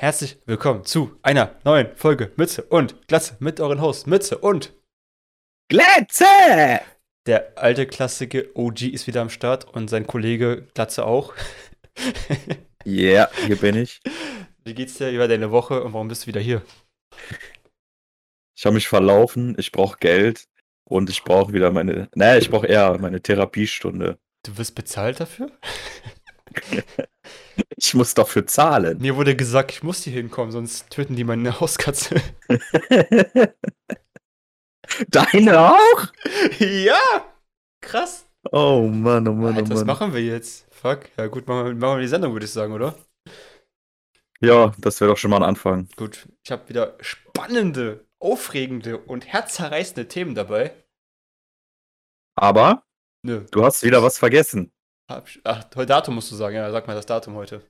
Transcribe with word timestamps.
Herzlich 0.00 0.38
willkommen 0.46 0.84
zu 0.84 1.18
einer 1.22 1.56
neuen 1.64 1.92
Folge 1.96 2.30
Mütze 2.36 2.62
und 2.62 3.08
Glatze 3.08 3.36
mit 3.40 3.58
euren 3.58 3.80
Hosts 3.80 4.06
Mütze 4.06 4.38
und 4.38 4.72
Glatze! 5.68 6.24
Der 7.26 7.58
alte 7.58 7.84
klassische 7.84 8.56
OG 8.56 8.82
ist 8.82 9.08
wieder 9.08 9.22
am 9.22 9.28
Start 9.28 9.64
und 9.64 9.90
sein 9.90 10.06
Kollege 10.06 10.68
Glatze 10.72 11.04
auch. 11.04 11.34
Ja, 12.84 12.94
yeah, 12.94 13.30
hier 13.44 13.56
bin 13.56 13.74
ich. 13.74 14.00
Wie 14.62 14.72
geht's 14.72 14.94
dir 14.94 15.10
über 15.10 15.26
deine 15.26 15.50
Woche 15.50 15.82
und 15.82 15.92
warum 15.94 16.06
bist 16.06 16.22
du 16.22 16.26
wieder 16.28 16.40
hier? 16.40 16.62
Ich 18.56 18.64
habe 18.64 18.74
mich 18.74 18.86
verlaufen, 18.86 19.56
ich 19.58 19.72
brauche 19.72 19.98
Geld 19.98 20.48
und 20.84 21.10
ich 21.10 21.24
brauche 21.24 21.52
wieder 21.52 21.72
meine, 21.72 22.08
naja, 22.14 22.38
ich 22.38 22.50
brauche 22.50 22.68
eher 22.68 22.96
meine 22.98 23.20
Therapiestunde. 23.20 24.16
Du 24.44 24.56
wirst 24.56 24.76
bezahlt 24.76 25.18
dafür? 25.18 25.50
ich 27.76 27.94
muss 27.94 28.14
dafür 28.14 28.46
zahlen. 28.46 28.98
Mir 28.98 29.16
wurde 29.16 29.34
gesagt, 29.36 29.72
ich 29.72 29.82
muss 29.82 30.02
hier 30.02 30.12
hinkommen, 30.12 30.52
sonst 30.52 30.90
töten 30.90 31.16
die 31.16 31.24
meine 31.24 31.60
Hauskatze. 31.60 32.20
Deine 35.08 35.60
auch? 35.60 36.06
Ja! 36.58 36.98
Krass. 37.80 38.26
Oh 38.50 38.88
Mann, 38.88 39.28
oh 39.28 39.32
Mann, 39.32 39.56
Alter, 39.56 39.62
oh 39.62 39.68
Mann. 39.68 39.76
Was 39.78 39.84
machen 39.84 40.14
wir 40.14 40.22
jetzt? 40.22 40.66
Fuck. 40.72 41.10
Ja 41.16 41.26
gut, 41.26 41.46
machen 41.46 41.66
wir, 41.66 41.74
machen 41.74 41.98
wir 41.98 42.02
die 42.02 42.08
Sendung, 42.08 42.32
würde 42.32 42.46
ich 42.46 42.52
sagen, 42.52 42.72
oder? 42.72 42.94
Ja, 44.40 44.72
das 44.78 45.00
wäre 45.00 45.10
doch 45.10 45.18
schon 45.18 45.30
mal 45.30 45.38
ein 45.38 45.42
Anfang. 45.42 45.88
Gut, 45.96 46.28
ich 46.44 46.52
habe 46.52 46.68
wieder 46.68 46.96
spannende, 47.00 48.06
aufregende 48.20 48.98
und 48.98 49.26
herzzerreißende 49.26 50.06
Themen 50.08 50.34
dabei. 50.34 50.72
Aber 52.36 52.84
Nö. 53.22 53.44
du 53.50 53.64
hast 53.64 53.82
wieder 53.82 54.02
was 54.02 54.18
vergessen. 54.18 54.72
Ach, 55.08 55.22
heute 55.74 55.86
Datum 55.86 56.14
musst 56.16 56.30
du 56.30 56.36
sagen. 56.36 56.56
Ja, 56.56 56.70
sag 56.70 56.86
mal 56.86 56.94
das 56.94 57.06
Datum 57.06 57.34
heute. 57.34 57.62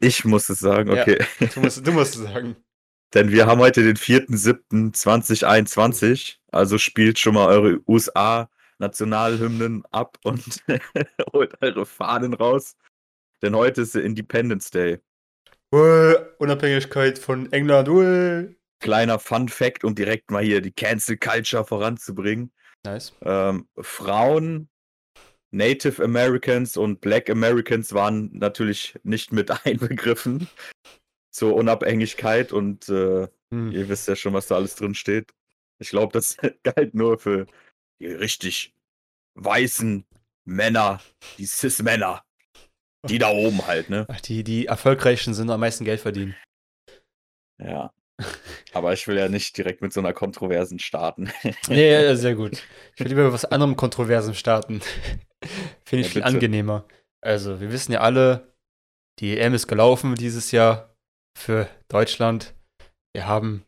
Ich 0.00 0.24
muss 0.24 0.48
es 0.48 0.58
sagen, 0.58 0.90
okay. 0.90 1.24
Ja, 1.38 1.46
du, 1.46 1.60
musst, 1.60 1.86
du 1.86 1.92
musst 1.92 2.16
es 2.16 2.22
sagen. 2.22 2.56
Denn 3.14 3.30
wir 3.30 3.46
haben 3.46 3.60
heute 3.60 3.84
den 3.84 3.96
4.7.2021. 3.96 6.38
Also 6.50 6.78
spielt 6.78 7.20
schon 7.20 7.34
mal 7.34 7.46
eure 7.46 7.78
USA-Nationalhymnen 7.86 9.84
ab 9.90 10.18
und 10.24 10.42
holt 11.32 11.62
eure 11.62 11.86
Fahnen 11.86 12.34
raus. 12.34 12.74
Denn 13.42 13.56
heute 13.56 13.80
ist 13.82 13.94
der 13.94 14.02
Independence 14.02 14.70
Day. 14.70 14.98
Uäh, 15.72 16.16
Unabhängigkeit 16.38 17.16
von 17.18 17.52
England. 17.52 17.88
Uäh. 17.88 18.48
Kleiner 18.80 19.20
Fun 19.20 19.48
Fact, 19.48 19.84
um 19.84 19.94
direkt 19.94 20.32
mal 20.32 20.42
hier 20.42 20.60
die 20.60 20.72
Cancel 20.72 21.16
Culture 21.18 21.64
voranzubringen. 21.64 22.52
Nice. 22.84 23.12
Ähm, 23.22 23.68
Frauen, 23.78 24.68
Native 25.50 26.02
Americans 26.02 26.76
und 26.76 27.00
Black 27.00 27.28
Americans 27.28 27.92
waren 27.92 28.30
natürlich 28.32 28.98
nicht 29.02 29.32
mit 29.32 29.50
einbegriffen 29.66 30.48
zur 31.30 31.54
Unabhängigkeit 31.54 32.52
und 32.52 32.88
äh, 32.88 33.28
hm. 33.52 33.72
ihr 33.72 33.88
wisst 33.88 34.08
ja 34.08 34.16
schon, 34.16 34.32
was 34.32 34.48
da 34.48 34.56
alles 34.56 34.74
drin 34.74 34.94
steht. 34.94 35.32
Ich 35.78 35.90
glaube, 35.90 36.12
das 36.12 36.36
galt 36.62 36.94
nur 36.94 37.18
für 37.18 37.46
die 38.00 38.06
richtig 38.06 38.74
weißen 39.34 40.04
Männer, 40.44 41.00
die 41.38 41.46
Cis-Männer. 41.46 42.24
Die 43.08 43.18
da 43.18 43.30
oben 43.30 43.66
halt, 43.66 43.88
ne? 43.88 44.04
Ach, 44.08 44.20
die, 44.20 44.44
die 44.44 44.66
erfolgreichen 44.66 45.32
sind 45.32 45.50
am 45.50 45.60
meisten 45.60 45.86
Geld 45.86 46.00
verdienen. 46.00 46.36
Ja. 47.58 47.94
Aber 48.74 48.92
ich 48.92 49.08
will 49.08 49.16
ja 49.16 49.28
nicht 49.28 49.56
direkt 49.56 49.80
mit 49.80 49.92
so 49.92 50.00
einer 50.00 50.12
Kontroversen 50.12 50.78
starten. 50.78 51.32
nee, 51.68 51.90
ja, 51.90 52.14
sehr 52.14 52.34
gut. 52.34 52.62
Ich 52.94 53.00
will 53.00 53.08
lieber 53.08 53.24
mit 53.24 53.32
was 53.32 53.46
anderem 53.46 53.76
Kontroversen 53.76 54.34
starten. 54.34 54.82
Finde 55.84 56.06
ich 56.06 56.08
ja, 56.08 56.12
viel 56.12 56.22
angenehmer. 56.22 56.84
Also, 57.22 57.60
wir 57.60 57.72
wissen 57.72 57.92
ja 57.92 58.00
alle, 58.00 58.54
die 59.18 59.38
EM 59.38 59.54
ist 59.54 59.66
gelaufen 59.66 60.14
dieses 60.14 60.50
Jahr 60.52 60.94
für 61.36 61.68
Deutschland. 61.88 62.54
Wir 63.14 63.26
haben 63.26 63.64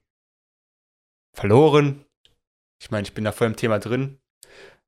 verloren. 1.36 2.05
Ich 2.83 2.91
meine, 2.91 3.06
ich 3.06 3.14
bin 3.14 3.24
da 3.24 3.33
voll 3.33 3.48
im 3.48 3.56
Thema 3.56 3.78
drin. 3.78 4.19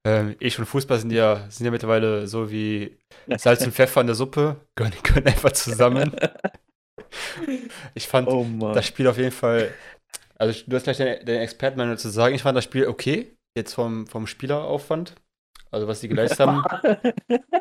Ähm, 0.07 0.37
ich 0.39 0.59
und 0.59 0.67
Fußball 0.67 0.99
sind 0.99 1.11
ja, 1.11 1.49
sind 1.51 1.65
ja 1.65 1.71
mittlerweile 1.71 2.27
so 2.27 2.51
wie 2.51 2.99
Salz 3.37 3.65
und 3.65 3.73
Pfeffer 3.73 4.01
in 4.01 4.07
der 4.07 4.17
Suppe. 4.17 4.61
Gehören, 4.77 4.95
gehören 5.03 5.27
einfach 5.27 5.53
zusammen. 5.53 6.15
Ich 7.95 8.09
fand 8.09 8.29
oh 8.29 8.45
das 8.73 8.87
Spiel 8.87 9.07
auf 9.07 9.19
jeden 9.19 9.33
Fall. 9.33 9.73
Also, 10.37 10.65
du 10.67 10.77
hast 10.77 10.85
gleich 10.85 10.97
deine, 10.97 11.25
deine 11.25 11.41
Expertenmeinung 11.41 11.97
zu 11.97 12.09
sagen. 12.09 12.35
Ich 12.35 12.43
fand 12.43 12.57
das 12.57 12.65
Spiel 12.65 12.87
okay, 12.87 13.37
jetzt 13.57 13.75
vom, 13.75 14.07
vom 14.07 14.27
Spieleraufwand. 14.27 15.15
Also, 15.75 15.87
was 15.87 16.01
sie 16.01 16.09
geleistet 16.09 16.41
haben. 16.41 16.63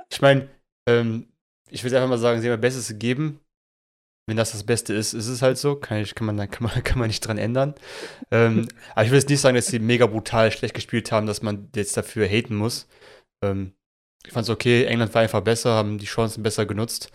Ich 0.09 0.22
meine, 0.22 0.47
ähm, 0.88 1.28
ich 1.69 1.84
will 1.84 1.94
einfach 1.96 2.09
mal 2.09 2.18
sagen, 2.18 2.40
sie 2.40 2.47
haben 2.47 2.53
ihr 2.53 2.62
Bestes 2.62 2.88
gegeben. 2.88 3.40
Wenn 4.25 4.38
das 4.38 4.53
das 4.53 4.63
Beste 4.63 4.94
ist, 4.94 5.13
ist 5.13 5.28
es 5.28 5.41
halt 5.41 5.57
so. 5.57 5.75
Kann, 5.75 5.97
ich, 5.97 6.16
kann, 6.16 6.28
man, 6.28 6.38
kann, 6.52 6.63
man, 6.63 6.84
kann 6.84 7.00
man 7.00 7.07
nicht 7.07 7.22
dran 7.22 7.38
ändern. 7.38 7.75
ähm, 8.31 8.68
aber 8.94 9.06
ich 9.06 9.12
will 9.12 9.19
jetzt 9.19 9.29
nicht 9.29 9.41
sagen, 9.41 9.56
dass 9.56 9.68
sie 9.68 9.79
mega 9.79 10.06
brutal 10.06 10.52
schlecht 10.52 10.75
gespielt 10.75 11.12
haben, 11.12 11.28
dass 11.28 11.41
man 11.41 11.69
jetzt 11.75 11.97
dafür 11.97 12.28
haten 12.28 12.56
muss. 12.56 12.88
Ähm, 13.44 13.73
ich 14.25 14.31
fand 14.31 14.46
es 14.46 14.50
okay. 14.50 14.85
England 14.85 15.13
war 15.13 15.23
einfach 15.23 15.41
besser, 15.41 15.72
haben 15.72 15.97
die 15.97 16.06
Chancen 16.06 16.44
besser 16.44 16.66
genutzt. 16.66 17.12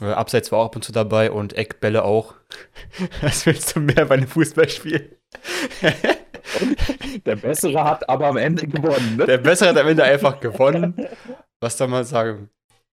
Äh, 0.00 0.06
Abseits 0.06 0.52
war 0.52 0.60
auch 0.60 0.66
ab 0.66 0.76
und 0.76 0.82
zu 0.82 0.92
dabei 0.92 1.30
und 1.30 1.54
Eckbälle 1.54 2.04
auch. 2.04 2.34
Was 3.20 3.46
willst 3.46 3.74
du 3.74 3.80
mehr 3.80 4.04
bei 4.04 4.14
einem 4.16 4.28
Fußballspiel? 4.28 5.18
Der 7.24 7.36
Bessere 7.36 7.84
hat 7.84 8.08
aber 8.08 8.26
am 8.26 8.36
Ende 8.36 8.66
gewonnen. 8.66 9.16
Ne? 9.16 9.26
Der 9.26 9.38
Bessere 9.38 9.70
hat 9.70 9.78
am 9.78 9.88
Ende 9.88 10.04
einfach 10.04 10.40
gewonnen. 10.40 11.06
Was 11.60 11.78
soll 11.78 11.88
man 11.88 12.04
sagen? 12.04 12.50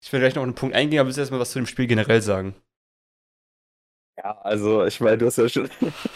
Ich 0.01 0.11
will 0.13 0.19
gleich 0.19 0.35
noch 0.35 0.43
einen 0.43 0.55
Punkt 0.55 0.75
eingehen, 0.75 0.99
aber 0.99 1.07
willst 1.07 1.17
du 1.17 1.21
erstmal 1.21 1.39
was 1.39 1.51
zu 1.51 1.59
dem 1.59 1.65
Spiel 1.65 1.87
generell 1.87 2.21
sagen? 2.21 2.55
Ja, 4.17 4.39
also 4.41 4.85
ich 4.85 4.99
meine, 5.01 5.17
du 5.17 5.25
hast 5.25 5.37
ja 5.37 5.49
schon 5.49 5.69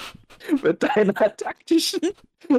mit 0.63 0.81
deiner 0.83 1.13
taktischen 1.13 1.99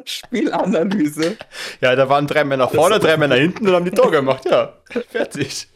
Spielanalyse. 0.05 1.39
Ja, 1.81 1.97
da 1.97 2.09
waren 2.09 2.27
drei 2.27 2.45
Männer 2.45 2.69
vorne, 2.69 2.99
drei 2.99 3.17
Männer 3.17 3.37
hinten 3.37 3.67
und 3.67 3.75
haben 3.75 3.84
die 3.84 3.91
Tor 3.91 4.11
gemacht. 4.11 4.45
Ja, 4.45 4.77
fertig. 5.09 5.69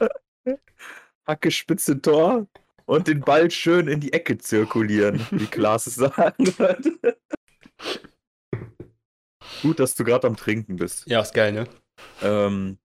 Hacke 1.26 1.50
spitze 1.50 2.00
Tor 2.00 2.46
und 2.84 3.08
den 3.08 3.20
Ball 3.20 3.50
schön 3.50 3.88
in 3.88 4.00
die 4.00 4.12
Ecke 4.12 4.36
zirkulieren, 4.36 5.26
wie 5.30 5.46
Klaas 5.46 5.86
es 5.86 5.94
sagen 5.94 6.46
würde. 6.58 7.16
Gut, 9.64 9.80
dass 9.80 9.94
du 9.94 10.04
gerade 10.04 10.26
am 10.26 10.36
Trinken 10.36 10.76
bist. 10.76 11.06
Ja, 11.06 11.22
ist 11.22 11.32
geil, 11.32 11.50
ne? 11.50 11.64
Ähm, 12.20 12.78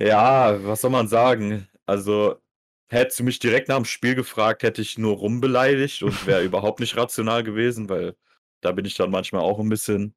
ja, 0.00 0.64
was 0.64 0.80
soll 0.80 0.90
man 0.90 1.08
sagen? 1.08 1.68
Also, 1.84 2.40
hättest 2.90 3.20
du 3.20 3.24
mich 3.24 3.38
direkt 3.38 3.68
nach 3.68 3.76
dem 3.76 3.84
Spiel 3.84 4.14
gefragt, 4.14 4.62
hätte 4.62 4.80
ich 4.80 4.96
nur 4.96 5.16
rumbeleidigt 5.16 6.02
und 6.02 6.26
wäre 6.26 6.42
überhaupt 6.44 6.80
nicht 6.80 6.96
rational 6.96 7.44
gewesen, 7.44 7.90
weil 7.90 8.16
da 8.62 8.72
bin 8.72 8.86
ich 8.86 8.94
dann 8.94 9.10
manchmal 9.10 9.42
auch 9.42 9.58
ein 9.58 9.68
bisschen 9.68 10.14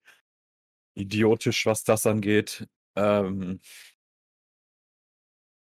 idiotisch, 0.96 1.66
was 1.66 1.84
das 1.84 2.06
angeht. 2.06 2.66
Ähm, 2.96 3.60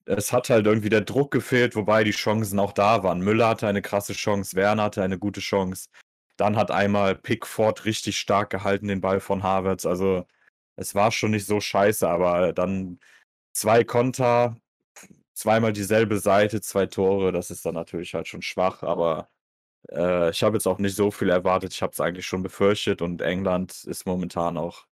es 0.06 0.32
hat 0.32 0.48
halt 0.48 0.64
irgendwie 0.64 0.88
der 0.88 1.02
Druck 1.02 1.30
gefehlt, 1.30 1.76
wobei 1.76 2.04
die 2.04 2.12
Chancen 2.12 2.58
auch 2.58 2.72
da 2.72 3.02
waren. 3.02 3.20
Müller 3.20 3.48
hatte 3.48 3.66
eine 3.66 3.82
krasse 3.82 4.14
Chance, 4.14 4.56
Werner 4.56 4.84
hatte 4.84 5.02
eine 5.02 5.18
gute 5.18 5.40
Chance. 5.40 5.90
Dann 6.36 6.56
hat 6.56 6.70
einmal 6.70 7.14
Pickford 7.16 7.84
richtig 7.84 8.18
stark 8.18 8.50
gehalten, 8.50 8.88
den 8.88 9.00
Ball 9.00 9.20
von 9.20 9.42
Havertz. 9.42 9.86
Also 9.86 10.26
es 10.76 10.94
war 10.94 11.12
schon 11.12 11.32
nicht 11.32 11.46
so 11.46 11.60
scheiße, 11.60 12.08
aber 12.08 12.52
dann 12.52 13.00
zwei 13.52 13.84
Konter, 13.84 14.56
zweimal 15.34 15.72
dieselbe 15.72 16.18
Seite, 16.18 16.60
zwei 16.60 16.86
Tore, 16.86 17.32
das 17.32 17.50
ist 17.50 17.66
dann 17.66 17.74
natürlich 17.74 18.14
halt 18.14 18.28
schon 18.28 18.42
schwach, 18.42 18.82
aber 18.82 19.30
äh, 19.90 20.30
ich 20.30 20.42
habe 20.42 20.56
jetzt 20.56 20.66
auch 20.66 20.78
nicht 20.78 20.96
so 20.96 21.10
viel 21.10 21.30
erwartet. 21.30 21.72
Ich 21.74 21.82
habe 21.82 21.92
es 21.92 22.00
eigentlich 22.00 22.26
schon 22.26 22.42
befürchtet 22.42 23.02
und 23.02 23.22
England 23.22 23.84
ist 23.84 24.06
momentan 24.06 24.56
auch 24.58 24.86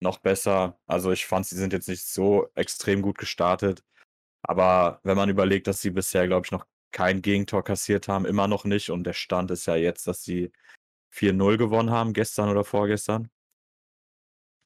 noch 0.00 0.18
besser. 0.18 0.78
Also 0.86 1.12
ich 1.12 1.26
fand, 1.26 1.46
sie 1.46 1.56
sind 1.56 1.72
jetzt 1.72 1.88
nicht 1.88 2.06
so 2.06 2.48
extrem 2.54 3.02
gut 3.02 3.18
gestartet. 3.18 3.84
Aber 4.42 5.00
wenn 5.04 5.16
man 5.16 5.30
überlegt, 5.30 5.66
dass 5.68 5.80
sie 5.82 5.90
bisher, 5.90 6.26
glaube 6.28 6.46
ich, 6.46 6.52
noch 6.52 6.66
kein 6.92 7.22
Gegentor 7.22 7.64
kassiert 7.64 8.08
haben, 8.08 8.26
immer 8.26 8.48
noch 8.48 8.64
nicht. 8.64 8.90
Und 8.90 9.04
der 9.04 9.14
Stand 9.14 9.50
ist 9.50 9.66
ja 9.66 9.76
jetzt, 9.76 10.06
dass 10.06 10.22
sie 10.24 10.52
4-0 11.12 11.58
gewonnen 11.58 11.90
haben, 11.90 12.12
gestern 12.12 12.48
oder 12.48 12.64
vorgestern. 12.64 13.30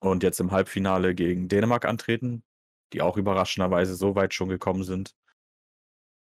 Und 0.00 0.22
jetzt 0.22 0.40
im 0.40 0.50
Halbfinale 0.52 1.14
gegen 1.14 1.48
Dänemark 1.48 1.84
antreten, 1.84 2.44
die 2.93 3.02
auch 3.02 3.16
überraschenderweise 3.16 3.96
so 3.96 4.14
weit 4.14 4.34
schon 4.34 4.48
gekommen 4.48 4.84
sind. 4.84 5.14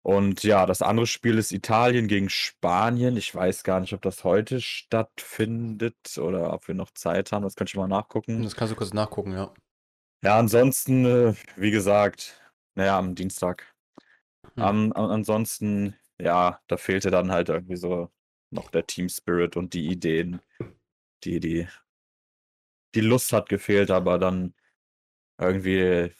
Und 0.03 0.43
ja, 0.43 0.65
das 0.65 0.81
andere 0.81 1.05
Spiel 1.05 1.37
ist 1.37 1.51
Italien 1.51 2.07
gegen 2.07 2.29
Spanien. 2.29 3.17
Ich 3.17 3.33
weiß 3.33 3.63
gar 3.63 3.79
nicht, 3.79 3.93
ob 3.93 4.01
das 4.01 4.23
heute 4.23 4.59
stattfindet 4.59 6.17
oder 6.17 6.53
ob 6.53 6.67
wir 6.67 6.75
noch 6.75 6.91
Zeit 6.91 7.31
haben. 7.31 7.43
Das 7.43 7.55
könnte 7.55 7.71
ich 7.71 7.75
mal 7.75 7.87
nachgucken. 7.87 8.41
Das 8.41 8.55
kannst 8.55 8.71
du 8.71 8.75
kurz 8.75 8.93
nachgucken, 8.93 9.33
ja. 9.33 9.53
Ja, 10.23 10.37
ansonsten, 10.37 11.05
äh, 11.05 11.33
wie 11.55 11.71
gesagt, 11.71 12.41
naja, 12.75 12.97
am 12.97 13.15
Dienstag. 13.15 13.73
Hm. 14.55 14.91
Um, 14.91 14.93
ansonsten, 14.93 15.95
ja, 16.19 16.59
da 16.67 16.77
fehlte 16.77 17.11
dann 17.11 17.31
halt 17.31 17.49
irgendwie 17.49 17.77
so 17.77 18.09
noch 18.51 18.69
der 18.69 18.85
Team 18.85 19.09
Spirit 19.09 19.55
und 19.57 19.73
die 19.73 19.87
Ideen, 19.87 20.41
die, 21.23 21.39
die, 21.39 21.67
die 22.95 23.01
Lust 23.01 23.33
hat 23.33 23.49
gefehlt, 23.49 23.91
aber 23.91 24.19
dann 24.19 24.53
irgendwie. 25.39 26.11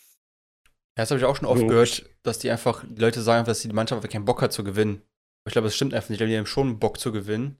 Ja, 0.97 1.03
das 1.03 1.11
habe 1.11 1.19
ich 1.19 1.25
auch 1.25 1.35
schon 1.35 1.47
oft 1.47 1.67
gehört, 1.67 2.09
dass 2.23 2.39
die 2.39 2.49
einfach, 2.49 2.83
die 2.87 3.01
Leute 3.01 3.21
sagen, 3.21 3.45
dass 3.45 3.61
die 3.61 3.69
Mannschaft 3.69 3.97
einfach 3.97 4.11
keinen 4.11 4.25
Bock 4.25 4.41
hat 4.41 4.53
zu 4.53 4.63
gewinnen. 4.63 5.01
Ich 5.47 5.53
glaube, 5.53 5.67
das 5.67 5.75
stimmt 5.75 5.93
einfach 5.93 6.09
nicht. 6.09 6.15
Ich 6.15 6.19
glaube, 6.19 6.31
die 6.31 6.37
haben 6.37 6.45
schon 6.45 6.79
Bock 6.79 6.99
zu 6.99 7.11
gewinnen. 7.11 7.59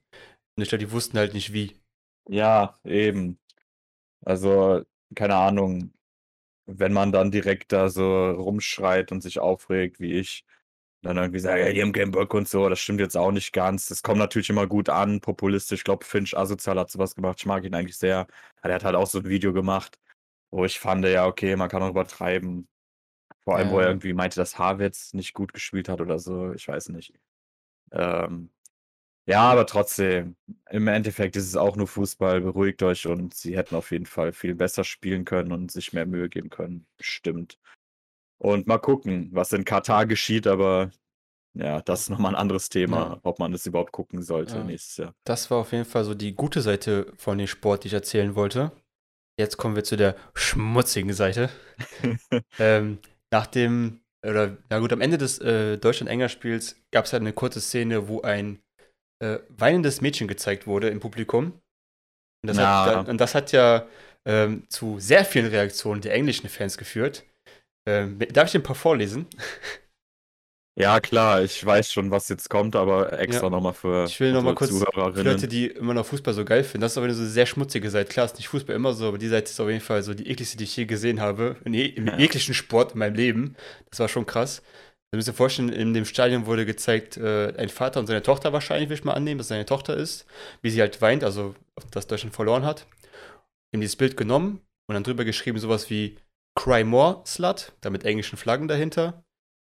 Und 0.56 0.62
ich 0.62 0.68
glaube, 0.68 0.84
die 0.84 0.92
wussten 0.92 1.18
halt 1.18 1.34
nicht 1.34 1.52
wie. 1.52 1.80
Ja, 2.28 2.78
eben. 2.84 3.38
Also, 4.24 4.84
keine 5.14 5.36
Ahnung, 5.36 5.92
wenn 6.66 6.92
man 6.92 7.10
dann 7.10 7.30
direkt 7.30 7.72
da 7.72 7.88
so 7.88 8.30
rumschreit 8.30 9.10
und 9.12 9.22
sich 9.22 9.40
aufregt, 9.40 9.98
wie 9.98 10.12
ich, 10.12 10.44
dann 11.02 11.16
irgendwie 11.16 11.40
sagt, 11.40 11.58
ja, 11.58 11.72
die 11.72 11.82
haben 11.82 11.92
keinen 11.92 12.12
Bock 12.12 12.32
und 12.34 12.48
so, 12.48 12.68
das 12.68 12.80
stimmt 12.80 13.00
jetzt 13.00 13.16
auch 13.16 13.32
nicht 13.32 13.52
ganz. 13.52 13.86
Das 13.88 14.02
kommt 14.02 14.18
natürlich 14.18 14.50
immer 14.50 14.66
gut 14.68 14.88
an, 14.88 15.20
populistisch. 15.20 15.80
Ich 15.80 15.84
glaube, 15.84 16.04
Finch 16.04 16.36
Asozial 16.36 16.78
hat 16.78 16.90
sowas 16.90 17.14
gemacht. 17.16 17.38
Ich 17.40 17.46
mag 17.46 17.64
ihn 17.64 17.74
eigentlich 17.74 17.98
sehr. 17.98 18.26
Er 18.62 18.74
hat 18.74 18.84
halt 18.84 18.94
auch 18.96 19.06
so 19.08 19.18
ein 19.18 19.24
Video 19.28 19.52
gemacht, 19.52 19.98
wo 20.50 20.64
ich 20.64 20.78
fand, 20.80 21.04
ja, 21.06 21.26
okay, 21.26 21.56
man 21.56 21.68
kann 21.68 21.82
auch 21.82 21.90
übertreiben. 21.90 22.68
Vor 23.44 23.56
allem, 23.56 23.70
wo 23.70 23.78
er 23.80 23.84
Ja. 23.84 23.88
irgendwie 23.88 24.12
meinte, 24.14 24.36
dass 24.36 24.58
Havertz 24.58 25.14
nicht 25.14 25.34
gut 25.34 25.52
gespielt 25.54 25.88
hat 25.88 26.00
oder 26.00 26.18
so. 26.18 26.52
Ich 26.54 26.68
weiß 26.68 26.90
nicht. 26.90 27.14
Ähm, 27.92 28.50
ja, 29.26 29.42
aber 29.42 29.66
trotzdem, 29.66 30.36
im 30.70 30.88
Endeffekt 30.88 31.36
ist 31.36 31.46
es 31.48 31.56
auch 31.56 31.76
nur 31.76 31.86
Fußball. 31.88 32.40
Beruhigt 32.40 32.82
euch 32.82 33.06
und 33.06 33.34
sie 33.34 33.56
hätten 33.56 33.76
auf 33.76 33.90
jeden 33.92 34.06
Fall 34.06 34.32
viel 34.32 34.54
besser 34.54 34.84
spielen 34.84 35.24
können 35.24 35.52
und 35.52 35.70
sich 35.72 35.92
mehr 35.92 36.06
Mühe 36.06 36.28
geben 36.28 36.50
können. 36.50 36.86
Bestimmt. 36.96 37.58
Und 38.42 38.66
mal 38.66 38.78
gucken, 38.78 39.28
was 39.32 39.52
in 39.52 39.64
Katar 39.64 40.04
geschieht, 40.06 40.48
aber 40.48 40.90
ja, 41.54 41.80
das 41.82 42.02
ist 42.02 42.10
nochmal 42.10 42.34
ein 42.34 42.40
anderes 42.40 42.68
Thema, 42.68 42.96
Ja. 42.96 43.20
ob 43.22 43.38
man 43.38 43.52
das 43.52 43.66
überhaupt 43.66 43.92
gucken 43.92 44.20
sollte 44.22 44.56
Ja. 44.56 44.64
nächstes 44.64 44.96
Jahr. 44.96 45.14
Das 45.24 45.50
war 45.50 45.58
auf 45.58 45.70
jeden 45.70 45.84
Fall 45.84 46.02
so 46.04 46.14
die 46.14 46.34
gute 46.34 46.60
Seite 46.60 47.12
von 47.16 47.38
dem 47.38 47.46
Sport, 47.46 47.84
die 47.84 47.88
ich 47.88 47.94
erzählen 47.94 48.34
wollte. 48.34 48.72
Jetzt 49.38 49.58
kommen 49.58 49.76
wir 49.76 49.84
zu 49.84 49.96
der 49.96 50.16
schmutzigen 50.34 51.12
Seite. 51.12 51.50
ähm, 52.58 52.98
nach 53.30 53.46
dem, 53.46 54.00
oder 54.26 54.56
na 54.70 54.80
gut, 54.80 54.92
am 54.92 55.00
Ende 55.00 55.18
des 55.18 55.38
äh, 55.38 55.78
Deutschland-England-Spiels 55.78 56.76
gab 56.90 57.04
es 57.04 57.12
halt 57.12 57.20
eine 57.20 57.32
kurze 57.32 57.60
Szene, 57.60 58.08
wo 58.08 58.22
ein 58.22 58.60
äh, 59.22 59.38
weinendes 59.50 60.00
Mädchen 60.00 60.26
gezeigt 60.26 60.66
wurde 60.66 60.88
im 60.88 60.98
Publikum. 60.98 61.52
Und 62.42 62.48
das, 62.48 62.56
Na. 62.56 62.86
hat, 62.86 63.08
und 63.08 63.20
das 63.20 63.36
hat 63.36 63.52
ja 63.52 63.86
ähm, 64.26 64.64
zu 64.68 64.98
sehr 64.98 65.24
vielen 65.24 65.46
Reaktionen 65.46 66.00
der 66.00 66.14
englischen 66.14 66.48
Fans 66.48 66.76
geführt. 66.76 67.24
Ähm, 67.86 68.18
darf 68.32 68.46
ich 68.46 68.52
dir 68.52 68.58
ein 68.60 68.62
paar 68.64 68.76
vorlesen? 68.76 69.26
Ja, 70.74 71.00
klar, 71.00 71.42
ich 71.42 71.64
weiß 71.64 71.92
schon, 71.92 72.10
was 72.10 72.30
jetzt 72.30 72.48
kommt, 72.48 72.76
aber 72.76 73.12
extra 73.18 73.44
Ja. 73.44 73.50
nochmal 73.50 73.74
für 73.74 74.06
Ich 74.06 74.18
will 74.20 74.32
noch 74.32 74.42
mal 74.42 74.54
kurz 74.54 74.70
Für. 74.70 75.22
Leute, 75.22 75.46
die 75.46 75.66
immer 75.66 75.92
noch 75.92 76.06
Fußball 76.06 76.32
so 76.32 76.46
geil 76.46 76.64
finden, 76.64 76.80
das 76.80 76.92
ist 76.92 76.96
aber 76.96 77.04
eine 77.04 77.14
so 77.14 77.26
sehr 77.26 77.44
schmutzige 77.44 77.90
Seite. 77.90 78.10
Klar, 78.10 78.24
ist 78.24 78.36
nicht 78.36 78.48
Fußball 78.48 78.74
immer 78.74 78.94
so, 78.94 79.08
aber 79.08 79.18
die 79.18 79.28
Seite 79.28 79.50
ist 79.50 79.60
auf 79.60 79.68
jeden 79.68 79.82
Fall 79.82 80.02
so 80.02 80.14
die 80.14 80.30
ekligste, 80.30 80.56
die 80.56 80.64
ich 80.64 80.74
je 80.74 80.86
gesehen 80.86 81.20
habe. 81.20 81.56
In 81.66 81.74
je, 81.74 81.84
Im 81.84 82.06
Ja. 82.06 82.16
jeglichen 82.18 82.54
Sport 82.54 82.92
in 82.92 83.00
meinem 83.00 83.14
Leben. 83.14 83.54
Das 83.90 83.98
war 83.98 84.08
schon 84.08 84.24
krass. 84.24 84.62
Ihr 85.12 85.18
müsst 85.18 85.28
euch 85.28 85.36
vorstellen, 85.36 85.68
in 85.68 85.92
dem 85.92 86.06
Stadion 86.06 86.46
wurde 86.46 86.64
gezeigt, 86.64 87.18
äh, 87.18 87.52
ein 87.58 87.68
Vater 87.68 88.00
und 88.00 88.06
seine 88.06 88.22
Tochter 88.22 88.54
wahrscheinlich, 88.54 88.88
will 88.88 88.96
ich 88.96 89.04
mal 89.04 89.12
annehmen, 89.12 89.36
dass 89.36 89.48
seine 89.48 89.66
Tochter 89.66 89.94
ist, 89.94 90.24
wie 90.62 90.70
sie 90.70 90.80
halt 90.80 91.02
weint, 91.02 91.22
also 91.22 91.54
dass 91.90 92.06
Deutschland 92.06 92.34
verloren 92.34 92.64
hat. 92.64 92.86
Haben 93.74 93.82
dieses 93.82 93.96
Bild 93.96 94.16
genommen 94.16 94.62
und 94.88 94.94
dann 94.94 95.04
drüber 95.04 95.26
geschrieben, 95.26 95.58
sowas 95.58 95.90
wie 95.90 96.16
Cry 96.54 96.84
More, 96.84 97.22
Slut, 97.26 97.72
da 97.80 97.90
mit 97.90 98.04
englischen 98.04 98.36
Flaggen 98.36 98.68
dahinter. 98.68 99.24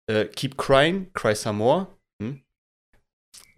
Äh, 0.09 0.27
keep 0.27 0.57
crying, 0.57 1.13
cry 1.15 1.35
some 1.35 1.59
more. 1.59 1.89
Hm? 2.23 2.43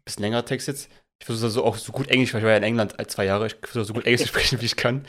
Bisschen 0.04 0.22
längerer 0.22 0.44
Text 0.44 0.68
jetzt. 0.68 0.90
Ich 1.20 1.26
versuche 1.26 1.50
so 1.50 1.64
auch 1.64 1.76
so 1.76 1.92
gut 1.92 2.08
Englisch, 2.08 2.32
weil 2.32 2.40
ich 2.40 2.44
war 2.44 2.52
ja 2.52 2.58
in 2.58 2.62
England 2.62 2.94
zwei 3.10 3.24
Jahre. 3.24 3.48
Ich 3.48 3.56
versuche 3.60 3.84
so 3.84 3.92
gut 3.92 4.06
Englisch 4.06 4.22
zu 4.22 4.28
sprechen, 4.34 4.60
wie 4.60 4.66
ich 4.66 4.76
kann. 4.76 5.04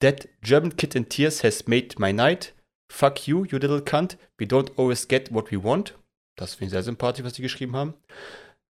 That 0.00 0.28
German 0.42 0.76
kid 0.76 0.94
in 0.94 1.08
tears 1.08 1.44
has 1.44 1.66
made 1.66 1.96
my 1.98 2.12
night. 2.12 2.54
Fuck 2.90 3.28
you, 3.28 3.44
you 3.44 3.58
little 3.58 3.82
cunt. 3.82 4.16
We 4.38 4.46
don't 4.46 4.76
always 4.78 5.06
get 5.06 5.32
what 5.32 5.52
we 5.52 5.62
want. 5.62 5.94
Das 6.36 6.54
finde 6.54 6.66
ich 6.66 6.70
sehr 6.70 6.82
sympathisch, 6.82 7.24
was 7.24 7.34
die 7.34 7.42
geschrieben 7.42 7.76
haben. 7.76 7.94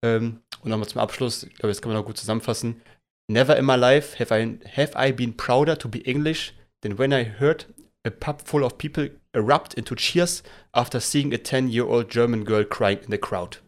Ähm, 0.05 0.43
und 0.63 0.71
nochmal 0.71 0.89
zum 0.89 1.01
Abschluss, 1.01 1.45
ich 1.45 1.55
glaube, 1.55 1.69
das 1.69 1.81
kann 1.81 1.93
man 1.93 2.01
noch 2.01 2.07
gut 2.07 2.19
zusammenfassen. 2.19 2.83
Never 3.31 3.57
in 3.57 3.65
my 3.65 3.77
life 3.77 4.19
have 4.19 4.35
I, 4.35 4.59
have 4.77 4.93
I 4.99 5.13
been 5.13 5.37
prouder 5.37 5.79
to 5.79 5.89
be 5.89 6.05
English 6.05 6.53
than 6.83 6.99
when 6.99 7.13
I 7.13 7.25
heard 7.25 7.67
a 8.07 8.11
pub 8.11 8.43
full 8.47 8.63
of 8.65 8.79
people 8.79 9.11
erupt 9.35 9.75
into 9.75 9.95
cheers 9.95 10.43
after 10.73 11.01
seeing 11.01 11.33
a 11.33 11.37
10-year-old 11.37 12.09
German 12.11 12.45
girl 12.45 12.65
crying 12.65 12.99
in 13.05 13.11
the 13.11 13.19
crowd. 13.19 13.59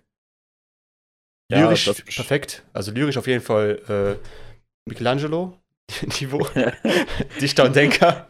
Ja, 1.51 1.65
Lyrisch 1.67 1.85
das- 1.85 2.03
perfekt. 2.03 2.63
Also 2.73 2.93
lyrisch 2.93 3.17
auf 3.19 3.27
jeden 3.27 3.43
Fall 3.43 4.19
äh, 4.21 4.29
Michelangelo, 4.89 5.59
Niveau, 6.21 6.47
Dichter 7.41 7.65
und 7.65 7.77
Denker. 7.77 8.27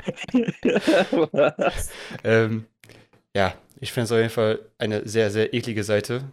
Ähm, 2.25 2.67
ja, 3.37 3.55
ich 3.81 3.93
finde 3.93 4.05
es 4.05 4.13
auf 4.13 4.19
jeden 4.19 4.31
Fall 4.31 4.61
eine 4.79 5.07
sehr, 5.09 5.31
sehr 5.31 5.55
eklige 5.55 5.85
Seite. 5.85 6.25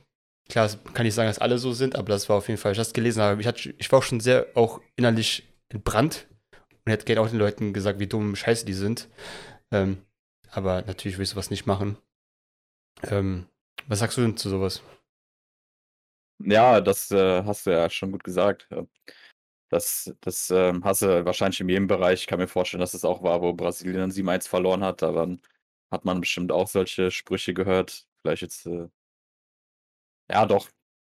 Klar, 0.49 0.69
kann 0.93 1.05
ich 1.05 1.13
sagen, 1.13 1.29
dass 1.29 1.37
alle 1.39 1.59
so 1.59 1.73
sind, 1.73 1.95
aber 1.95 2.09
das 2.09 2.27
war 2.27 2.37
auf 2.37 2.47
jeden 2.47 2.59
Fall, 2.59 2.71
ich 2.71 2.77
das 2.77 2.93
gelesen 2.93 3.21
habe, 3.21 3.39
ich, 3.39 3.45
hatte, 3.47 3.73
ich 3.77 3.91
war 3.91 3.99
auch 3.99 4.03
schon 4.03 4.19
sehr 4.19 4.47
auch 4.55 4.81
innerlich 4.95 5.47
entbrannt 5.69 6.25
und 6.85 6.91
hätte 6.91 7.05
gerne 7.05 7.21
auch 7.21 7.29
den 7.29 7.37
Leuten 7.37 7.71
gesagt, 7.71 7.99
wie 7.99 8.07
dumm 8.07 8.35
scheiße 8.35 8.65
die 8.65 8.73
sind. 8.73 9.07
Ähm, 9.71 10.05
aber 10.51 10.81
natürlich 10.83 11.17
will 11.17 11.23
ich 11.23 11.29
sowas 11.29 11.49
nicht 11.49 11.65
machen. 11.65 11.97
Ähm, 13.03 13.47
was 13.87 13.99
sagst 13.99 14.17
du 14.17 14.21
denn 14.21 14.37
zu 14.37 14.49
sowas? 14.49 14.81
Ja, 16.39 16.79
das 16.81 17.11
äh, 17.11 17.43
hast 17.43 17.65
du 17.65 17.71
ja 17.71 17.89
schon 17.89 18.11
gut 18.11 18.23
gesagt. 18.23 18.67
Ja. 18.71 18.85
Das, 19.69 20.13
das 20.21 20.49
ähm, 20.49 20.83
hast 20.83 21.03
du 21.03 21.25
wahrscheinlich 21.25 21.59
in 21.59 21.69
jedem 21.69 21.87
Bereich. 21.87 22.21
Ich 22.21 22.27
kann 22.27 22.39
mir 22.39 22.47
vorstellen, 22.47 22.81
dass 22.81 22.93
es 22.95 23.05
auch 23.05 23.21
war, 23.23 23.41
wo 23.41 23.53
Brasilien 23.53 23.99
dann 23.99 24.11
7-1 24.11 24.47
verloren 24.47 24.83
hat. 24.83 25.01
Da 25.01 25.13
hat 25.91 26.05
man 26.05 26.21
bestimmt 26.21 26.51
auch 26.51 26.67
solche 26.67 27.11
Sprüche 27.11 27.53
gehört. 27.53 28.07
Vielleicht 28.21 28.41
jetzt. 28.41 28.65
Äh, 28.65 28.89
ja, 30.31 30.45
doch. 30.45 30.69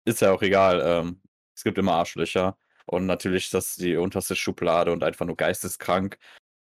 Ist 0.05 0.21
ja 0.21 0.33
auch 0.33 0.43
egal. 0.43 0.83
Ähm, 0.85 1.21
es 1.56 1.65
gibt 1.65 1.79
immer 1.79 1.95
Arschlöcher. 1.95 2.59
Und 2.87 3.06
natürlich 3.06 3.47
ist 3.47 3.55
das 3.55 3.77
die 3.77 3.97
unterste 3.97 4.37
Schublade 4.37 4.93
und 4.93 5.03
einfach 5.03 5.27
nur 5.27 5.37
geisteskrank. 5.37 6.19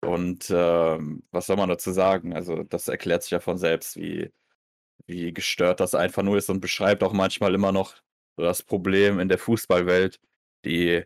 Und 0.02 0.50
ähm, 0.50 1.25
was 1.31 1.46
soll 1.46 1.56
man 1.56 1.69
dazu 1.69 1.93
sagen? 1.93 2.34
Also, 2.34 2.62
das 2.62 2.88
erklärt 2.88 3.22
sich 3.22 3.32
ja 3.32 3.40
von 3.40 3.58
selbst, 3.58 3.96
wie, 3.96 4.32
wie 5.06 5.32
gestört 5.32 5.81
das 5.81 5.94
einfach 5.94 6.22
nur 6.22 6.37
ist 6.38 6.50
und 6.50 6.60
beschreibt 6.60 7.02
auch 7.02 7.12
manchmal 7.12 7.54
immer 7.54 7.72
noch 7.72 7.96
so 8.37 8.44
das 8.44 8.62
Problem 8.62 9.20
in 9.20 9.28
der 9.28 9.38
Fußballwelt, 9.38 10.20
die 10.64 11.04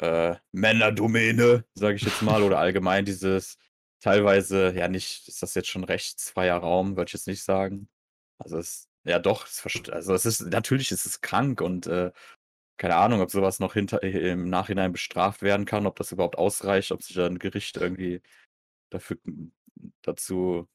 äh, 0.00 0.36
Männerdomäne, 0.52 1.64
sage 1.74 1.96
ich 1.96 2.02
jetzt 2.02 2.22
mal, 2.22 2.42
oder 2.42 2.58
allgemein 2.60 3.04
dieses 3.04 3.58
teilweise, 4.00 4.74
ja 4.74 4.88
nicht, 4.88 5.28
ist 5.28 5.42
das 5.42 5.54
jetzt 5.54 5.68
schon 5.68 5.84
rechtsfreier 5.84 6.56
Raum, 6.58 6.96
würde 6.96 7.08
ich 7.08 7.14
jetzt 7.14 7.26
nicht 7.26 7.42
sagen. 7.42 7.88
Also 8.38 8.58
es, 8.58 8.88
ja 9.04 9.18
doch, 9.18 9.46
es, 9.46 9.64
also 9.90 10.14
es 10.14 10.26
ist, 10.26 10.40
natürlich 10.42 10.90
ist 10.92 11.06
es 11.06 11.20
krank 11.20 11.60
und 11.60 11.86
äh, 11.86 12.12
keine 12.76 12.96
Ahnung, 12.96 13.20
ob 13.20 13.30
sowas 13.30 13.60
noch 13.60 13.74
hinter, 13.74 14.02
im 14.02 14.48
Nachhinein 14.50 14.92
bestraft 14.92 15.42
werden 15.42 15.66
kann, 15.66 15.86
ob 15.86 15.96
das 15.96 16.12
überhaupt 16.12 16.38
ausreicht, 16.38 16.92
ob 16.92 17.02
sich 17.02 17.16
da 17.16 17.26
ein 17.26 17.38
Gericht 17.38 17.76
irgendwie 17.76 18.22
dafür 18.90 19.18
dazu, 20.02 20.68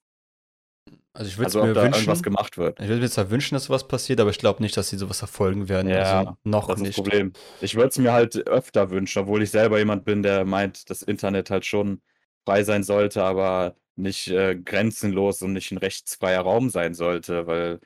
Also 1.14 1.30
ich 1.30 1.38
würde 1.38 1.46
also 1.48 1.64
mir 1.64 1.74
da 1.74 1.84
irgendwas 1.86 2.24
wünschen, 2.24 2.24
gemacht 2.24 2.58
wird. 2.58 2.80
ich 2.80 2.88
würde 2.88 3.02
mir 3.02 3.10
zwar 3.10 3.30
wünschen, 3.30 3.56
dass 3.56 3.66
sowas 3.66 3.88
passiert, 3.88 4.20
aber 4.20 4.30
ich 4.32 4.38
glaube 4.40 4.62
nicht, 4.64 4.78
dass 4.78 4.90
sie 4.90 4.98
sowas 4.98 5.20
verfolgen 5.20 5.70
werden. 5.70 5.90
Ja, 5.90 6.20
also 6.20 6.38
noch 6.44 6.68
Das 6.68 6.78
ist 6.78 6.84
nicht. 6.84 6.98
das 6.98 7.04
Problem. 7.04 7.34
Ich 7.60 7.76
würde 7.76 7.90
es 7.90 7.98
mir 7.98 8.14
halt 8.14 8.36
öfter 8.48 8.90
wünschen, 8.92 9.20
obwohl 9.24 9.44
ich 9.44 9.52
selber 9.52 9.80
jemand 9.80 10.06
bin, 10.06 10.24
der 10.24 10.46
meint, 10.46 10.90
das 10.90 11.02
Internet 11.02 11.50
halt 11.50 11.66
schon 11.66 12.02
frei 12.46 12.64
sein 12.64 12.84
sollte, 12.84 13.24
aber 13.24 13.76
nicht 13.96 14.28
äh, 14.30 14.56
grenzenlos 14.56 15.42
und 15.42 15.54
nicht 15.54 15.72
ein 15.72 15.78
rechtsfreier 15.78 16.42
Raum 16.42 16.70
sein 16.70 16.94
sollte, 16.94 17.48
weil 17.48 17.80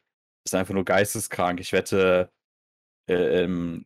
es 0.46 0.54
einfach 0.54 0.74
nur 0.74 0.86
geisteskrank. 0.86 1.60
Ich 1.60 1.74
wette, 1.74 2.32
äh, 3.08 3.44
im, 3.46 3.86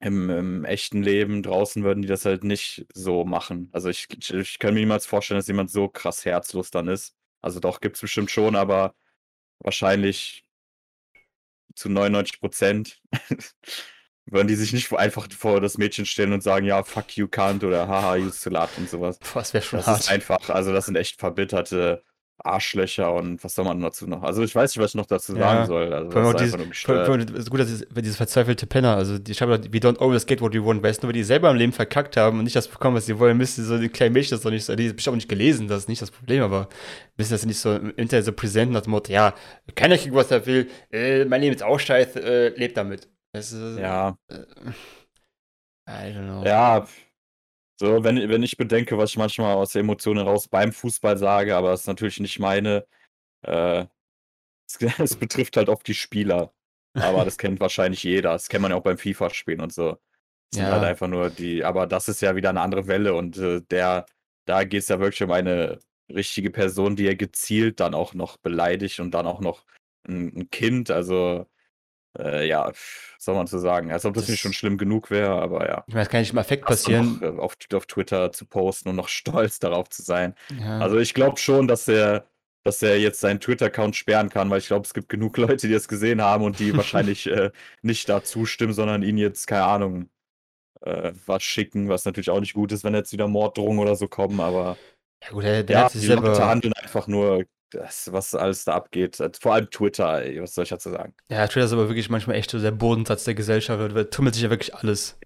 im, 0.00 0.30
im 0.30 0.64
echten 0.64 1.02
Leben 1.02 1.42
draußen 1.42 1.82
würden 1.82 2.02
die 2.02 2.08
das 2.08 2.24
halt 2.24 2.44
nicht 2.44 2.86
so 2.92 3.24
machen. 3.24 3.68
Also 3.72 3.88
ich, 3.88 4.08
ich, 4.18 4.32
ich 4.34 4.58
kann 4.58 4.74
mir 4.74 4.80
niemals 4.80 5.06
vorstellen, 5.06 5.38
dass 5.38 5.48
jemand 5.48 5.70
so 5.70 5.88
krass 5.88 6.24
herzlos 6.24 6.70
dann 6.70 6.88
ist. 6.88 7.14
Also 7.40 7.60
doch, 7.60 7.80
gibt 7.80 7.96
es 7.96 8.02
bestimmt 8.02 8.30
schon, 8.30 8.56
aber 8.56 8.94
wahrscheinlich 9.60 10.44
zu 11.74 11.88
99 11.88 12.40
Prozent 12.40 13.00
würden 14.26 14.48
die 14.48 14.54
sich 14.56 14.72
nicht 14.72 14.92
einfach 14.92 15.30
vor 15.32 15.60
das 15.60 15.78
Mädchen 15.78 16.04
stellen 16.06 16.32
und 16.32 16.42
sagen, 16.42 16.66
ja, 16.66 16.82
fuck 16.82 17.16
you 17.16 17.26
can't 17.26 17.64
oder 17.64 17.86
haha, 17.86 18.16
you 18.16 18.30
slut 18.30 18.70
und 18.76 18.88
sowas. 18.90 19.18
Boah, 19.18 19.40
das 19.40 19.54
wäre 19.54 19.64
schon 19.64 19.78
Das 19.78 19.86
hart. 19.86 20.00
ist 20.00 20.10
einfach, 20.10 20.48
also 20.50 20.72
das 20.72 20.86
sind 20.86 20.96
echt 20.96 21.18
verbitterte 21.20 22.02
Arschlöcher 22.38 23.12
und 23.14 23.42
was 23.42 23.54
soll 23.54 23.64
man 23.64 23.80
dazu 23.80 24.06
noch? 24.06 24.22
Also 24.22 24.42
ich 24.42 24.54
weiß 24.54 24.74
nicht, 24.74 24.82
was 24.82 24.90
ich 24.90 24.94
noch 24.94 25.06
dazu 25.06 25.34
Ja, 25.34 25.40
sagen 25.40 25.66
soll. 25.66 25.92
Also 25.92 26.10
das 26.10 26.42
ist 26.42 26.58
dieses, 26.58 26.86
allem, 26.88 27.34
ist 27.34 27.50
gut, 27.50 27.60
dass 27.60 27.70
es, 27.70 27.86
wenn 27.90 28.04
diese 28.04 28.16
verzweifelte 28.16 28.66
Penner, 28.66 28.94
also 28.96 29.18
die 29.18 29.34
schreiben, 29.34 29.72
we 29.72 29.78
don't 29.78 29.98
always 29.98 30.26
get 30.26 30.40
what 30.40 30.52
we 30.52 30.64
want, 30.64 30.82
weißt 30.82 31.02
du, 31.02 31.06
nur, 31.06 31.08
weil 31.08 31.14
die 31.14 31.24
selber 31.24 31.50
im 31.50 31.56
Leben 31.56 31.72
verkackt 31.72 32.16
haben 32.16 32.38
und 32.38 32.44
nicht 32.44 32.56
das 32.56 32.68
bekommen, 32.68 32.96
was 32.96 33.06
sie 33.06 33.18
wollen, 33.18 33.36
müssen 33.36 33.64
so 33.64 33.78
die 33.78 33.88
kleinen 33.88 34.12
Mädchen 34.12 34.36
das 34.36 34.42
doch 34.42 34.50
nicht 34.50 34.64
so, 34.64 34.76
die 34.76 34.86
ist 34.86 35.08
auch 35.08 35.14
nicht 35.14 35.28
gelesen, 35.28 35.68
das 35.68 35.80
ist 35.80 35.88
nicht 35.88 36.02
das 36.02 36.10
Problem, 36.10 36.42
aber 36.42 36.68
müssen 37.16 37.32
das 37.32 37.46
nicht 37.46 37.58
so 37.58 37.74
im 37.74 37.90
Internet 37.96 38.26
so 38.26 38.32
präsent 38.32 38.70
nach 38.72 38.82
dem 38.82 38.90
Motto, 38.90 39.12
ja, 39.12 39.34
keiner 39.74 39.96
kriegt, 39.96 40.14
was 40.14 40.30
er 40.30 40.44
will, 40.46 40.68
äh, 40.92 41.24
mein 41.24 41.40
Leben 41.40 41.54
ist 41.56 41.62
auch 41.62 41.80
scheiße, 41.80 42.20
äh, 42.22 42.48
lebt 42.58 42.76
damit. 42.76 43.08
Ist, 43.32 43.54
Ja, 43.78 44.16
äh, 44.28 44.34
I 45.88 46.12
don't 46.12 46.24
know. 46.26 46.44
ja. 46.44 46.86
So, 47.78 48.02
wenn, 48.04 48.28
wenn 48.28 48.42
ich 48.42 48.56
bedenke, 48.56 48.96
was 48.96 49.10
ich 49.10 49.18
manchmal 49.18 49.54
aus 49.54 49.72
der 49.72 49.80
Emotionen 49.80 50.26
raus 50.26 50.48
beim 50.48 50.72
Fußball 50.72 51.18
sage, 51.18 51.56
aber 51.56 51.72
es 51.72 51.82
ist 51.82 51.86
natürlich 51.86 52.20
nicht 52.20 52.38
meine, 52.38 52.86
äh, 53.42 53.86
es, 54.66 55.16
betrifft 55.16 55.56
halt 55.56 55.68
oft 55.68 55.86
die 55.86 55.94
Spieler. 55.94 56.52
Aber 56.94 57.24
das 57.26 57.36
kennt 57.36 57.60
wahrscheinlich 57.60 58.02
jeder. 58.02 58.32
Das 58.32 58.48
kennt 58.48 58.62
man 58.62 58.70
ja 58.70 58.78
auch 58.78 58.82
beim 58.82 58.96
FIFA-Spielen 58.96 59.60
und 59.60 59.72
so. 59.72 59.98
Das 60.50 60.60
sind 60.60 60.66
halt 60.66 60.84
einfach 60.84 61.08
nur 61.08 61.28
die, 61.28 61.64
aber 61.64 61.86
das 61.86 62.08
ist 62.08 62.22
ja 62.22 62.34
wieder 62.36 62.50
eine 62.50 62.62
andere 62.62 62.86
Welle 62.86 63.14
und 63.14 63.36
äh, 63.36 63.60
der, 63.62 64.06
da 64.46 64.64
geht 64.64 64.82
es 64.82 64.88
ja 64.88 65.00
wirklich 65.00 65.22
um 65.22 65.32
eine 65.32 65.80
richtige 66.08 66.50
Person, 66.50 66.96
die 66.96 67.06
er 67.06 67.16
gezielt 67.16 67.80
dann 67.80 67.94
auch 67.94 68.14
noch 68.14 68.36
beleidigt 68.38 69.00
und 69.00 69.10
dann 69.10 69.26
auch 69.26 69.40
noch 69.40 69.66
ein, 70.08 70.28
ein 70.36 70.50
Kind, 70.50 70.90
also 70.90 71.46
äh, 72.18 72.46
ja, 72.46 72.72
soll 73.18 73.34
man 73.34 73.46
so 73.46 73.58
sagen. 73.58 73.92
Als 73.92 74.04
ob 74.04 74.14
das, 74.14 74.24
das 74.24 74.30
nicht 74.30 74.40
schon 74.40 74.52
schlimm 74.52 74.78
genug 74.78 75.10
wäre, 75.10 75.40
aber 75.40 75.68
ja. 75.68 75.84
Ich 75.86 75.94
meine, 75.94 76.04
es 76.04 76.08
kann 76.08 76.20
nicht 76.20 76.32
im 76.32 76.38
Effekt 76.38 76.64
passieren. 76.64 77.18
Noch, 77.20 77.22
äh, 77.22 77.38
auf, 77.38 77.56
auf 77.72 77.86
Twitter 77.86 78.32
zu 78.32 78.46
posten 78.46 78.88
und 78.88 78.96
noch 78.96 79.08
stolz 79.08 79.58
darauf 79.58 79.88
zu 79.88 80.02
sein. 80.02 80.34
Ja. 80.58 80.80
Also 80.80 80.98
ich 80.98 81.14
glaube 81.14 81.38
schon, 81.38 81.68
dass 81.68 81.88
er, 81.88 82.26
dass 82.64 82.82
er 82.82 82.98
jetzt 82.98 83.20
seinen 83.20 83.40
Twitter-Account 83.40 83.96
sperren 83.96 84.28
kann, 84.28 84.50
weil 84.50 84.58
ich 84.58 84.66
glaube, 84.66 84.86
es 84.86 84.94
gibt 84.94 85.08
genug 85.08 85.36
Leute, 85.38 85.66
die 85.66 85.72
das 85.72 85.88
gesehen 85.88 86.22
haben 86.22 86.44
und 86.44 86.58
die 86.58 86.74
wahrscheinlich 86.76 87.26
äh, 87.26 87.50
nicht 87.82 88.08
da 88.08 88.22
zustimmen, 88.22 88.72
sondern 88.72 89.02
ihn 89.02 89.18
jetzt, 89.18 89.46
keine 89.46 89.64
Ahnung, 89.64 90.08
äh, 90.82 91.12
was 91.26 91.42
schicken, 91.42 91.88
was 91.88 92.04
natürlich 92.04 92.30
auch 92.30 92.40
nicht 92.40 92.54
gut 92.54 92.72
ist, 92.72 92.84
wenn 92.84 92.94
jetzt 92.94 93.12
wieder 93.12 93.28
Morddrohungen 93.28 93.80
oder 93.80 93.96
so 93.96 94.08
kommen, 94.08 94.40
aber 94.40 94.76
ja, 95.22 95.30
gut, 95.30 95.44
der, 95.44 95.62
der 95.62 95.78
ja, 95.78 95.88
die 95.88 95.98
selber... 95.98 96.28
Leute 96.28 96.46
handeln 96.46 96.74
einfach 96.74 97.06
nur 97.06 97.44
das, 97.76 98.12
was 98.12 98.34
alles 98.34 98.64
da 98.64 98.74
abgeht. 98.74 99.22
Vor 99.40 99.54
allem 99.54 99.70
Twitter, 99.70 100.22
ey, 100.22 100.40
was 100.40 100.54
soll 100.54 100.64
ich 100.64 100.70
dazu 100.70 100.90
sagen? 100.90 101.14
Ja, 101.30 101.46
Twitter 101.46 101.66
ist 101.66 101.72
aber 101.72 101.88
wirklich 101.88 102.10
manchmal 102.10 102.36
echt 102.36 102.50
so 102.50 102.58
der 102.58 102.70
Bodensatz 102.70 103.24
der 103.24 103.34
Gesellschaft. 103.34 103.94
Da 103.94 104.04
tummelt 104.04 104.34
sich 104.34 104.44
ja 104.44 104.50
wirklich 104.50 104.74
alles. 104.74 105.18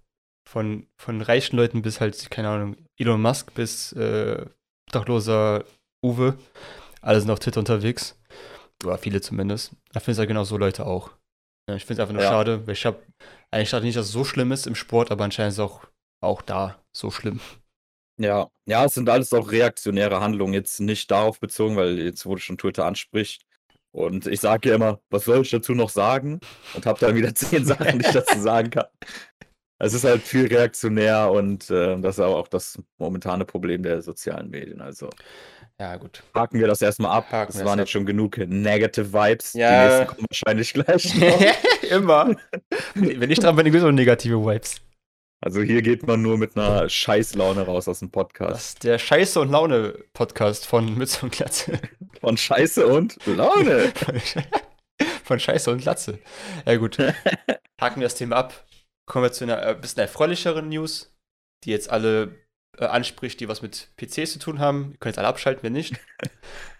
Von, 0.49 0.87
von 0.97 1.21
reichen 1.21 1.55
Leuten 1.55 1.81
bis 1.81 2.01
halt, 2.01 2.29
keine 2.29 2.49
Ahnung, 2.49 2.75
Elon 2.97 3.21
Musk 3.21 3.53
bis 3.53 3.93
äh, 3.93 4.45
dachloser 4.91 5.63
Uwe. 6.03 6.37
Alle 7.01 7.21
sind 7.21 7.31
auf 7.31 7.39
Twitter 7.39 7.59
unterwegs. 7.59 8.19
Oder 8.83 8.97
viele 8.97 9.21
zumindest. 9.21 9.71
Da 9.93 9.99
finde 9.99 10.13
ich 10.13 10.17
ja 10.17 10.25
genau 10.25 10.43
so 10.43 10.57
Leute 10.57 10.85
auch. 10.85 11.11
Ja, 11.69 11.75
ich 11.75 11.85
finde 11.85 12.01
es 12.01 12.09
einfach 12.09 12.13
nur 12.13 12.23
ja. 12.23 12.29
schade, 12.29 12.65
weil 12.67 12.73
ich 12.73 12.85
habe 12.85 13.01
eigentlich 13.51 13.69
dachte 13.69 13.85
nicht, 13.85 13.97
dass 13.97 14.07
es 14.07 14.11
so 14.11 14.23
schlimm 14.23 14.51
ist 14.51 14.67
im 14.67 14.75
Sport, 14.75 15.11
aber 15.11 15.23
anscheinend 15.23 15.51
ist 15.51 15.59
es 15.59 15.63
auch, 15.63 15.85
auch 16.21 16.41
da 16.41 16.83
so 16.91 17.11
schlimm. 17.11 17.39
Ja, 18.21 18.49
ja, 18.65 18.85
es 18.85 18.93
sind 18.93 19.09
alles 19.09 19.33
auch 19.33 19.51
reaktionäre 19.51 20.21
Handlungen, 20.21 20.53
jetzt 20.53 20.79
nicht 20.79 21.09
darauf 21.09 21.39
bezogen, 21.39 21.75
weil 21.75 21.99
jetzt 21.99 22.25
wurde 22.25 22.41
schon 22.41 22.57
Twitter 22.57 22.85
anspricht. 22.85 23.43
Und 23.91 24.27
ich 24.27 24.39
sage 24.39 24.69
ja 24.69 24.75
immer, 24.75 25.01
was 25.09 25.25
soll 25.25 25.41
ich 25.41 25.49
dazu 25.49 25.73
noch 25.73 25.89
sagen? 25.89 26.39
Und 26.73 26.85
habe 26.85 26.99
dann 26.99 27.15
wieder 27.15 27.33
zehn 27.35 27.65
Sachen, 27.65 27.99
die 27.99 28.05
ich 28.05 28.13
dazu 28.13 28.39
sagen 28.39 28.69
kann. 28.69 28.85
Es 29.79 29.93
ist 29.93 30.03
halt 30.03 30.21
viel 30.21 30.45
reaktionär 30.45 31.31
und 31.31 31.69
äh, 31.71 31.99
das 31.99 32.17
ist 32.17 32.23
aber 32.23 32.37
auch 32.37 32.47
das 32.47 32.79
momentane 32.99 33.45
Problem 33.45 33.81
der 33.81 34.03
sozialen 34.03 34.51
Medien. 34.51 34.79
Also 34.79 35.09
ja, 35.79 35.95
gut. 35.95 36.21
Haken 36.35 36.59
wir 36.59 36.67
das 36.67 36.83
erstmal 36.83 37.17
ab. 37.17 37.31
Haken 37.31 37.53
das 37.53 37.65
waren 37.65 37.79
jetzt 37.79 37.87
ab. 37.87 37.91
schon 37.93 38.05
genug 38.05 38.37
Negative 38.37 39.11
Vibes. 39.11 39.53
Ja. 39.53 39.69
Die 39.71 39.89
nächsten 39.89 40.15
kommen 40.15 40.27
wahrscheinlich 40.29 40.73
gleich. 40.73 41.15
Immer. 41.89 42.35
Wenn 42.93 43.31
ich 43.31 43.39
dran 43.39 43.55
bin, 43.55 43.65
gibt 43.65 43.77
es 43.77 43.83
auch 43.83 43.91
negative 43.91 44.45
Vibes. 44.45 44.79
Also 45.43 45.63
hier 45.63 45.81
geht 45.81 46.05
man 46.05 46.21
nur 46.21 46.37
mit 46.37 46.55
einer 46.55 46.87
Scheißlaune 46.87 47.63
raus 47.63 47.87
aus 47.87 47.99
dem 47.99 48.11
Podcast. 48.11 48.51
Das 48.51 48.67
ist 48.67 48.83
der 48.83 48.99
Scheiße 48.99 49.39
und 49.39 49.49
Laune 49.49 49.95
Podcast 50.13 50.67
von 50.67 50.95
Mütze 50.97 51.25
und 51.25 51.31
Glatze. 51.31 51.79
Von 52.19 52.37
Scheiße 52.37 52.85
und 52.85 53.17
Laune. 53.25 53.91
von 55.23 55.39
Scheiße 55.39 55.71
und 55.71 55.81
Glatze. 55.81 56.19
Ja 56.67 56.75
gut. 56.75 56.99
Haken 57.81 58.01
wir 58.01 58.05
das 58.05 58.15
Thema 58.15 58.35
ab. 58.35 58.65
Kommen 59.07 59.25
wir 59.25 59.31
zu 59.31 59.43
einer 59.43 59.65
äh, 59.65 59.73
bisschen 59.73 60.01
erfreulicheren 60.01 60.69
News, 60.69 61.11
die 61.63 61.71
jetzt 61.71 61.89
alle 61.89 62.35
äh, 62.77 62.85
anspricht, 62.85 63.39
die 63.39 63.47
was 63.47 63.63
mit 63.63 63.89
PCs 63.97 64.33
zu 64.33 64.39
tun 64.39 64.59
haben. 64.59 64.91
Ihr 64.91 64.97
könnt 64.99 65.15
jetzt 65.15 65.17
alle 65.17 65.27
abschalten, 65.27 65.63
wenn 65.63 65.73
nicht. 65.73 65.95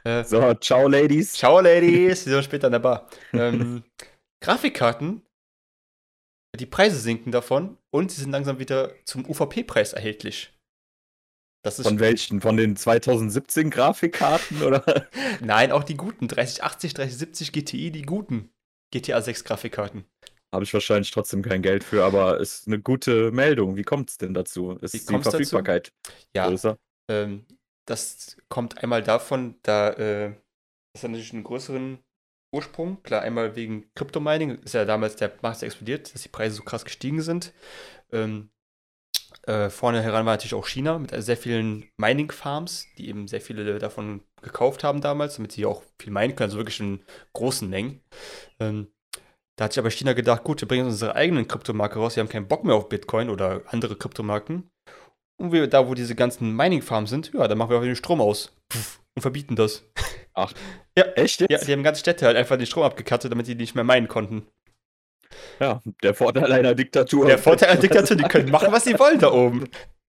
Äh, 0.03 0.24
so, 0.24 0.53
ciao 0.56 0.88
Ladies. 0.88 1.34
Ciao 1.34 1.60
Ladies, 1.60 2.24
die 2.24 2.30
sind 2.30 2.44
später 2.44 2.68
in 2.68 2.74
der 2.74 2.80
Bar. 2.80 3.08
Ähm, 3.34 3.84
Grafikkarten 4.39 5.24
die 6.60 6.65
Preise 6.65 7.00
sinken 7.00 7.31
davon 7.31 7.77
und 7.91 8.12
sie 8.12 8.22
sind 8.22 8.31
langsam 8.31 8.60
wieder 8.60 8.93
zum 9.05 9.27
UVP-Preis 9.27 9.93
erhältlich. 9.93 10.53
Von 11.63 12.00
welchen? 12.00 12.41
Von 12.41 12.58
den 12.58 12.75
2017 12.75 13.70
Grafikkarten 13.70 14.63
oder? 14.63 15.08
Nein, 15.41 15.72
auch 15.72 15.84
die 15.84 15.96
guten. 15.96 16.27
3080, 16.27 16.96
3070 16.96 17.51
GTI, 17.51 17.91
die 17.91 18.01
guten 18.01 18.50
GTA 18.91 19.22
6 19.22 19.43
Grafikkarten. 19.43 20.05
Habe 20.53 20.63
ich 20.63 20.74
wahrscheinlich 20.74 21.12
trotzdem 21.12 21.43
kein 21.43 21.62
Geld 21.62 21.84
für, 21.84 22.03
aber 22.03 22.39
ist 22.39 22.67
eine 22.67 22.79
gute 22.79 23.31
Meldung. 23.31 23.77
Wie 23.77 23.84
kommt 23.84 24.10
es 24.10 24.17
denn 24.17 24.34
dazu? 24.34 24.72
Ist 24.81 24.93
die 25.10 25.22
Verfügbarkeit 25.22 25.93
dazu? 26.03 26.17
Ja, 26.36 26.48
größer? 26.50 26.77
Ähm, 27.10 27.46
das 27.88 28.38
kommt 28.50 28.79
einmal 28.79 29.03
davon, 29.03 29.55
da 29.62 29.91
äh, 29.91 30.36
das 30.93 31.03
natürlich 31.03 31.34
einen 31.34 31.43
größeren 31.43 32.00
Ursprung. 32.51 33.01
Klar, 33.03 33.22
einmal 33.22 33.55
wegen 33.55 33.91
Crypto-Mining, 33.96 34.60
ist 34.63 34.74
ja 34.74 34.86
damals 34.86 35.15
der 35.15 35.31
Markt 35.41 35.63
explodiert, 35.63 36.13
dass 36.13 36.22
die 36.22 36.29
Preise 36.29 36.55
so 36.55 36.63
krass 36.63 36.84
gestiegen 36.86 37.22
sind. 37.22 37.53
Ähm, 38.12 38.50
äh, 39.43 39.70
vorne 39.70 40.01
heran 40.01 40.25
war 40.25 40.34
natürlich 40.34 40.53
auch 40.53 40.67
China 40.67 41.00
mit 41.00 41.12
sehr 41.24 41.38
vielen 41.38 41.89
Mining-Farms, 41.98 42.88
die 42.98 43.08
eben 43.10 43.27
sehr 43.27 43.41
viele 43.41 43.79
davon 43.79 44.22
gekauft 44.41 44.84
haben 44.84 45.01
damals, 45.01 45.36
damit 45.36 45.51
sie 45.51 45.65
auch 45.65 45.84
viel 46.00 46.12
meinen 46.12 46.36
können, 46.36 46.50
also 46.50 46.58
wirklich 46.58 46.79
in 46.79 47.03
großen 47.34 47.70
Mengen. 47.70 48.01
Ähm, 48.60 48.91
da 49.58 49.65
hat 49.65 49.74
sich 49.74 49.79
aber 49.79 49.91
China 49.91 50.13
gedacht, 50.13 50.43
gut, 50.43 50.62
wir 50.62 50.67
bringen 50.67 50.86
unsere 50.86 51.15
eigenen 51.15 51.48
Kryptomarke 51.48 52.00
raus, 52.00 52.15
wir 52.15 52.22
haben 52.22 52.29
keinen 52.29 52.48
Bock 52.48 52.63
mehr 52.63 52.75
auf 52.75 52.89
Bitcoin 52.89 53.29
oder 53.29 53.63
andere 53.67 53.96
Kryptomarken. 53.96 54.70
Und 55.38 55.51
wir, 55.51 55.67
da, 55.67 55.88
wo 55.88 55.96
diese 55.96 56.15
ganzen 56.15 56.55
Mining-Farms 56.55 57.10
sind, 57.10 57.31
ja, 57.34 57.48
da 57.48 57.55
machen 57.55 57.72
wir 57.72 57.77
auch 57.77 57.84
den 57.84 57.96
Strom 57.96 58.22
aus. 58.22 58.55
Puff, 58.70 59.01
und 59.15 59.22
verbieten 59.22 59.55
das. 59.55 59.84
Ach, 60.33 60.53
ja, 60.97 61.05
echt 61.15 61.41
jetzt? 61.41 61.51
Ja, 61.51 61.57
die 61.59 61.71
haben 61.73 61.83
ganze 61.83 62.00
Städte 62.00 62.25
halt 62.25 62.38
einfach 62.38 62.57
den 62.57 62.65
Strom 62.65 62.83
abgekattet, 62.83 63.31
damit 63.31 63.47
die 63.47 63.55
nicht 63.55 63.75
mehr 63.75 63.83
meinen 63.83 64.07
konnten. 64.07 64.47
Ja, 65.59 65.81
der 66.03 66.13
Vorteil 66.13 66.51
einer 66.51 66.75
Diktatur. 66.75 67.25
Der 67.25 67.38
Vorteil 67.38 67.69
einer 67.69 67.79
Diktatur, 67.79 68.17
die 68.17 68.23
können 68.23 68.51
machen, 68.51 68.71
was 68.71 68.83
sie 68.83 68.97
wollen 69.00 69.19
da 69.19 69.31
oben. 69.31 69.69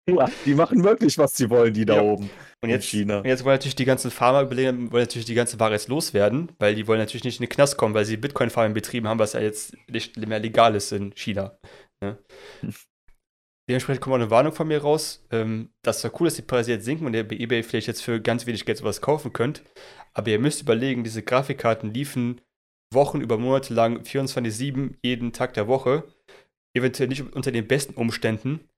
Ja, 0.08 0.28
die 0.44 0.54
machen 0.54 0.82
wirklich, 0.82 1.16
was 1.18 1.36
sie 1.36 1.48
wollen, 1.48 1.72
die 1.74 1.84
da 1.84 1.96
ja. 1.96 2.02
oben. 2.02 2.30
Und 2.60 2.70
jetzt, 2.70 2.86
China. 2.86 3.18
Und 3.18 3.26
jetzt 3.26 3.44
wollen 3.44 3.54
natürlich 3.54 3.76
die 3.76 3.84
ganzen 3.84 4.10
Farmer 4.10 4.42
überlegen, 4.42 4.90
wollen 4.90 5.02
natürlich 5.02 5.26
die 5.26 5.34
ganze 5.34 5.60
Ware 5.60 5.72
jetzt 5.72 5.88
loswerden, 5.88 6.50
weil 6.58 6.74
die 6.74 6.86
wollen 6.88 6.98
natürlich 6.98 7.24
nicht 7.24 7.40
in 7.40 7.46
den 7.46 7.50
Knast 7.50 7.76
kommen, 7.76 7.94
weil 7.94 8.04
sie 8.04 8.16
Bitcoin-Farming 8.16 8.74
betrieben 8.74 9.06
haben, 9.06 9.18
was 9.18 9.34
ja 9.34 9.40
jetzt 9.40 9.76
nicht 9.88 10.16
mehr 10.16 10.40
legal 10.40 10.74
ist 10.74 10.92
in 10.92 11.12
China. 11.14 11.56
Ja. 12.02 12.16
Dementsprechend 13.68 14.02
kommt 14.02 14.14
auch 14.14 14.20
eine 14.20 14.30
Warnung 14.30 14.52
von 14.52 14.66
mir 14.66 14.82
raus, 14.82 15.24
ähm, 15.30 15.70
dass 15.82 16.00
zwar 16.00 16.20
cool 16.20 16.26
ist, 16.26 16.38
die 16.38 16.42
Preise 16.42 16.72
jetzt 16.72 16.84
sinken 16.84 17.06
und 17.06 17.14
ihr 17.14 17.26
bei 17.26 17.36
eBay 17.36 17.62
vielleicht 17.62 17.86
jetzt 17.86 18.02
für 18.02 18.20
ganz 18.20 18.46
wenig 18.46 18.64
Geld 18.64 18.78
sowas 18.78 19.00
kaufen 19.00 19.32
könnt, 19.32 19.62
aber 20.14 20.30
ihr 20.30 20.38
müsst 20.38 20.62
überlegen, 20.62 21.04
diese 21.04 21.22
Grafikkarten 21.22 21.94
liefen 21.94 22.40
Wochen 22.92 23.20
über 23.20 23.38
Monate 23.38 23.72
lang 23.72 24.02
24-7 24.02 24.96
jeden 25.02 25.32
Tag 25.32 25.54
der 25.54 25.68
Woche, 25.68 26.04
eventuell 26.74 27.08
nicht 27.08 27.22
unter 27.34 27.52
den 27.52 27.66
besten 27.66 27.94
Umständen. 27.94 28.68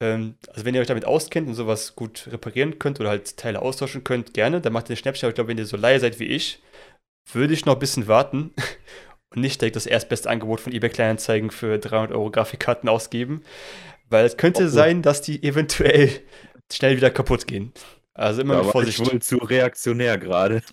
Ähm, 0.00 0.36
also 0.48 0.64
wenn 0.64 0.74
ihr 0.74 0.80
euch 0.80 0.86
damit 0.86 1.04
auskennt 1.04 1.48
und 1.48 1.54
sowas 1.54 1.96
gut 1.96 2.28
reparieren 2.30 2.78
könnt 2.78 3.00
oder 3.00 3.10
halt 3.10 3.36
Teile 3.36 3.60
austauschen 3.60 4.04
könnt, 4.04 4.34
gerne, 4.34 4.60
dann 4.60 4.72
macht 4.72 4.86
ihr 4.86 4.94
den 4.94 4.98
Schnäppchen, 4.98 5.26
aber 5.26 5.30
ich 5.30 5.34
glaube, 5.34 5.48
wenn 5.48 5.58
ihr 5.58 5.66
so 5.66 5.76
leise 5.76 6.02
seid 6.02 6.20
wie 6.20 6.26
ich, 6.26 6.62
würde 7.32 7.54
ich 7.54 7.66
noch 7.66 7.74
ein 7.74 7.80
bisschen 7.80 8.08
warten 8.08 8.54
und 9.34 9.40
nicht 9.40 9.60
direkt 9.60 9.76
das 9.76 9.86
erstbeste 9.86 10.30
Angebot 10.30 10.60
von 10.60 10.72
eBay 10.72 10.90
Kleinanzeigen 10.90 11.50
für 11.50 11.78
300 11.78 12.12
Euro 12.12 12.30
Grafikkarten 12.30 12.88
ausgeben. 12.88 13.42
Weil 14.08 14.24
es 14.24 14.36
könnte 14.36 14.64
oh, 14.64 14.68
sein, 14.68 15.02
dass 15.02 15.22
die 15.22 15.42
eventuell 15.42 16.10
schnell 16.72 16.96
wieder 16.96 17.10
kaputt 17.10 17.46
gehen. 17.46 17.72
Also 18.14 18.42
immer 18.42 18.54
ja, 18.54 18.62
mit 18.62 18.72
Vorsicht. 18.72 19.00
Ich 19.00 19.12
wohl 19.12 19.20
zu 19.20 19.36
reaktionär 19.36 20.18
gerade. 20.18 20.62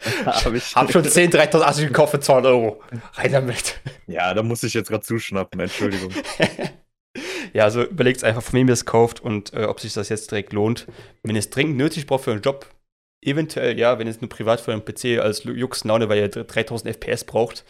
hab 0.26 0.54
ich 0.54 0.76
hab 0.76 0.92
schon 0.92 1.04
10, 1.04 1.30
3080 1.30 1.86
gekauft 1.88 2.12
für 2.12 2.20
200 2.20 2.52
Euro. 2.52 2.82
Rein 3.14 3.32
damit. 3.32 3.80
Ja, 4.06 4.32
da 4.34 4.42
muss 4.42 4.62
ich 4.62 4.74
jetzt 4.74 4.88
gerade 4.88 5.04
zuschnappen, 5.04 5.60
Entschuldigung. 5.60 6.12
ja, 7.52 7.64
also 7.64 7.82
überlegt 7.82 8.22
einfach, 8.24 8.42
von 8.42 8.58
wem 8.58 8.68
ihr 8.68 8.74
es 8.74 8.84
kauft 8.84 9.20
und 9.20 9.52
äh, 9.54 9.64
ob 9.64 9.80
sich 9.80 9.92
das 9.94 10.08
jetzt 10.08 10.30
direkt 10.30 10.52
lohnt. 10.52 10.86
Wenn 11.22 11.34
ihr 11.34 11.40
es 11.40 11.50
dringend 11.50 11.76
nötig 11.76 12.06
braucht 12.06 12.24
für 12.24 12.32
einen 12.32 12.42
Job, 12.42 12.66
eventuell 13.20 13.78
ja, 13.78 13.98
wenn 13.98 14.06
ihr 14.06 14.12
es 14.12 14.20
nur 14.20 14.30
privat 14.30 14.60
für 14.60 14.72
einen 14.72 14.84
PC 14.84 15.20
als 15.20 15.44
Jux 15.44 15.84
Laune, 15.84 16.08
weil 16.08 16.18
ihr 16.18 16.28
3000 16.28 16.94
FPS 16.94 17.24
braucht, 17.24 17.64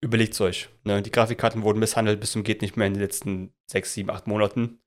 überlegt 0.00 0.34
es 0.34 0.40
euch. 0.40 0.68
Ne? 0.84 1.02
Die 1.02 1.10
Grafikkarten 1.10 1.62
wurden 1.62 1.78
misshandelt 1.78 2.20
bis 2.20 2.32
zum 2.32 2.44
geht 2.44 2.62
nicht 2.62 2.76
mehr 2.76 2.86
in 2.86 2.94
den 2.94 3.02
letzten 3.02 3.52
6, 3.66 3.94
7, 3.94 4.10
8 4.10 4.26
Monaten. 4.26 4.80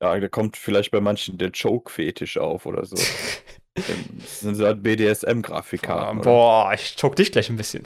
Ja, 0.00 0.18
da 0.18 0.28
kommt 0.28 0.56
vielleicht 0.56 0.90
bei 0.90 1.00
manchen 1.00 1.38
der 1.38 1.50
Choke-Fetisch 1.50 2.38
auf 2.38 2.66
oder 2.66 2.84
so. 2.84 2.96
das 3.74 4.40
sind 4.40 4.54
so 4.54 4.64
halt 4.64 4.82
BDSM-Grafikkarten. 4.82 6.20
Boah, 6.20 6.72
ich 6.72 6.96
choke 6.96 7.16
dich 7.16 7.32
gleich 7.32 7.50
ein 7.50 7.56
bisschen. 7.56 7.84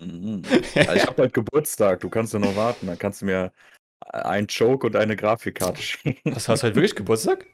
Mhm. 0.00 0.42
Ja, 0.74 0.94
ich 0.94 1.06
habe 1.06 1.22
halt 1.22 1.34
Geburtstag, 1.34 2.00
du 2.00 2.08
kannst 2.08 2.32
ja 2.32 2.38
noch 2.38 2.56
warten. 2.56 2.86
Dann 2.86 2.98
kannst 2.98 3.22
du 3.22 3.26
mir 3.26 3.52
ein 4.00 4.46
Choke 4.46 4.86
und 4.86 4.96
eine 4.96 5.16
Grafikkarte 5.16 5.80
schicken. 5.82 6.34
Was 6.34 6.48
hast 6.48 6.62
du 6.62 6.64
halt 6.64 6.74
wirklich 6.74 6.94
Geburtstag? 6.94 7.46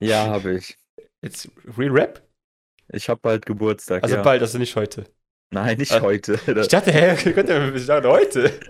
Ja, 0.00 0.26
habe 0.26 0.56
ich. 0.56 0.76
Jetzt 1.22 1.50
Real 1.78 1.90
Rap? 1.90 2.23
Ich 2.94 3.08
habe 3.08 3.20
bald 3.22 3.46
Geburtstag. 3.46 4.02
Also 4.02 4.16
ja. 4.16 4.22
bald, 4.22 4.42
also 4.42 4.58
nicht 4.58 4.76
heute. 4.76 5.04
Nein, 5.50 5.78
nicht 5.78 5.92
ah, 5.92 6.00
heute. 6.00 6.38
Ich 6.46 6.68
dachte, 6.68 6.90
hä, 6.90 7.32
könnt 7.32 7.48
ihr 7.48 7.74
ich 7.74 7.86
dachte, 7.86 8.08
heute. 8.08 8.52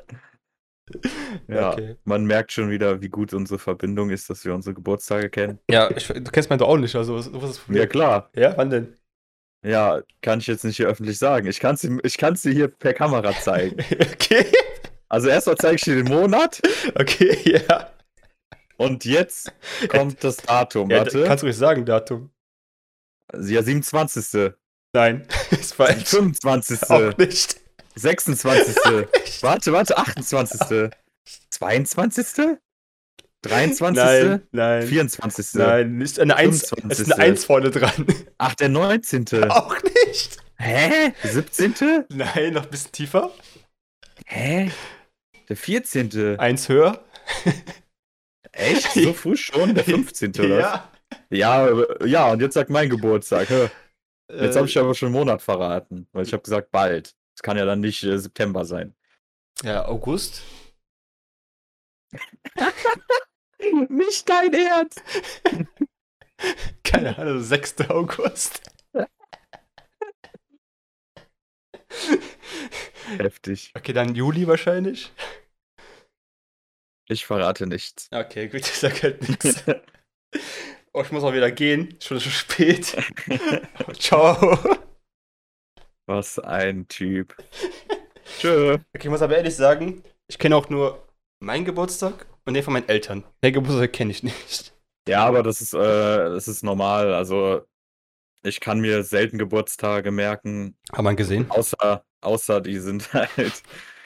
Ja, 1.48 1.72
okay. 1.72 1.96
man 2.04 2.26
merkt 2.26 2.52
schon 2.52 2.68
wieder, 2.68 3.00
wie 3.00 3.08
gut 3.08 3.32
unsere 3.32 3.58
Verbindung 3.58 4.10
ist, 4.10 4.28
dass 4.28 4.44
wir 4.44 4.54
unsere 4.54 4.74
Geburtstage 4.74 5.30
kennen. 5.30 5.58
Ja, 5.70 5.90
ich, 5.90 6.08
du 6.08 6.24
kennst 6.24 6.50
meinen 6.50 6.58
doch 6.58 6.68
auch 6.68 6.76
nicht, 6.76 6.94
also 6.94 7.16
was, 7.16 7.32
was 7.32 7.42
ist 7.42 7.50
das 7.50 7.58
Problem? 7.60 7.80
Ja, 7.80 7.86
klar. 7.86 8.30
Ja, 8.34 8.54
wann 8.56 8.68
denn? 8.68 8.96
Ja, 9.64 10.02
kann 10.20 10.40
ich 10.40 10.46
jetzt 10.46 10.62
nicht 10.62 10.76
hier 10.76 10.88
öffentlich 10.88 11.18
sagen. 11.18 11.46
Ich 11.46 11.58
kann 11.58 11.74
es 11.74 11.84
ich 11.84 12.18
kann's 12.18 12.42
dir 12.42 12.52
hier 12.52 12.68
per 12.68 12.92
Kamera 12.92 13.32
zeigen. 13.32 13.76
okay. 14.12 14.44
Also 15.08 15.28
erstmal 15.28 15.56
zeige 15.56 15.76
ich 15.76 15.82
dir 15.82 15.96
den 15.96 16.08
Monat 16.08 16.60
Okay, 16.94 17.38
ja. 17.68 17.90
und 18.76 19.06
jetzt 19.06 19.52
kommt 19.88 20.22
das 20.22 20.36
Datum. 20.36 20.90
ja 20.90 20.98
Warte. 20.98 21.24
kannst 21.24 21.42
du 21.42 21.46
ruhig 21.46 21.56
sagen, 21.56 21.86
Datum. 21.86 22.30
Ja, 23.42 23.62
27. 23.62 24.52
Nein, 24.94 25.26
ist 25.50 25.74
falsch. 25.74 26.08
25. 26.08 26.90
Auch 26.90 27.16
nicht. 27.18 27.56
26. 27.96 28.76
Warte, 29.42 29.72
warte, 29.72 29.98
28. 29.98 30.90
22. 31.50 32.58
23. 33.42 34.02
Nein, 34.02 34.42
nein. 34.52 34.86
24. 34.86 35.54
Nein, 35.54 36.00
ist 36.00 36.18
eine 36.18 36.36
1, 36.36 36.62
ist 36.62 36.68
25.. 36.70 37.12
eine 37.12 37.22
1 37.22 37.44
vorne 37.44 37.70
dran. 37.70 38.06
Ach, 38.38 38.54
der 38.54 38.68
19. 38.70 39.26
Auch 39.50 39.76
nicht. 39.82 40.38
Hä? 40.56 41.12
17. 41.22 42.04
Nein, 42.10 42.54
noch 42.54 42.64
ein 42.64 42.70
bisschen 42.70 42.92
tiefer. 42.92 43.30
Hä? 44.26 44.70
Der 45.48 45.56
14. 45.56 46.38
Eins 46.38 46.68
höher. 46.68 47.04
Echt? 48.52 48.92
So 48.92 49.12
früh 49.12 49.36
schon? 49.36 49.74
Der 49.74 49.84
15. 49.84 50.30
oder? 50.38 50.48
was? 50.50 50.60
Ja. 50.60 50.90
Ja, 51.30 51.68
äh, 51.68 52.06
ja, 52.08 52.30
und 52.32 52.40
jetzt 52.40 52.54
sagt 52.54 52.70
mein 52.70 52.88
Geburtstag. 52.90 53.48
Jetzt 53.50 53.72
Äh, 54.30 54.54
habe 54.56 54.66
ich 54.66 54.78
aber 54.78 54.94
schon 54.94 55.08
einen 55.08 55.16
Monat 55.16 55.42
verraten, 55.42 56.08
weil 56.12 56.24
ich 56.24 56.32
habe 56.32 56.42
gesagt 56.42 56.70
bald. 56.70 57.14
Es 57.36 57.42
kann 57.42 57.56
ja 57.58 57.64
dann 57.66 57.80
nicht 57.80 58.02
äh, 58.04 58.18
September 58.18 58.64
sein. 58.64 58.94
Ja, 59.62 59.86
August. 59.86 60.42
Nicht 63.88 64.28
dein 64.28 64.52
Ernst! 64.52 65.02
Keine 66.84 67.16
Ahnung, 67.18 67.40
6. 67.42 67.88
August. 67.88 68.60
Heftig. 73.18 73.72
Okay, 73.76 73.92
dann 73.92 74.14
Juli 74.14 74.46
wahrscheinlich. 74.46 75.12
Ich 77.08 77.26
verrate 77.26 77.66
nichts. 77.66 78.08
Okay, 78.12 78.48
gut, 78.48 78.60
ich 78.60 78.78
sag 78.78 79.02
halt 79.02 79.28
nichts. 79.28 79.64
Oh, 80.96 81.02
ich 81.02 81.10
muss 81.10 81.24
auch 81.24 81.32
wieder 81.32 81.50
gehen. 81.50 81.96
Schon 82.00 82.18
so 82.20 82.30
spät. 82.30 82.96
Ciao. 83.98 84.58
Was 86.06 86.38
ein 86.38 86.86
Typ. 86.86 87.34
Tschö. 88.38 88.74
Okay, 88.74 88.80
ich 88.98 89.08
muss 89.08 89.22
aber 89.22 89.36
ehrlich 89.36 89.56
sagen, 89.56 90.02
ich 90.28 90.38
kenne 90.38 90.56
auch 90.56 90.68
nur 90.68 91.04
meinen 91.40 91.64
Geburtstag 91.64 92.26
und 92.44 92.54
den 92.54 92.62
von 92.62 92.74
meinen 92.74 92.88
Eltern. 92.88 93.24
Den 93.42 93.54
Geburtstag 93.54 93.92
kenne 93.92 94.12
ich 94.12 94.22
nicht. 94.22 94.72
Ja, 95.08 95.26
aber 95.26 95.42
das 95.42 95.60
ist, 95.60 95.74
äh, 95.74 95.78
das 95.78 96.46
ist 96.46 96.62
normal. 96.62 97.12
Also, 97.12 97.62
ich 98.44 98.60
kann 98.60 98.80
mir 98.80 99.02
selten 99.02 99.36
Geburtstage 99.36 100.12
merken, 100.12 100.76
Haben 100.92 101.04
wir 101.04 101.14
gesehen? 101.14 101.50
außer, 101.50 102.04
außer 102.20 102.60
die 102.60 102.78
sind 102.78 103.12
halt. 103.12 103.62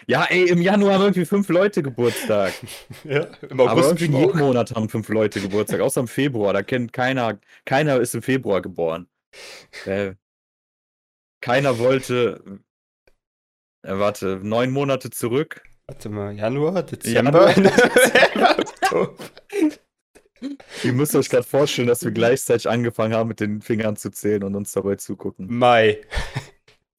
Ja, 0.09 0.25
ey, 0.25 0.49
im 0.49 0.63
Januar 0.63 0.95
haben 0.95 1.03
irgendwie 1.03 1.27
fünf 1.27 1.49
Leute 1.51 1.83
Geburtstag. 1.83 2.55
Ja, 3.05 3.29
im 3.49 3.61
Aber 3.61 3.73
August 3.73 3.89
irgendwie 3.89 4.07
schon 4.07 4.15
jeden 4.15 4.31
auch. 4.33 4.47
Monat 4.47 4.75
haben 4.75 4.89
fünf 4.89 5.09
Leute 5.11 5.41
Geburtstag, 5.41 5.81
außer 5.81 6.01
im 6.01 6.09
Februar. 6.09 6.55
Da 6.55 6.63
kennt 6.63 6.93
keiner, 6.95 7.39
keiner 7.67 8.01
ist 8.01 8.15
im 8.15 8.23
Februar 8.23 8.63
geboren. 8.63 9.07
Äh, 9.85 10.15
keiner 11.43 11.79
wollte. 11.79 12.61
Äh, 13.83 13.99
warte, 13.99 14.41
neun 14.43 14.71
Monate 14.71 15.11
zurück. 15.11 15.63
Warte 15.87 16.09
mal, 16.09 16.35
Januar, 16.35 16.83
Dezember, 16.83 17.51
Januar, 17.51 18.59
Oktober. 18.59 19.15
Ihr 20.85 20.93
müsst 20.93 21.15
euch 21.17 21.29
gerade 21.29 21.47
vorstellen, 21.47 21.89
dass 21.89 22.05
wir 22.05 22.13
gleichzeitig 22.13 22.69
angefangen 22.69 23.13
haben, 23.15 23.29
mit 23.29 23.41
den 23.41 23.61
Fingern 23.61 23.97
zu 23.97 24.11
zählen 24.11 24.45
und 24.45 24.55
uns 24.55 24.73
dabei 24.73 24.97
zugucken. 24.97 25.47
Mai. 25.51 26.01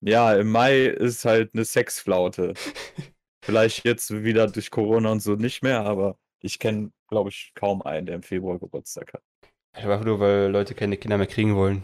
Ja, 0.02 0.34
im 0.36 0.50
Mai 0.52 0.86
ist 0.86 1.26
halt 1.26 1.54
eine 1.54 1.66
Sexflaute. 1.66 2.54
Vielleicht 3.44 3.86
jetzt 3.86 4.12
wieder 4.12 4.48
durch 4.48 4.72
Corona 4.72 5.12
und 5.12 5.22
so 5.22 5.36
nicht 5.36 5.64
mehr, 5.64 5.82
aber 5.82 6.18
ich 6.42 6.60
kenne, 6.60 6.92
glaube 7.08 7.30
ich, 7.30 7.52
kaum 7.56 7.82
einen, 7.82 8.06
der 8.06 8.16
im 8.16 8.24
Februar 8.24 8.60
Geburtstag 8.60 9.14
hat. 9.14 9.24
Einfach 9.74 10.04
nur, 10.04 10.20
weil 10.20 10.52
Leute 10.52 10.76
keine 10.76 10.98
Kinder 10.98 11.18
mehr 11.18 11.28
kriegen 11.28 11.56
wollen. 11.56 11.84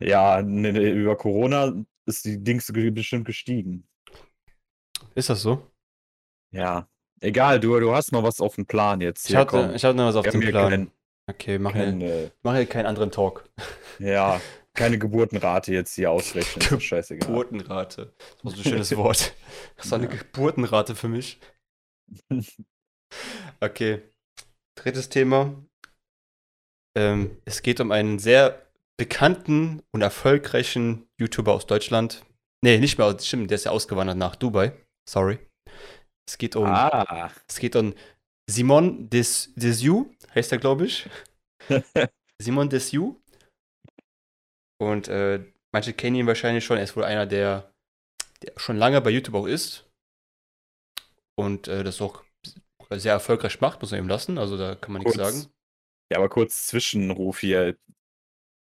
Ja, 0.00 0.42
ne, 0.42 0.72
ne, 0.72 0.90
über 0.90 1.16
Corona 1.16 1.74
ist 2.06 2.24
die 2.24 2.42
Dings 2.42 2.72
bestimmt 2.72 3.24
gestiegen. 3.24 3.86
Ist 5.14 5.30
das 5.30 5.42
so? 5.42 5.70
Ja, 6.52 6.88
egal, 7.20 7.60
du, 7.60 7.78
du 7.78 7.94
hast 7.94 8.12
noch 8.12 8.22
was 8.22 8.40
auf 8.40 8.56
dem 8.56 8.66
Plan 8.66 9.00
jetzt. 9.00 9.28
Ich 9.28 9.36
hatte, 9.36 9.50
komm. 9.50 9.74
ich 9.74 9.84
hatte 9.84 9.96
noch 9.96 10.06
was 10.06 10.16
auf 10.16 10.26
dem 10.28 10.40
Plan. 10.40 10.70
kein, 10.70 10.92
Okay, 11.30 11.58
mach, 11.58 11.72
kein, 11.72 12.00
hier, 12.00 12.14
äh, 12.14 12.30
mach 12.42 12.54
hier 12.54 12.66
keinen 12.66 12.86
anderen 12.86 13.10
Talk. 13.10 13.48
ja, 13.98 14.40
keine 14.74 14.98
Geburtenrate 14.98 15.72
jetzt 15.72 15.94
hier 15.94 16.10
ausrechnen. 16.10 16.66
Doch 16.70 16.80
scheißegal. 16.80 17.26
Geburtenrate. 17.28 18.14
Das 18.42 18.54
ist 18.54 18.58
ein 18.60 18.64
schönes 18.72 18.96
Wort. 18.96 19.34
Das 19.76 19.86
ist 19.86 19.92
eine 19.92 20.04
Ja. 20.10 20.16
Geburtenrate 20.16 20.94
für 20.94 21.08
mich. 21.08 21.38
Okay. 23.60 24.02
Drittes 24.78 25.10
Thema. 25.10 25.54
Ähm, 26.96 27.36
es 27.44 27.60
geht 27.62 27.78
um 27.80 27.92
einen 27.92 28.18
sehr 28.18 28.66
bekannten 28.98 29.82
und 29.92 30.00
erfolgreichen 30.00 31.08
YouTuber 31.20 31.52
aus 31.52 31.66
Deutschland. 31.66 32.24
Nee, 32.64 32.78
nicht 32.78 32.96
mehr 32.96 33.06
aus, 33.06 33.26
stimmt, 33.26 33.50
der 33.50 33.56
ist 33.56 33.64
ja 33.64 33.70
ausgewandert 33.70 34.16
nach 34.16 34.34
Dubai. 34.36 34.72
Sorry. 35.08 35.38
Es 36.28 36.38
geht 36.38 36.56
um, 36.56 36.66
Ah, 36.66 37.30
es 37.48 37.58
geht 37.58 37.76
um 37.76 37.94
Simon 38.48 39.10
Des, 39.10 39.52
Desiu, 39.56 40.06
heißt 40.34 40.52
er, 40.52 40.58
glaube 40.58 40.86
ich. 40.86 41.08
Simon 42.40 42.68
Desiu. 42.70 43.16
Und 44.82 45.06
äh, 45.06 45.44
manche 45.70 45.92
kennen 45.92 46.16
ihn 46.16 46.26
wahrscheinlich 46.26 46.64
schon. 46.64 46.76
Er 46.76 46.82
ist 46.82 46.96
wohl 46.96 47.04
einer, 47.04 47.24
der, 47.24 47.72
der 48.42 48.52
schon 48.56 48.76
lange 48.76 49.00
bei 49.00 49.10
YouTube 49.10 49.36
auch 49.36 49.46
ist. 49.46 49.88
Und 51.36 51.68
äh, 51.68 51.84
das 51.84 52.02
auch 52.02 52.24
sehr 52.90 53.12
erfolgreich 53.12 53.60
macht, 53.60 53.80
muss 53.80 53.92
man 53.92 54.00
ihm 54.00 54.08
lassen. 54.08 54.38
Also 54.38 54.58
da 54.58 54.74
kann 54.74 54.92
man 54.92 55.02
nichts 55.02 55.16
Kurz. 55.16 55.34
sagen. 55.34 55.52
ja, 56.10 56.18
aber 56.18 56.28
kurz 56.28 56.66
Zwischenruf 56.66 57.38
hier. 57.38 57.76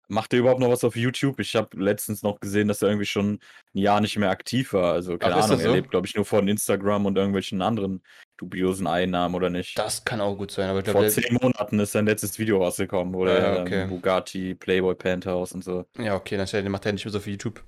Macht 0.07 0.31
er 0.31 0.39
überhaupt 0.39 0.61
noch 0.61 0.69
was 0.69 0.85
auf 0.85 0.95
YouTube? 0.95 1.39
Ich 1.39 1.55
habe 1.55 1.77
letztens 1.83 2.23
noch 2.23 2.39
gesehen, 2.39 2.69
dass 2.69 2.81
er 2.81 2.89
irgendwie 2.89 3.07
schon 3.07 3.39
ein 3.73 3.77
Jahr 3.77 3.99
nicht 3.99 4.17
mehr 4.17 4.29
aktiv 4.29 4.71
war. 4.71 4.93
Also 4.93 5.17
keine 5.17 5.33
Ach, 5.33 5.39
Ahnung, 5.39 5.49
das 5.49 5.61
er 5.61 5.69
so? 5.69 5.75
lebt, 5.75 5.91
glaube 5.91 6.07
ich, 6.07 6.15
nur 6.15 6.25
von 6.25 6.47
Instagram 6.47 7.07
und 7.07 7.17
irgendwelchen 7.17 7.61
anderen 7.61 8.03
dubiosen 8.37 8.87
Einnahmen 8.87 9.33
oder 9.35 9.49
nicht. 9.49 9.77
Das 9.79 10.03
kann 10.03 10.21
auch 10.21 10.35
gut 10.35 10.51
sein, 10.51 10.69
aber 10.69 10.79
ich 10.79 10.85
Vor 10.85 11.01
glaube, 11.01 11.09
zehn 11.09 11.33
Monaten 11.41 11.79
ist 11.79 11.93
sein 11.93 12.05
letztes 12.05 12.37
Video 12.37 12.61
rausgekommen, 12.61 13.13
wo 13.13 13.25
Ja, 13.25 13.33
er 13.33 13.61
okay. 13.61 13.81
ähm, 13.83 13.89
Bugatti, 13.89 14.55
Playboy 14.55 14.95
Penthouse 14.95 15.53
und 15.53 15.63
so. 15.63 15.85
ja, 15.97 16.15
okay, 16.15 16.37
dann 16.37 16.71
macht 16.71 16.85
er 16.85 16.93
nicht 16.93 17.05
mehr 17.05 17.11
so 17.11 17.19
viel 17.19 17.33
YouTube. 17.33 17.63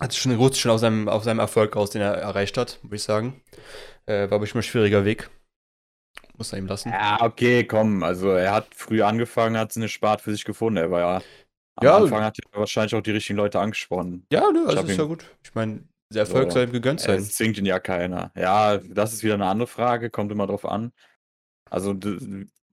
Hat 0.00 0.14
schon 0.14 0.34
ruht 0.34 0.56
schon 0.56 0.72
auf 0.72 0.80
seinem, 0.80 1.08
auf 1.08 1.22
seinem 1.24 1.38
Erfolg 1.38 1.76
aus, 1.76 1.90
den 1.90 2.02
er 2.02 2.14
erreicht 2.14 2.58
hat, 2.58 2.80
würde 2.82 2.96
ich 2.96 3.02
sagen. 3.04 3.40
Äh, 4.06 4.28
war 4.30 4.38
bestimmt 4.40 4.64
ein 4.64 4.68
schwieriger 4.68 5.04
Weg. 5.04 5.30
Muss 6.36 6.52
er 6.52 6.58
ihm 6.58 6.66
lassen. 6.66 6.90
Ja, 6.90 7.18
okay, 7.20 7.64
komm. 7.64 8.02
Also 8.02 8.30
er 8.30 8.52
hat 8.52 8.66
früh 8.74 9.02
angefangen, 9.02 9.56
hat 9.56 9.76
eine 9.76 9.88
Spart 9.88 10.20
für 10.20 10.32
sich 10.32 10.44
gefunden. 10.44 10.78
Er 10.78 10.90
war 10.90 11.00
ja 11.00 11.22
am 11.76 11.84
Ja. 11.86 11.96
Anfang 11.96 12.22
hat 12.24 12.38
er 12.38 12.58
wahrscheinlich 12.58 12.94
auch 12.94 13.02
die 13.02 13.12
richtigen 13.12 13.36
Leute 13.36 13.60
angesprochen. 13.60 14.26
Ja, 14.32 14.50
ne, 14.50 14.64
also 14.66 14.82
ist 14.82 14.90
ihn- 14.90 14.98
ja 14.98 15.04
gut. 15.04 15.24
Ich 15.44 15.54
meine, 15.54 15.84
der 16.14 16.22
Erfolg 16.22 16.50
So. 16.50 16.58
soll 16.58 16.64
ihm 16.64 16.72
gegönnt 16.72 17.00
sein. 17.00 17.18
Es 17.18 17.34
zwingt 17.34 17.58
ihn 17.58 17.66
ja 17.66 17.78
keiner. 17.78 18.32
Ja, 18.36 18.78
das 18.78 19.12
ist 19.12 19.22
wieder 19.22 19.34
eine 19.34 19.46
andere 19.46 19.66
Frage, 19.66 20.10
kommt 20.10 20.32
immer 20.32 20.46
drauf 20.46 20.64
an. 20.64 20.92
Also, 21.70 21.94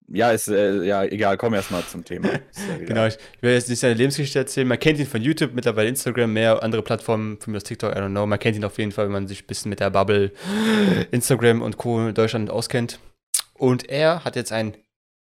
ja, 0.08 0.32
ist 0.32 0.48
äh, 0.50 0.84
ja 0.84 1.04
egal, 1.04 1.38
komm 1.38 1.54
erstmal 1.54 1.84
zum 1.84 2.04
Thema. 2.04 2.30
Ja. 2.80 2.86
Genau, 2.86 3.06
ich, 3.06 3.16
ich 3.36 3.42
will 3.42 3.54
jetzt 3.54 3.70
nicht 3.70 3.80
seine 3.80 3.94
Lebensgeschichte 3.94 4.40
erzählen. 4.40 4.68
Man 4.68 4.80
kennt 4.80 5.00
ihn 5.00 5.06
von 5.06 5.22
YouTube, 5.22 5.54
mittlerweile 5.54 5.90
Instagram, 5.90 6.34
mehr 6.34 6.62
andere 6.62 6.82
Plattformen, 6.82 7.40
von 7.40 7.52
mir 7.52 7.58
aus 7.58 7.64
TikTok, 7.64 7.92
I 7.92 8.00
don't 8.00 8.10
know. 8.10 8.26
Man 8.26 8.40
kennt 8.40 8.56
ihn 8.56 8.64
auf 8.64 8.78
jeden 8.78 8.92
Fall, 8.92 9.06
wenn 9.06 9.14
man 9.14 9.28
sich 9.28 9.44
ein 9.44 9.48
bisschen 9.48 9.70
mit 9.70 9.80
der 9.80 9.90
Bubble 9.90 10.32
Instagram 11.12 11.62
und 11.62 11.78
Co. 11.78 12.08
in 12.08 12.14
Deutschland 12.14 12.50
auskennt. 12.50 13.00
Und 13.54 13.90
er 13.90 14.24
hat 14.24 14.36
jetzt 14.36 14.52
ein 14.52 14.76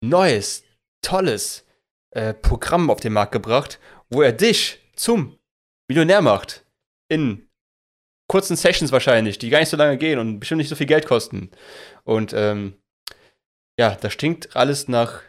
neues, 0.02 0.64
tolles 1.02 1.66
äh, 2.12 2.34
Programm 2.34 2.90
auf 2.90 3.00
den 3.00 3.14
Markt 3.14 3.32
gebracht, 3.32 3.80
wo 4.10 4.22
er 4.22 4.32
dich 4.32 4.80
zum 4.96 5.38
Millionär 5.88 6.22
macht. 6.22 6.66
In 7.10 7.47
kurzen 8.28 8.56
Sessions 8.56 8.92
wahrscheinlich, 8.92 9.40
die 9.40 9.50
gar 9.50 9.60
nicht 9.60 9.70
so 9.70 9.78
lange 9.78 9.98
gehen 9.98 10.20
und 10.20 10.40
bestimmt 10.40 10.60
nicht 10.60 10.70
so 10.70 10.76
viel 10.76 10.86
Geld 10.86 11.06
kosten. 11.06 11.52
Und 12.04 12.34
ähm, 12.34 12.76
ja, 13.80 13.96
das 13.96 14.14
stinkt 14.14 14.56
alles 14.56 14.88
nach 14.88 15.22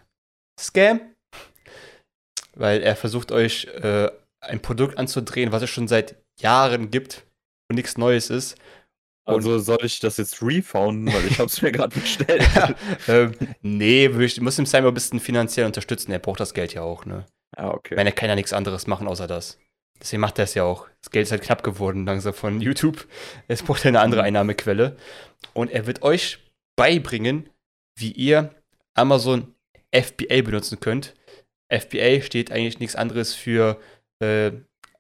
Scam, 0.58 1.00
weil 2.54 2.82
er 2.82 2.96
versucht 2.96 3.30
euch 3.30 3.66
äh, 3.66 4.10
ein 4.40 4.60
Produkt 4.60 4.98
anzudrehen, 4.98 5.52
was 5.52 5.62
es 5.62 5.70
schon 5.70 5.88
seit 5.88 6.16
Jahren 6.40 6.90
gibt 6.90 7.26
und 7.68 7.76
nichts 7.76 7.98
Neues 7.98 8.30
ist. 8.30 8.56
Also 9.24 9.58
soll 9.58 9.84
ich 9.84 10.00
das 10.00 10.16
jetzt 10.16 10.40
refounden, 10.40 11.12
weil 11.12 11.26
ich 11.26 11.38
habe 11.38 11.48
es 11.48 11.60
mir 11.60 11.70
gerade 11.70 12.00
bestellt. 12.00 12.48
ähm, 13.08 13.34
nee, 13.60 14.06
ich 14.06 14.40
muss 14.40 14.58
ihm 14.58 14.64
Simon 14.64 14.88
ein 14.88 14.94
bisschen 14.94 15.20
finanziell 15.20 15.66
unterstützen. 15.66 16.12
Er 16.12 16.18
braucht 16.18 16.40
das 16.40 16.54
Geld 16.54 16.72
ja 16.72 16.80
auch, 16.80 17.04
ne? 17.04 17.26
Ja, 17.54 17.74
okay. 17.74 17.92
Ich 17.92 17.96
meine, 17.96 18.08
er 18.08 18.14
kann 18.14 18.30
ja 18.30 18.34
nichts 18.34 18.54
anderes 18.54 18.86
machen 18.86 19.06
außer 19.06 19.26
das. 19.26 19.58
Deswegen 20.00 20.20
macht 20.20 20.38
er 20.38 20.44
es 20.44 20.54
ja 20.54 20.64
auch. 20.64 20.86
Das 21.02 21.10
Geld 21.10 21.26
ist 21.26 21.32
halt 21.32 21.42
knapp 21.42 21.62
geworden 21.62 22.06
langsam 22.06 22.34
von 22.34 22.60
YouTube. 22.60 23.06
Es 23.48 23.62
braucht 23.62 23.84
eine 23.86 24.00
andere 24.00 24.22
Einnahmequelle. 24.22 24.96
Und 25.54 25.70
er 25.70 25.86
wird 25.86 26.02
euch 26.02 26.38
beibringen, 26.76 27.48
wie 27.96 28.12
ihr 28.12 28.54
Amazon 28.94 29.54
FBA 29.92 30.42
benutzen 30.42 30.80
könnt. 30.80 31.14
FBA 31.70 32.22
steht 32.22 32.50
eigentlich 32.50 32.78
nichts 32.78 32.96
anderes 32.96 33.34
für 33.34 33.80
äh, 34.20 34.52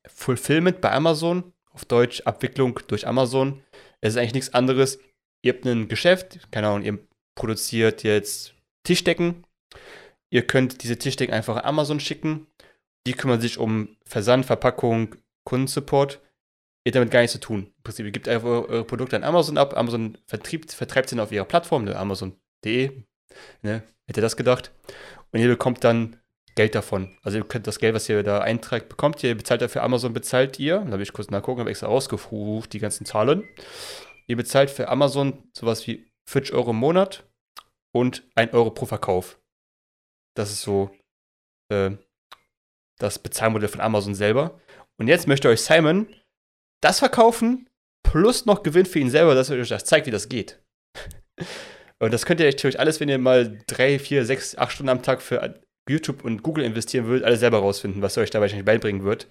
Fulfillment 0.06 0.80
bei 0.80 0.92
Amazon, 0.92 1.52
auf 1.70 1.84
Deutsch 1.84 2.22
Abwicklung 2.22 2.80
durch 2.88 3.06
Amazon. 3.06 3.62
Es 4.00 4.14
ist 4.14 4.18
eigentlich 4.18 4.34
nichts 4.34 4.54
anderes. 4.54 4.98
Ihr 5.42 5.52
habt 5.52 5.64
ein 5.64 5.88
Geschäft, 5.88 6.50
keine 6.50 6.68
Ahnung, 6.68 6.82
ihr 6.82 6.98
produziert 7.36 8.02
jetzt 8.02 8.54
Tischdecken. 8.84 9.44
Ihr 10.30 10.46
könnt 10.46 10.82
diese 10.82 10.98
Tischdecken 10.98 11.34
einfach 11.34 11.56
an 11.56 11.64
Amazon 11.64 12.00
schicken. 12.00 12.46
Die 13.08 13.14
kümmern 13.14 13.40
sich 13.40 13.56
um 13.56 13.96
Versand, 14.04 14.44
Verpackung, 14.44 15.14
Kundensupport. 15.44 16.20
Ihr 16.84 16.90
habt 16.90 16.96
damit 16.96 17.10
gar 17.10 17.20
nichts 17.20 17.32
zu 17.32 17.40
tun. 17.40 17.72
Im 17.74 17.82
Prinzip, 17.82 18.04
ihr 18.04 18.12
gebt 18.12 18.28
einfach 18.28 18.46
eure 18.68 18.84
Produkte 18.84 19.16
an 19.16 19.24
Amazon 19.24 19.56
ab. 19.56 19.74
Amazon 19.78 20.18
vertriebt, 20.26 20.72
vertreibt 20.72 21.08
sie 21.08 21.16
dann 21.16 21.24
auf 21.24 21.32
ihrer 21.32 21.46
Plattform, 21.46 21.84
ne, 21.84 21.96
Amazon.de. 21.96 23.04
Ne, 23.62 23.82
hätte 24.06 24.20
das 24.20 24.36
gedacht. 24.36 24.72
Und 25.32 25.40
ihr 25.40 25.48
bekommt 25.48 25.84
dann 25.84 26.20
Geld 26.54 26.74
davon. 26.74 27.16
Also 27.22 27.38
ihr 27.38 27.44
könnt 27.44 27.66
das 27.66 27.78
Geld, 27.78 27.94
was 27.94 28.10
ihr 28.10 28.22
da 28.22 28.40
eintragt, 28.40 28.90
bekommt 28.90 29.22
ihr, 29.22 29.34
bezahlt 29.34 29.62
dafür 29.62 29.84
Amazon, 29.84 30.12
bezahlt 30.12 30.58
ihr. 30.58 30.80
Da 30.80 30.92
habe 30.92 31.02
ich 31.02 31.14
kurz 31.14 31.30
nachgucken, 31.30 31.60
habe 31.60 31.70
extra 31.70 31.86
rausgerufen, 31.86 32.68
die 32.68 32.78
ganzen 32.78 33.06
Zahlen. 33.06 33.48
Ihr 34.26 34.36
bezahlt 34.36 34.68
für 34.68 34.88
Amazon 34.88 35.48
sowas 35.56 35.86
wie 35.86 36.12
40 36.28 36.52
Euro 36.52 36.72
im 36.72 36.76
Monat 36.76 37.26
und 37.90 38.28
1 38.34 38.52
Euro 38.52 38.70
pro 38.70 38.84
Verkauf. 38.84 39.40
Das 40.34 40.50
ist 40.50 40.60
so 40.60 40.90
äh, 41.70 41.92
das 42.98 43.18
Bezahlmodell 43.18 43.68
von 43.68 43.80
Amazon 43.80 44.14
selber. 44.14 44.60
Und 44.98 45.08
jetzt 45.08 45.26
möchte 45.26 45.48
euch 45.48 45.62
Simon 45.62 46.06
das 46.80 47.00
verkaufen 47.00 47.68
plus 48.02 48.46
noch 48.46 48.62
Gewinn 48.62 48.86
für 48.86 48.98
ihn 48.98 49.10
selber, 49.10 49.34
dass 49.34 49.50
er 49.50 49.58
euch 49.58 49.68
das 49.68 49.84
zeigt, 49.84 50.06
wie 50.06 50.12
das 50.12 50.28
geht. 50.28 50.60
Und 52.00 52.12
das 52.12 52.26
könnt 52.26 52.40
ihr 52.40 52.46
natürlich 52.46 52.78
alles, 52.78 53.00
wenn 53.00 53.08
ihr 53.08 53.18
mal 53.18 53.58
drei, 53.66 53.98
vier, 53.98 54.24
sechs, 54.24 54.56
acht 54.56 54.72
Stunden 54.72 54.90
am 54.90 55.02
Tag 55.02 55.20
für 55.20 55.60
YouTube 55.88 56.24
und 56.24 56.42
Google 56.42 56.64
investieren 56.64 57.06
würdet, 57.06 57.24
alles 57.24 57.40
selber 57.40 57.58
rausfinden, 57.58 58.02
was 58.02 58.16
euch 58.18 58.30
da 58.30 58.40
wahrscheinlich 58.40 58.66
beibringen 58.66 59.02
wird. 59.02 59.26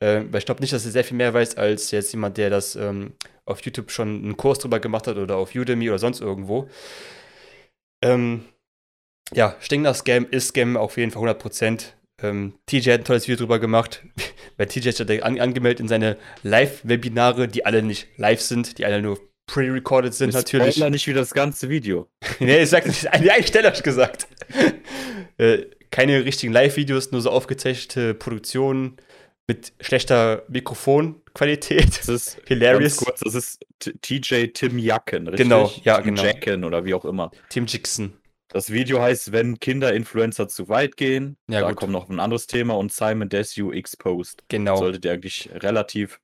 Äh, 0.00 0.22
weil 0.30 0.38
ich 0.38 0.46
glaube 0.46 0.60
nicht, 0.60 0.72
dass 0.72 0.84
er 0.84 0.90
sehr 0.90 1.04
viel 1.04 1.16
mehr 1.16 1.32
weiß 1.32 1.56
als 1.56 1.92
jetzt 1.92 2.12
jemand, 2.12 2.36
der 2.38 2.50
das 2.50 2.74
ähm, 2.74 3.12
auf 3.44 3.60
YouTube 3.60 3.92
schon 3.92 4.24
einen 4.24 4.36
Kurs 4.36 4.58
drüber 4.58 4.80
gemacht 4.80 5.06
hat 5.06 5.16
oder 5.16 5.36
auf 5.36 5.54
Udemy 5.54 5.90
oder 5.90 5.98
sonst 5.98 6.20
irgendwo. 6.20 6.68
Ähm, 8.02 8.46
ja, 9.32 9.54
Stingner 9.60 9.94
Scam 9.94 10.26
ist 10.28 10.48
Scam 10.48 10.76
auf 10.76 10.96
jeden 10.96 11.12
Fall 11.12 11.28
100%. 11.28 11.92
Ähm, 12.20 12.54
TJ 12.66 12.90
hat 12.90 13.00
ein 13.00 13.04
tolles 13.04 13.28
Video 13.28 13.36
drüber 13.36 13.58
gemacht, 13.58 14.02
weil 14.56 14.66
TJ 14.66 14.90
hat 14.90 15.10
an, 15.22 15.38
angemeldet 15.38 15.80
in 15.80 15.88
seine 15.88 16.16
Live-Webinare, 16.42 17.48
die 17.48 17.64
alle 17.64 17.82
nicht 17.82 18.08
live 18.16 18.40
sind, 18.40 18.78
die 18.78 18.84
alle 18.84 19.00
nur 19.00 19.20
pre-recorded 19.46 20.12
sind 20.12 20.30
ich 20.30 20.34
natürlich. 20.34 20.76
Ich 20.78 20.90
nicht 20.90 21.06
wie 21.06 21.12
das 21.12 21.32
ganze 21.32 21.68
Video. 21.68 22.08
nee, 22.40 22.62
ich 22.62 22.70
sag 22.70 22.86
nicht, 22.86 23.06
an 23.12 23.22
die 23.22 23.42
Stelle 23.44 23.66
habe 23.68 23.76
ich 23.76 23.82
gesagt. 23.82 24.26
äh, 25.38 25.58
keine 25.90 26.24
richtigen 26.24 26.52
Live-Videos, 26.52 27.12
nur 27.12 27.20
so 27.20 27.30
aufgezeichnete 27.30 28.14
Produktionen 28.14 28.98
mit 29.46 29.72
schlechter 29.80 30.42
Mikrofonqualität. 30.48 31.98
Das 31.98 32.08
ist 32.08 32.38
hilarious. 32.46 32.98
Kurz, 32.98 33.20
das 33.20 33.34
ist 33.34 33.64
TJ 33.78 34.48
Tim 34.48 34.78
Jacken, 34.78 35.26
richtig? 35.26 35.46
Genau, 35.46 35.72
ja, 35.84 35.96
Tim 35.96 36.14
genau. 36.14 36.22
Jacken 36.22 36.64
oder 36.64 36.84
wie 36.84 36.92
auch 36.92 37.06
immer. 37.06 37.30
Tim 37.48 37.64
Jackson. 37.66 38.12
Das 38.48 38.72
Video 38.72 39.00
heißt, 39.00 39.32
wenn 39.32 39.60
Kinder-Influencer 39.60 40.48
zu 40.48 40.68
weit 40.68 40.96
gehen. 40.96 41.36
Ja, 41.48 41.60
da 41.60 41.68
gut. 41.68 41.76
kommt 41.76 41.92
noch 41.92 42.08
ein 42.08 42.18
anderes 42.18 42.46
Thema 42.46 42.76
und 42.76 42.92
Simon 42.92 43.28
Desue 43.28 43.74
Exposed. 43.74 44.42
Genau. 44.48 44.76
Solltet 44.76 45.04
ihr 45.04 45.12
eigentlich 45.12 45.50
relativ 45.52 46.20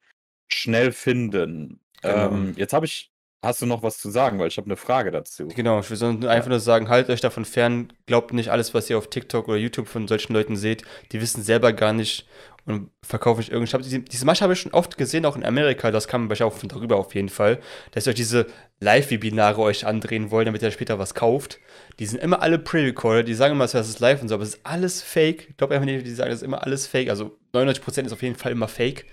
schnell 0.48 0.92
finden. 0.92 1.80
Genau. 2.02 2.28
Ähm, 2.28 2.54
jetzt 2.56 2.72
habe 2.72 2.86
ich 2.86 3.10
Hast 3.44 3.60
du 3.60 3.66
noch 3.66 3.82
was 3.82 3.98
zu 3.98 4.10
sagen? 4.10 4.38
Weil 4.38 4.48
ich 4.48 4.56
habe 4.56 4.66
eine 4.66 4.76
Frage 4.76 5.10
dazu. 5.10 5.48
Genau, 5.48 5.80
ich 5.80 5.90
will 5.90 6.26
einfach 6.26 6.48
nur 6.48 6.60
sagen, 6.60 6.88
haltet 6.88 7.10
euch 7.10 7.20
davon 7.20 7.44
fern, 7.44 7.92
glaubt 8.06 8.32
nicht 8.32 8.50
alles, 8.50 8.72
was 8.72 8.88
ihr 8.88 8.96
auf 8.96 9.10
TikTok 9.10 9.48
oder 9.48 9.58
YouTube 9.58 9.86
von 9.86 10.08
solchen 10.08 10.32
Leuten 10.32 10.56
seht. 10.56 10.82
Die 11.12 11.20
wissen 11.20 11.42
selber 11.42 11.74
gar 11.74 11.92
nicht 11.92 12.26
und 12.66 12.90
verkaufen 13.02 13.40
euch 13.40 13.50
irgendwie. 13.50 13.76
Diese, 13.82 14.00
diese 14.00 14.24
Masche 14.24 14.42
habe 14.42 14.54
ich 14.54 14.60
schon 14.60 14.72
oft 14.72 14.96
gesehen, 14.96 15.26
auch 15.26 15.36
in 15.36 15.44
Amerika, 15.44 15.90
das 15.90 16.08
kam 16.08 16.30
euch 16.30 16.42
auch 16.42 16.52
von 16.52 16.68
darüber 16.68 16.96
auf 16.96 17.14
jeden 17.14 17.28
Fall, 17.28 17.60
dass 17.90 18.06
ihr 18.06 18.10
euch 18.10 18.16
diese 18.16 18.46
Live-Webinare 18.80 19.60
euch 19.60 19.86
andrehen 19.86 20.30
wollt, 20.30 20.46
damit 20.46 20.62
ihr 20.62 20.70
später 20.70 20.98
was 20.98 21.14
kauft. 21.14 21.60
Die 21.98 22.06
sind 22.06 22.22
immer 22.22 22.40
alle 22.42 22.58
pre-recorded, 22.58 23.28
die 23.28 23.34
sagen 23.34 23.54
immer, 23.54 23.66
das 23.66 23.88
ist 23.88 24.00
live 24.00 24.22
und 24.22 24.28
so, 24.28 24.34
aber 24.34 24.44
es 24.44 24.54
ist 24.54 24.60
alles 24.66 25.02
fake. 25.02 25.48
Ich 25.50 25.56
glaube 25.56 25.74
einfach 25.74 25.86
nicht, 25.86 26.06
die 26.06 26.10
sagen, 26.10 26.30
das 26.30 26.40
ist 26.40 26.46
immer 26.46 26.62
alles 26.62 26.86
fake. 26.86 27.10
Also 27.10 27.38
99% 27.52 28.06
ist 28.06 28.12
auf 28.12 28.22
jeden 28.22 28.36
Fall 28.36 28.52
immer 28.52 28.68
fake. 28.68 29.06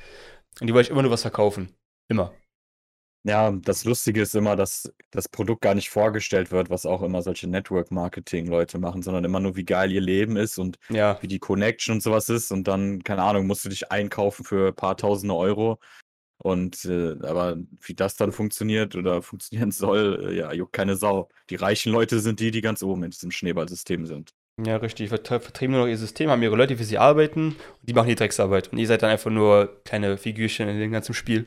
Und 0.60 0.68
die 0.68 0.74
wollen 0.74 0.86
euch 0.86 0.92
immer 0.92 1.02
nur 1.02 1.12
was 1.12 1.22
verkaufen. 1.22 1.76
Immer. 2.08 2.34
Ja, 3.24 3.52
das 3.52 3.86
Lustige 3.86 4.22
ist 4.22 4.36
immer, 4.36 4.56
dass 4.56 4.92
das 5.12 5.30
Produkt 5.30 5.62
gar 5.62 5.76
nicht 5.76 5.92
vorgestellt 5.92 6.52
wird, 6.52 6.72
was 6.72 6.88
auch 6.88 7.04
immer 7.04 7.22
solche 7.22 7.48
Network-Marketing-Leute 7.48 8.80
machen, 8.80 9.04
sondern 9.04 9.24
immer 9.26 9.40
nur, 9.40 9.56
wie 9.56 9.64
geil 9.64 9.92
ihr 9.92 10.02
Leben 10.02 10.38
ist 10.38 10.58
und 10.58 10.78
Ja. 10.90 11.20
wie 11.22 11.28
die 11.28 11.38
Connection 11.40 11.96
und 11.96 12.02
sowas 12.02 12.30
ist. 12.30 12.52
Und 12.52 12.68
dann, 12.68 13.04
keine 13.04 13.22
Ahnung, 13.22 13.46
musst 13.46 13.64
du 13.64 13.70
dich 13.70 13.92
einkaufen 13.92 14.44
für 14.44 14.70
ein 14.70 14.76
paar 14.76 14.98
Tausende 14.98 15.36
Euro. 15.36 15.80
Und 16.44 16.86
äh, 16.86 17.12
aber 17.22 17.58
wie 17.82 17.94
das 17.94 18.16
dann 18.16 18.32
funktioniert 18.32 18.96
oder 18.96 19.22
funktionieren 19.22 19.72
soll, 19.72 20.30
äh, 20.32 20.38
ja, 20.38 20.52
juckt 20.54 20.74
keine 20.74 20.96
Sau. 20.96 21.30
Die 21.52 21.56
reichen 21.56 21.92
Leute 21.92 22.20
sind 22.20 22.40
die, 22.40 22.50
die 22.50 22.62
ganz 22.62 22.82
oben 22.82 23.04
in 23.04 23.12
diesem 23.12 23.30
Schneeballsystem 23.30 24.08
sind. 24.08 24.34
Ja, 24.66 24.78
richtig. 24.78 25.10
vertrieben 25.10 25.74
nur 25.74 25.82
noch 25.84 25.88
ihr 25.88 25.98
System, 25.98 26.30
haben 26.30 26.42
ihre 26.42 26.56
Leute, 26.56 26.74
die 26.74 26.78
für 26.78 26.84
sie 26.84 26.98
arbeiten 26.98 27.50
und 27.50 27.56
die 27.90 27.94
machen 27.94 28.10
die 28.10 28.16
Drecksarbeit. 28.16 28.72
Und 28.72 28.80
ihr 28.80 28.88
seid 28.88 29.04
dann 29.04 29.12
einfach 29.12 29.30
nur 29.32 29.82
kleine 29.86 30.18
Figürchen 30.18 30.68
in 30.68 30.80
dem 30.80 30.92
ganzen 30.92 31.14
Spiel. 31.14 31.46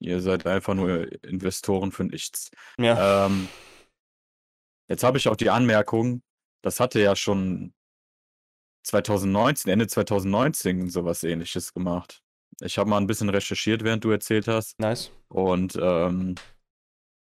Ihr 0.00 0.20
seid 0.20 0.46
einfach 0.46 0.74
nur 0.74 1.10
Investoren 1.24 1.92
für 1.92 2.04
nichts. 2.04 2.50
Ja. 2.78 3.26
Ähm, 3.26 3.48
jetzt 4.88 5.02
habe 5.02 5.18
ich 5.18 5.28
auch 5.28 5.36
die 5.36 5.50
Anmerkung, 5.50 6.22
das 6.62 6.80
hatte 6.80 7.00
ja 7.00 7.16
schon 7.16 7.72
2019, 8.84 9.70
Ende 9.72 9.86
2019 9.86 10.88
sowas 10.88 11.22
ähnliches 11.24 11.72
gemacht. 11.72 12.22
Ich 12.60 12.78
habe 12.78 12.90
mal 12.90 12.98
ein 12.98 13.06
bisschen 13.06 13.28
recherchiert, 13.28 13.84
während 13.84 14.04
du 14.04 14.10
erzählt 14.10 14.48
hast. 14.48 14.78
Nice. 14.80 15.12
Und 15.28 15.78
ähm, 15.80 16.34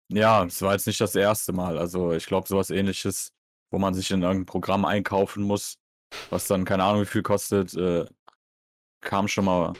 ja, 0.09 0.43
es 0.43 0.61
war 0.61 0.73
jetzt 0.73 0.87
nicht 0.87 0.99
das 0.99 1.15
erste 1.15 1.53
Mal. 1.53 1.77
Also 1.77 2.11
ich 2.11 2.25
glaube, 2.25 2.47
sowas 2.47 2.69
ähnliches, 2.69 3.31
wo 3.71 3.79
man 3.79 3.93
sich 3.93 4.11
in 4.11 4.21
irgendein 4.21 4.45
Programm 4.45 4.85
einkaufen 4.85 5.43
muss, 5.43 5.77
was 6.29 6.47
dann 6.47 6.65
keine 6.65 6.83
Ahnung 6.83 7.01
wie 7.01 7.07
viel 7.07 7.23
kostet, 7.23 7.73
äh, 7.75 8.05
kam 9.01 9.27
schon 9.27 9.45
mal 9.45 9.73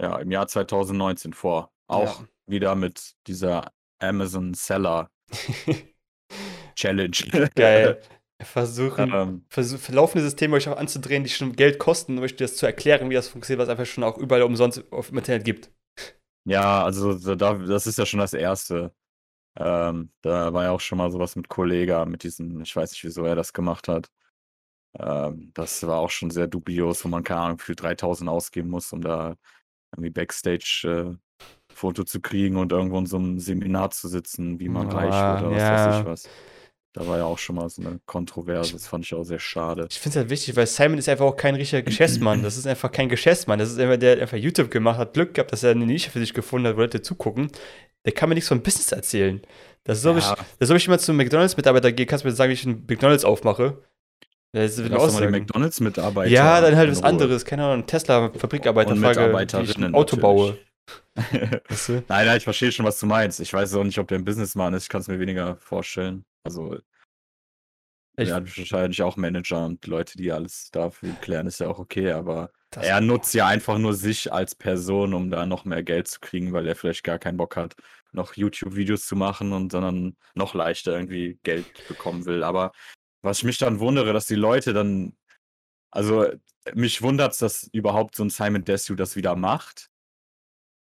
ja, 0.00 0.18
im 0.18 0.30
Jahr 0.30 0.46
2019 0.46 1.32
vor. 1.32 1.72
Auch 1.88 2.20
ja. 2.20 2.28
wieder 2.46 2.74
mit 2.74 3.14
dieser 3.26 3.72
Amazon 3.98 4.54
Seller 4.54 5.10
Challenge. 6.76 7.16
Geil. 7.54 8.00
Versuchen, 8.40 9.12
ähm, 9.12 9.44
versuch, 9.48 9.88
laufende 9.88 10.22
Systeme 10.22 10.54
euch 10.54 10.68
auch 10.68 10.76
anzudrehen, 10.76 11.24
die 11.24 11.30
schon 11.30 11.56
Geld 11.56 11.80
kosten, 11.80 12.18
um 12.18 12.22
euch 12.22 12.36
das 12.36 12.54
zu 12.54 12.66
erklären, 12.66 13.10
wie 13.10 13.14
das 13.14 13.26
funktioniert, 13.26 13.58
was 13.58 13.66
es 13.66 13.70
einfach 13.72 13.92
schon 13.92 14.04
auch 14.04 14.16
überall 14.16 14.42
umsonst 14.42 14.84
auf 14.92 15.08
dem 15.08 15.18
Internet 15.18 15.44
gibt. 15.44 15.72
Ja, 16.44 16.84
also 16.84 17.34
da, 17.34 17.54
das 17.54 17.88
ist 17.88 17.98
ja 17.98 18.06
schon 18.06 18.20
das 18.20 18.34
Erste. 18.34 18.94
Ähm, 19.58 20.12
da 20.22 20.52
war 20.54 20.64
ja 20.64 20.70
auch 20.70 20.80
schon 20.80 20.98
mal 20.98 21.10
sowas 21.10 21.34
mit 21.34 21.48
Kollega, 21.48 22.04
mit 22.04 22.22
diesem, 22.22 22.60
ich 22.60 22.76
weiß 22.76 22.92
nicht, 22.92 23.02
wieso 23.02 23.24
er 23.24 23.34
das 23.34 23.52
gemacht 23.52 23.88
hat. 23.88 24.08
Ähm, 24.98 25.50
das 25.54 25.84
war 25.86 25.98
auch 25.98 26.10
schon 26.10 26.30
sehr 26.30 26.46
dubios, 26.46 27.04
wo 27.04 27.08
man, 27.08 27.24
keine 27.24 27.40
Ahnung, 27.40 27.58
für 27.58 27.74
3000 27.74 28.30
ausgeben 28.30 28.70
muss, 28.70 28.92
um 28.92 29.00
da 29.00 29.36
irgendwie 29.92 30.10
Backstage 30.10 31.16
äh, 31.16 31.44
Foto 31.78 32.04
zu 32.04 32.20
kriegen 32.20 32.56
und 32.56 32.72
irgendwo 32.72 32.98
in 32.98 33.06
so 33.06 33.16
einem 33.16 33.38
Seminar 33.38 33.90
zu 33.90 34.08
sitzen, 34.08 34.58
wie 34.60 34.68
man 34.68 34.90
reich 34.90 35.12
wird 35.12 35.46
oder 35.46 35.56
was 35.56 35.62
ja. 35.62 35.86
weiß 35.86 36.00
ich 36.00 36.06
was. 36.06 36.28
Da 36.94 37.06
war 37.06 37.18
ja 37.18 37.24
auch 37.24 37.38
schon 37.38 37.54
mal 37.54 37.68
so 37.68 37.82
eine 37.82 38.00
Kontroverse. 38.06 38.72
Das 38.72 38.88
fand 38.88 39.04
ich 39.04 39.14
auch 39.14 39.22
sehr 39.22 39.38
schade. 39.38 39.86
Ich 39.88 40.00
finde 40.00 40.10
es 40.10 40.16
halt 40.16 40.30
wichtig, 40.30 40.56
weil 40.56 40.66
Simon 40.66 40.98
ist 40.98 41.08
einfach 41.08 41.26
auch 41.26 41.36
kein 41.36 41.54
richtiger 41.54 41.82
Geschäftsmann. 41.82 42.42
Das 42.42 42.56
ist 42.56 42.66
einfach 42.66 42.90
kein 42.90 43.08
Geschäftsmann. 43.08 43.58
Das 43.58 43.70
ist 43.70 43.78
einfach 43.78 43.98
der, 43.98 44.16
der 44.16 44.22
einfach 44.22 44.36
YouTube 44.36 44.70
gemacht 44.70 44.98
hat, 44.98 45.14
Glück 45.14 45.34
gehabt, 45.34 45.52
dass 45.52 45.62
er 45.62 45.70
eine 45.70 45.86
Nische 45.86 46.10
für 46.10 46.18
sich 46.18 46.34
gefunden 46.34 46.66
hat, 46.66 46.76
wo 46.76 46.80
Leute 46.80 47.00
zugucken. 47.00 47.52
Der 48.04 48.12
kann 48.12 48.28
mir 48.28 48.34
nichts 48.34 48.48
von 48.48 48.62
Business 48.62 48.90
erzählen. 48.90 49.40
Das 49.84 49.98
ist 49.98 50.02
so, 50.02 50.16
ja. 50.16 50.36
ich, 50.58 50.70
ich 50.70 50.88
mal 50.88 50.98
zum 50.98 51.16
McDonalds-Mitarbeiter 51.16 51.92
gehe, 51.92 52.06
kannst 52.06 52.24
du 52.24 52.28
mir 52.28 52.34
sagen, 52.34 52.50
wie 52.50 52.54
ich 52.54 52.66
einen 52.66 52.84
McDonalds 52.88 53.24
aufmache. 53.24 53.78
Das 54.52 54.78
wird 54.78 54.94
auch 54.94 55.12
mal 55.12 55.30
McDonalds-Mitarbeiter. 55.30 56.30
Ja, 56.30 56.60
dann 56.60 56.74
halt 56.74 56.90
was 56.90 57.02
anderes. 57.02 57.44
Keine 57.44 57.64
Ahnung, 57.64 57.86
Tesla-Fabrikarbeiter, 57.86 58.94
Mitarbeiterinnen. 58.94 59.94
Auto 59.94 60.16
baue. 60.16 60.58
weißt 61.68 61.88
du? 61.88 61.92
Nein, 62.08 62.26
nein, 62.26 62.36
ich 62.38 62.44
verstehe 62.44 62.72
schon, 62.72 62.86
was 62.86 63.00
du 63.00 63.06
meinst. 63.06 63.40
Ich 63.40 63.52
weiß 63.52 63.74
auch 63.74 63.84
nicht, 63.84 63.98
ob 63.98 64.08
der 64.08 64.18
ein 64.18 64.24
Businessman 64.24 64.74
ist. 64.74 64.84
Ich 64.84 64.88
kann 64.88 65.00
es 65.00 65.08
mir 65.08 65.20
weniger 65.20 65.56
vorstellen. 65.56 66.24
Also, 66.44 66.78
er 68.16 68.34
hat 68.34 68.56
wahrscheinlich 68.56 69.02
auch 69.02 69.16
Manager 69.16 69.64
und 69.64 69.86
Leute, 69.86 70.18
die 70.18 70.32
alles 70.32 70.70
dafür 70.72 71.12
klären, 71.20 71.46
ist 71.46 71.60
ja 71.60 71.68
auch 71.68 71.78
okay, 71.78 72.10
aber 72.10 72.50
er 72.74 73.00
nutzt 73.00 73.32
ja 73.32 73.46
einfach 73.46 73.78
nur 73.78 73.94
sich 73.94 74.32
als 74.32 74.56
Person, 74.56 75.14
um 75.14 75.30
da 75.30 75.46
noch 75.46 75.64
mehr 75.64 75.84
Geld 75.84 76.08
zu 76.08 76.18
kriegen, 76.20 76.52
weil 76.52 76.66
er 76.66 76.74
vielleicht 76.74 77.04
gar 77.04 77.18
keinen 77.18 77.36
Bock 77.36 77.56
hat, 77.56 77.76
noch 78.12 78.34
YouTube-Videos 78.34 79.06
zu 79.06 79.14
machen 79.14 79.52
und 79.52 79.70
sondern 79.70 80.16
noch 80.34 80.54
leichter 80.54 80.92
irgendwie 80.94 81.38
Geld 81.44 81.66
bekommen 81.86 82.26
will. 82.26 82.42
Aber 82.42 82.72
was 83.22 83.38
ich 83.38 83.44
mich 83.44 83.58
dann 83.58 83.78
wundere, 83.78 84.12
dass 84.12 84.26
die 84.26 84.34
Leute 84.34 84.72
dann, 84.72 85.16
also 85.92 86.26
mich 86.74 87.02
wundert 87.02 87.32
es, 87.32 87.38
dass 87.38 87.68
überhaupt 87.72 88.16
so 88.16 88.24
ein 88.24 88.30
Simon 88.30 88.64
Desue 88.64 88.96
das 88.96 89.14
wieder 89.14 89.36
macht. 89.36 89.90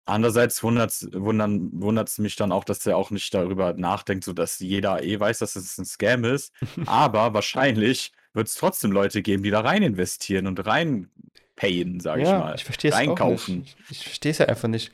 Andererseits 0.06 0.64
wundert 0.64 2.10
es 2.10 2.18
mich 2.18 2.36
dann 2.36 2.52
auch, 2.52 2.64
dass 2.64 2.86
er 2.86 2.98
auch 2.98 3.12
nicht 3.12 3.34
darüber 3.34 3.74
nachdenkt, 3.74 4.24
so 4.24 4.34
dass 4.34 4.60
jeder 4.60 5.04
eh 5.04 5.20
weiß, 5.20 5.40
dass 5.40 5.56
es 5.56 5.78
ein 5.78 5.86
Scam 5.86 6.24
ist. 6.26 6.54
Aber 6.86 7.34
wahrscheinlich 7.34 8.12
wird 8.34 8.48
es 8.48 8.56
trotzdem 8.56 8.92
Leute 8.92 9.22
geben, 9.22 9.44
die 9.44 9.52
da 9.52 9.62
rein 9.62 9.84
investieren 9.84 10.48
und 10.48 10.66
rein 10.66 11.10
reinpayen, 11.62 12.00
sage 12.00 12.24
ja, 12.24 12.38
ich 12.38 12.44
mal. 12.44 12.56
Ich 12.56 12.64
verstehe 12.64 12.92
es 12.92 12.98
Einkaufen. 12.98 13.54
auch 13.54 13.58
nicht. 13.60 13.78
Ich, 13.90 13.98
ich 13.98 14.04
verstehe 14.04 14.32
es 14.32 14.38
ja 14.40 14.48
einfach 14.48 14.68
nicht. 14.68 14.92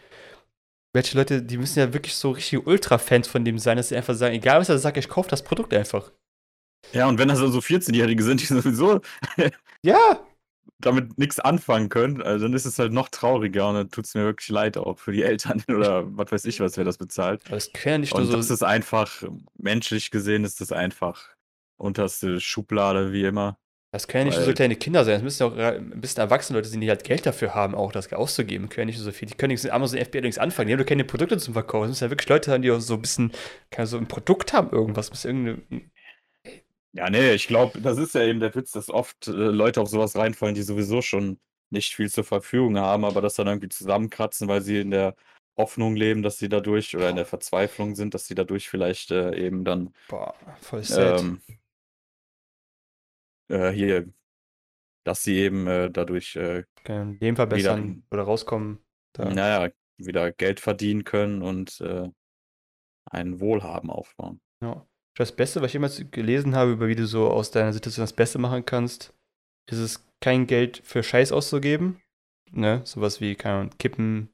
Welche 0.93 1.17
Leute, 1.17 1.43
die 1.43 1.57
müssen 1.57 1.79
ja 1.79 1.93
wirklich 1.93 2.15
so 2.15 2.31
richtig 2.31 2.65
Ultra-Fans 2.65 3.27
von 3.27 3.45
dem 3.45 3.59
sein, 3.59 3.77
dass 3.77 3.89
sie 3.89 3.95
einfach 3.95 4.15
sagen, 4.15 4.35
egal 4.35 4.59
was 4.59 4.69
er 4.69 4.79
sagt, 4.79 4.97
ich 4.97 5.09
kaufe 5.09 5.29
das 5.29 5.43
Produkt 5.43 5.73
einfach. 5.73 6.11
Ja, 6.93 7.07
und 7.07 7.17
wenn 7.19 7.27
das 7.27 7.39
so 7.39 7.47
14-Jährige 7.59 8.23
sind, 8.23 8.41
die 8.41 8.45
sowieso 8.45 9.01
Ja, 9.81 10.19
damit 10.79 11.17
nichts 11.17 11.39
anfangen 11.39 11.89
können, 11.89 12.21
also 12.21 12.45
dann 12.45 12.53
ist 12.53 12.65
es 12.65 12.77
halt 12.79 12.93
noch 12.93 13.09
trauriger 13.09 13.69
und 13.69 13.75
dann 13.75 13.89
tut 13.89 14.05
es 14.05 14.13
mir 14.15 14.23
wirklich 14.23 14.49
leid 14.49 14.77
auch 14.77 14.99
für 14.99 15.11
die 15.11 15.23
Eltern 15.23 15.63
oder 15.69 16.03
was 16.17 16.31
weiß 16.31 16.45
ich, 16.45 16.59
was 16.59 16.77
wer 16.77 16.83
das 16.83 16.97
bezahlt. 16.97 17.41
aber 17.47 17.57
es 17.57 17.71
können 17.73 17.93
ja 17.93 17.97
nicht 17.99 18.13
nur 18.13 18.21
Und 18.23 18.27
so. 18.31 18.37
das 18.37 18.49
ist 18.49 18.63
einfach, 18.63 19.23
menschlich 19.57 20.11
gesehen, 20.11 20.43
ist 20.43 20.61
das 20.61 20.71
einfach 20.71 21.29
unterste 21.77 22.39
Schublade, 22.39 23.11
wie 23.11 23.23
immer. 23.23 23.57
Das 23.91 24.07
können 24.07 24.23
ja 24.23 24.25
nicht 24.25 24.37
nur 24.37 24.45
so 24.45 24.53
kleine 24.53 24.75
Kinder 24.75 25.05
sein, 25.05 25.15
es 25.15 25.23
müssen 25.23 25.43
ja 25.43 25.47
auch 25.49 25.75
ein 25.75 26.01
bisschen 26.01 26.19
erwachsene 26.21 26.59
Leute 26.59 26.67
sein, 26.67 26.81
die 26.81 26.89
halt 26.89 27.05
Geld 27.05 27.25
dafür 27.25 27.55
haben, 27.55 27.73
auch 27.73 27.91
das 27.93 28.11
auszugeben. 28.11 28.67
Können 28.67 28.89
ja 28.89 28.93
nicht 28.93 28.99
so 28.99 29.11
viel. 29.11 29.29
Die 29.29 29.35
können 29.35 29.49
nichts 29.49 29.63
mit 29.63 29.71
Amazon 29.71 29.99
FBA 29.99 30.21
nichts 30.21 30.37
anfangen. 30.37 30.67
Die 30.67 30.73
haben 30.73 30.79
doch 30.79 30.85
keine 30.85 31.05
Produkte 31.05 31.37
zum 31.37 31.53
Verkaufen. 31.53 31.85
Es 31.85 31.89
müssen 31.91 32.03
ja 32.03 32.09
wirklich 32.11 32.27
Leute 32.27 32.51
sein, 32.51 32.61
die 32.61 32.69
auch 32.69 32.81
so 32.81 32.95
ein 32.95 33.01
bisschen, 33.01 33.31
keine, 33.71 33.87
so 33.87 33.97
ein 33.97 34.07
Produkt 34.07 34.51
haben, 34.51 34.69
irgendwas. 34.71 35.09
Muss 35.09 35.23
irgendeine. 35.23 35.61
Ja, 36.93 37.09
nee, 37.09 37.33
ich 37.33 37.47
glaube, 37.47 37.79
das 37.81 37.97
ist 37.97 38.15
ja 38.15 38.23
eben 38.23 38.39
der 38.39 38.55
Witz, 38.55 38.71
dass 38.71 38.89
oft 38.89 39.27
äh, 39.27 39.31
Leute 39.31 39.81
auf 39.81 39.89
sowas 39.89 40.15
reinfallen, 40.15 40.55
die 40.55 40.63
sowieso 40.63 41.01
schon 41.01 41.39
nicht 41.69 41.95
viel 41.95 42.09
zur 42.09 42.23
Verfügung 42.23 42.77
haben, 42.77 43.05
aber 43.05 43.21
das 43.21 43.35
dann 43.35 43.47
irgendwie 43.47 43.69
zusammenkratzen, 43.69 44.47
weil 44.47 44.61
sie 44.61 44.79
in 44.79 44.91
der 44.91 45.15
Hoffnung 45.57 45.95
leben, 45.95 46.21
dass 46.21 46.37
sie 46.37 46.49
dadurch 46.49 46.95
oder 46.95 47.09
in 47.09 47.15
der 47.15 47.25
Verzweiflung 47.25 47.95
sind, 47.95 48.13
dass 48.13 48.27
sie 48.27 48.35
dadurch 48.35 48.69
vielleicht 48.69 49.11
äh, 49.11 49.35
eben 49.35 49.65
dann 49.65 49.93
Boah, 50.07 50.35
voll 50.61 50.83
sad. 50.83 51.19
ähm, 51.19 51.41
äh, 53.49 53.69
hier, 53.71 54.07
dass 55.03 55.23
sie 55.23 55.37
eben 55.37 55.67
äh, 55.67 55.89
dadurch, 55.89 56.35
äh, 56.35 56.63
Können 56.83 57.19
Leben 57.19 57.35
verbessern 57.35 58.03
oder 58.11 58.23
rauskommen. 58.23 58.79
Da. 59.13 59.25
naja, 59.33 59.71
wieder 59.97 60.31
Geld 60.31 60.59
verdienen 60.59 61.03
können 61.03 61.41
und 61.41 61.81
äh, 61.81 62.09
ein 63.05 63.39
Wohlhaben 63.39 63.89
aufbauen. 63.89 64.41
Ja. 64.61 64.85
Das 65.17 65.31
Beste, 65.31 65.61
was 65.61 65.69
ich 65.69 65.73
jemals 65.73 66.03
gelesen 66.11 66.55
habe, 66.55 66.73
über 66.73 66.87
wie 66.87 66.95
du 66.95 67.07
so 67.07 67.27
aus 67.29 67.49
deiner 67.49 67.73
Situation 67.73 68.03
das 68.03 68.13
Beste 68.13 68.37
machen 68.37 68.65
kannst, 68.65 69.13
ist 69.65 69.79
es, 69.79 70.03
kein 70.19 70.47
Geld 70.47 70.81
für 70.83 71.03
Scheiß 71.03 71.31
auszugeben. 71.31 72.01
Ne? 72.51 72.81
Sowas 72.85 73.19
wie, 73.21 73.35
keine 73.35 73.55
Ahnung, 73.55 73.77
Kippen, 73.77 74.29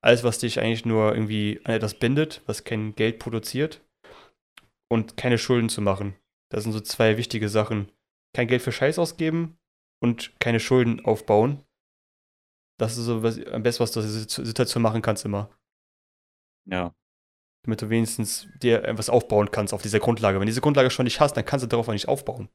alles, 0.00 0.24
was 0.24 0.38
dich 0.38 0.60
eigentlich 0.60 0.84
nur 0.84 1.14
irgendwie 1.14 1.60
an 1.64 1.74
etwas 1.74 1.98
bindet, 1.98 2.42
was 2.46 2.64
kein 2.64 2.94
Geld 2.94 3.18
produziert. 3.18 3.82
Und 4.90 5.16
keine 5.16 5.38
Schulden 5.38 5.68
zu 5.68 5.80
machen. 5.80 6.14
Das 6.50 6.64
sind 6.64 6.72
so 6.72 6.80
zwei 6.80 7.16
wichtige 7.16 7.48
Sachen. 7.48 7.90
Kein 8.34 8.48
Geld 8.48 8.62
für 8.62 8.72
Scheiß 8.72 8.98
ausgeben 8.98 9.58
und 10.00 10.38
keine 10.40 10.60
Schulden 10.60 11.04
aufbauen. 11.04 11.64
Das 12.78 12.96
ist 12.96 13.04
so 13.04 13.22
was, 13.22 13.44
am 13.46 13.62
besten, 13.62 13.82
was 13.82 13.92
du 13.92 14.00
aus 14.00 14.06
dieser 14.06 14.44
Situation 14.44 14.82
machen 14.82 15.02
kannst 15.02 15.24
immer 15.24 15.50
Ja, 16.66 16.94
damit 17.64 17.82
du 17.82 17.90
wenigstens 17.90 18.46
dir 18.62 18.84
etwas 18.84 19.10
aufbauen 19.10 19.50
kannst 19.50 19.74
auf 19.74 19.82
dieser 19.82 20.00
Grundlage. 20.00 20.36
Wenn 20.38 20.46
du 20.46 20.50
diese 20.50 20.60
Grundlage 20.60 20.90
schon 20.90 21.04
nicht 21.04 21.20
hast, 21.20 21.36
dann 21.36 21.44
kannst 21.44 21.64
du 21.64 21.68
darauf 21.68 21.88
auch 21.88 21.92
nicht 21.92 22.08
aufbauen. 22.08 22.48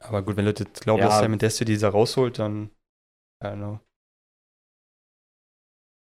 Aber 0.00 0.22
gut, 0.22 0.36
wenn 0.36 0.44
Leute 0.44 0.64
glauben, 0.64 1.02
Ja. 1.02 1.08
dass 1.08 1.18
Simon 1.20 1.38
Destiny 1.38 1.70
dieser 1.72 1.90
rausholt, 1.90 2.38
dann 2.38 2.70
I 3.42 3.46
don't 3.48 3.56
know. 3.56 3.80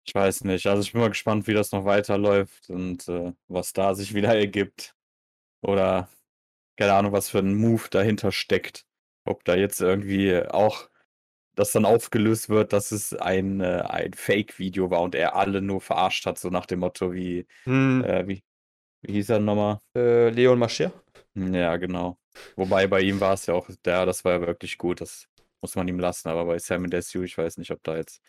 ich 0.07 0.15
weiß 0.15 0.43
nicht. 0.45 0.65
Also 0.67 0.81
ich 0.81 0.91
bin 0.93 1.01
mal 1.01 1.09
gespannt, 1.09 1.47
wie 1.47 1.53
das 1.53 1.71
noch 1.71 1.85
weiterläuft 1.85 2.69
und 2.69 3.07
äh, 3.07 3.33
was 3.47 3.73
da 3.73 3.93
sich 3.95 4.13
wieder 4.15 4.35
ergibt. 4.35 4.95
Oder 5.63 6.09
keine 6.77 6.93
Ahnung, 6.93 7.13
was 7.13 7.29
für 7.29 7.39
ein 7.39 7.55
Move 7.55 7.89
dahinter 7.91 8.31
steckt. 8.31 8.85
Ob 9.25 9.45
da 9.45 9.55
jetzt 9.55 9.81
irgendwie 9.81 10.43
auch 10.43 10.89
das 11.55 11.71
dann 11.71 11.85
aufgelöst 11.85 12.49
wird, 12.49 12.73
dass 12.73 12.91
es 12.91 13.13
ein, 13.13 13.59
äh, 13.61 13.83
ein 13.87 14.13
Fake-Video 14.13 14.89
war 14.89 15.01
und 15.01 15.15
er 15.15 15.35
alle 15.35 15.61
nur 15.61 15.81
verarscht 15.81 16.25
hat, 16.25 16.37
so 16.39 16.49
nach 16.49 16.65
dem 16.65 16.79
Motto 16.79 17.13
wie, 17.13 17.45
Hm, 17.65 18.03
äh, 18.03 18.27
wie, 18.27 18.43
wie 19.01 19.13
hieß 19.13 19.29
er 19.31 19.39
nochmal? 19.39 19.79
äh, 19.95 20.29
Leon 20.29 20.59
Mascher? 20.59 20.91
Ja, 21.35 21.77
genau. 21.77 22.17
Wobei 22.55 22.87
bei 22.87 23.01
ihm 23.01 23.19
war 23.19 23.33
es 23.33 23.45
ja 23.45 23.53
auch, 23.53 23.67
der, 23.85 24.05
das 24.05 24.23
war 24.25 24.33
ja 24.33 24.41
wirklich 24.47 24.77
gut, 24.77 25.01
das 25.01 25.27
muss 25.61 25.75
man 25.75 25.87
ihm 25.87 25.99
lassen, 25.99 26.29
aber 26.29 26.45
bei 26.45 26.57
Simon 26.59 26.89
Desue, 26.89 27.25
ich 27.25 27.37
weiß 27.37 27.57
nicht, 27.57 27.71
ob 27.71 27.83
da 27.83 27.95
jetzt. 27.97 28.21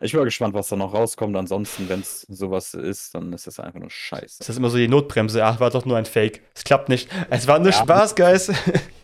Ich 0.00 0.12
bin 0.12 0.20
mal 0.20 0.24
gespannt, 0.26 0.54
was 0.54 0.68
da 0.68 0.76
noch 0.76 0.94
rauskommt. 0.94 1.36
Ansonsten, 1.36 1.88
wenn 1.88 1.98
es 2.00 2.20
sowas 2.28 2.72
ist, 2.74 3.16
dann 3.16 3.32
ist 3.32 3.48
das 3.48 3.58
einfach 3.58 3.80
nur 3.80 3.90
Scheiße. 3.90 4.36
Das 4.38 4.48
ist 4.48 4.56
immer 4.56 4.70
so 4.70 4.76
die 4.76 4.86
Notbremse. 4.86 5.44
Ach, 5.44 5.58
war 5.58 5.70
doch 5.70 5.84
nur 5.86 5.96
ein 5.96 6.04
Fake. 6.06 6.42
Es 6.54 6.62
klappt 6.62 6.88
nicht. 6.88 7.08
Es 7.30 7.48
war 7.48 7.58
nur 7.58 7.72
Ja. 7.72 7.78
Spaß, 7.78 8.14
Guys. 8.14 8.52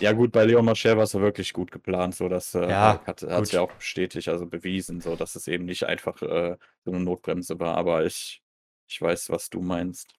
Ja, 0.00 0.12
gut, 0.12 0.32
bei 0.32 0.44
Leon 0.44 0.64
Mascher 0.64 0.96
war 0.96 1.04
es 1.04 1.12
ja 1.12 1.20
wirklich 1.20 1.52
gut 1.52 1.70
geplant, 1.72 2.14
so 2.14 2.28
dass 2.28 2.54
äh, 2.54 2.68
Ja, 2.68 3.00
hat 3.06 3.22
es 3.22 3.52
ja 3.52 3.60
auch 3.62 3.72
bestätigt, 3.72 4.28
also 4.28 4.46
bewiesen, 4.46 5.00
so 5.00 5.16
dass 5.16 5.36
es 5.36 5.48
eben 5.48 5.64
nicht 5.64 5.84
einfach 5.84 6.20
äh, 6.22 6.56
so 6.84 6.92
eine 6.92 7.00
Notbremse 7.00 7.58
war. 7.58 7.76
Aber 7.76 8.04
ich, 8.04 8.42
ich 8.88 9.00
weiß, 9.00 9.30
was 9.30 9.50
du 9.50 9.60
meinst. 9.62 10.14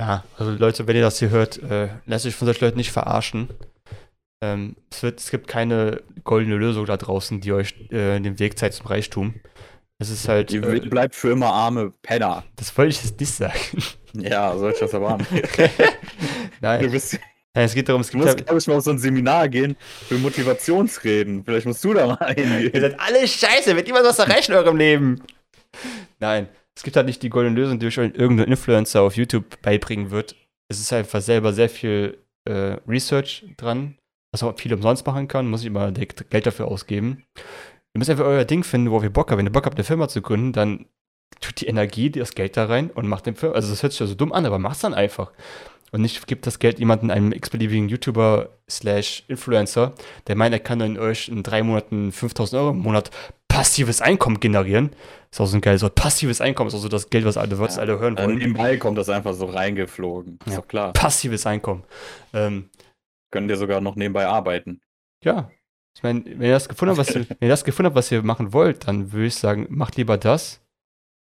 Ja, 0.00 0.24
also 0.38 0.50
Leute, 0.52 0.86
wenn 0.86 0.96
ihr 0.96 1.02
das 1.02 1.18
hier 1.18 1.30
hört, 1.30 1.62
äh, 1.62 1.88
lasst 2.06 2.26
euch 2.26 2.34
von 2.34 2.46
solchen 2.46 2.64
Leuten 2.64 2.78
nicht 2.78 2.92
verarschen. 2.92 3.48
Ähm, 4.42 4.76
es, 4.90 5.02
wird, 5.02 5.20
es 5.20 5.30
gibt 5.30 5.48
keine 5.48 6.02
goldene 6.24 6.56
Lösung 6.56 6.84
da 6.84 6.96
draußen, 6.96 7.40
die 7.40 7.52
euch 7.52 7.74
äh, 7.90 8.20
den 8.20 8.38
Weg 8.38 8.58
zeigt 8.58 8.74
zum 8.74 8.86
Reichtum. 8.86 9.34
Es 9.98 10.10
ist 10.10 10.28
halt. 10.28 10.50
Die 10.50 10.56
Äh, 10.58 10.80
bleibt 10.80 11.14
für 11.14 11.30
immer 11.30 11.52
arme 11.52 11.90
Penner. 12.02 12.44
das 12.56 12.76
wollte 12.76 12.90
ich 12.90 13.02
jetzt 13.02 13.18
nicht 13.18 13.32
sagen. 13.32 13.58
Ja, 14.14 14.56
soll 14.58 14.72
ich 14.72 14.78
das 14.78 14.94
aber 14.94 15.10
haben? 15.10 15.26
Nein, 16.60 16.82
Du, 16.82 16.90
bist, 16.90 17.18
nein, 17.56 17.64
es 17.64 17.74
geht 17.74 17.88
darum, 17.88 18.02
es 18.02 18.08
du 18.08 18.12
gibt 18.12 18.24
musst, 18.24 18.38
ja, 18.38 18.44
glaube 18.44 18.58
ich, 18.58 18.66
mal 18.68 18.76
auf 18.76 18.84
so 18.84 18.90
ein 18.90 18.98
Seminar 18.98 19.48
gehen 19.48 19.76
für 20.06 20.16
Motivationsreden. 20.18 21.44
Vielleicht 21.44 21.66
musst 21.66 21.82
du 21.82 21.94
da 21.94 22.06
mal 22.06 22.34
Ihr 22.36 22.44
hingehen. 22.44 22.80
seid 22.80 23.00
alle 23.00 23.26
scheiße, 23.26 23.74
wird 23.74 23.86
niemand 23.86 24.06
was 24.06 24.18
erreichen 24.18 24.52
in 24.52 24.58
eurem 24.58 24.76
Leben. 24.76 25.22
Nein, 26.20 26.48
es 26.76 26.82
gibt 26.82 26.96
halt 26.96 27.06
nicht 27.06 27.22
die 27.22 27.30
goldene 27.30 27.56
Lösung, 27.56 27.78
die 27.78 27.86
euch 27.86 27.96
irgendein 27.96 28.48
Influencer 28.48 29.02
auf 29.02 29.16
YouTube 29.16 29.60
beibringen 29.62 30.10
wird. 30.10 30.36
Es 30.68 30.78
ist 30.78 30.92
einfach 30.92 31.20
selber 31.20 31.52
sehr 31.52 31.68
viel 31.68 32.18
äh, 32.44 32.76
Research 32.86 33.46
dran, 33.56 33.96
was 34.32 34.42
man 34.42 34.56
viel 34.56 34.74
umsonst 34.74 35.06
machen 35.06 35.28
kann, 35.28 35.48
muss 35.48 35.62
ich 35.62 35.66
immer 35.66 35.90
direkt 35.90 36.30
Geld 36.30 36.46
dafür 36.46 36.68
ausgeben. 36.68 37.24
Ihr 37.36 37.98
müsst 37.98 38.10
einfach 38.10 38.26
euer 38.26 38.44
Ding 38.44 38.62
finden, 38.62 38.90
worauf 38.90 39.02
ihr 39.02 39.10
Bock 39.10 39.30
habt. 39.30 39.38
Wenn 39.38 39.46
ihr 39.46 39.52
Bock 39.52 39.64
habt, 39.64 39.78
eine 39.78 39.84
Firma 39.84 40.08
zu 40.08 40.20
gründen, 40.20 40.52
dann 40.52 40.86
tut 41.40 41.60
die 41.60 41.66
Energie, 41.66 42.10
das 42.10 42.34
Geld 42.34 42.56
da 42.56 42.66
rein 42.66 42.90
und 42.90 43.06
macht 43.08 43.26
den 43.26 43.36
Firma. 43.36 43.54
Also 43.54 43.70
das 43.70 43.82
hört 43.82 43.92
sich 43.92 44.00
ja 44.00 44.06
so 44.06 44.14
dumm 44.14 44.32
an, 44.32 44.44
aber 44.46 44.58
macht's 44.58 44.80
dann 44.80 44.94
einfach. 44.94 45.32
Und 45.92 46.02
nicht 46.02 46.26
gibt 46.26 46.46
das 46.46 46.58
Geld 46.58 46.78
jemandem, 46.78 47.10
einem 47.10 47.32
x-beliebigen 47.32 47.88
YouTuber 47.88 48.48
slash 48.68 49.22
Influencer, 49.28 49.94
der 50.26 50.36
meint, 50.36 50.52
er 50.52 50.58
kann 50.60 50.80
in 50.80 50.98
euch 50.98 51.28
in 51.28 51.42
drei 51.42 51.62
Monaten 51.62 52.12
5000 52.12 52.60
Euro 52.60 52.70
im 52.70 52.78
Monat 52.80 53.10
passives 53.48 54.02
Einkommen 54.02 54.40
generieren. 54.40 54.90
Ist 55.30 55.40
auch 55.40 55.46
so 55.46 55.56
ein 55.56 55.60
geiles 55.60 55.82
Wort. 55.82 55.94
Passives 55.94 56.40
Einkommen 56.40 56.68
ist 56.68 56.74
auch 56.74 56.80
so 56.80 56.88
das 56.88 57.08
Geld, 57.08 57.24
was 57.24 57.36
alle, 57.36 57.58
was 57.58 57.76
Ja. 57.76 57.82
alle 57.82 57.98
hören 57.98 58.16
Dann 58.16 58.26
wollen. 58.26 58.38
nebenbei 58.38 58.76
kommt 58.76 58.98
das 58.98 59.08
einfach 59.08 59.32
so 59.34 59.46
reingeflogen. 59.46 60.38
Ist 60.44 60.52
Ja. 60.54 60.60
doch 60.60 60.68
klar. 60.68 60.92
Passives 60.92 61.46
Einkommen. 61.46 61.84
Ähm, 62.34 62.68
Können 63.30 63.48
dir 63.48 63.56
sogar 63.56 63.80
noch 63.80 63.96
nebenbei 63.96 64.26
arbeiten. 64.26 64.80
ja. 65.24 65.50
Ich 65.96 66.02
meine, 66.02 66.22
wenn 66.26 66.42
ihr 66.42 66.52
das 66.52 66.68
gefunden 66.68 66.90
habt, 66.94 67.08
was 67.08 67.16
ihr, 67.16 67.24
wenn 67.30 67.36
ihr 67.40 67.48
das 67.48 67.64
gefunden 67.64 67.86
habt, 67.86 67.96
was 67.96 68.12
ihr 68.12 68.22
machen 68.22 68.52
wollt, 68.52 68.86
dann 68.86 69.12
würde 69.12 69.28
ich 69.28 69.34
sagen, 69.34 69.66
macht 69.70 69.96
lieber 69.96 70.18
das, 70.18 70.60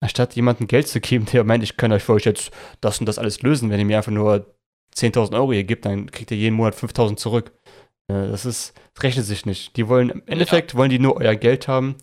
anstatt 0.03 0.35
jemandem 0.37 0.67
Geld 0.67 0.89
zu 0.89 1.01
geben, 1.01 1.25
der 1.33 1.45
meint, 1.45 1.63
ich 1.63 1.77
kann 1.77 1.93
euch 1.93 2.03
für 2.03 2.13
euch 2.13 2.25
jetzt 2.25 2.51
das 2.81 2.99
und 3.01 3.07
das 3.07 3.19
alles 3.19 3.41
lösen. 3.43 3.71
Wenn 3.71 3.79
ihr 3.79 3.87
mir 3.87 3.97
einfach 3.97 4.13
nur 4.13 4.55
10.000 4.95 5.35
Euro 5.35 5.53
hier 5.53 5.65
gibt, 5.65 5.87
dann 5.87 6.11
kriegt 6.11 6.31
ihr 6.31 6.37
jeden 6.37 6.57
Monat 6.57 6.75
5.000 6.75 7.17
zurück. 7.17 7.53
Äh, 8.09 8.29
Das 8.29 8.45
ist, 8.45 8.75
das 8.95 9.05
rechnet 9.05 9.25
sich 9.25 9.47
nicht. 9.47 9.77
Die 9.77 9.89
wollen, 9.89 10.11
im 10.11 10.23
Endeffekt 10.27 10.75
wollen 10.75 10.91
die 10.91 10.99
nur 10.99 11.17
euer 11.17 11.37
Geld 11.37 11.69
haben, 11.69 11.97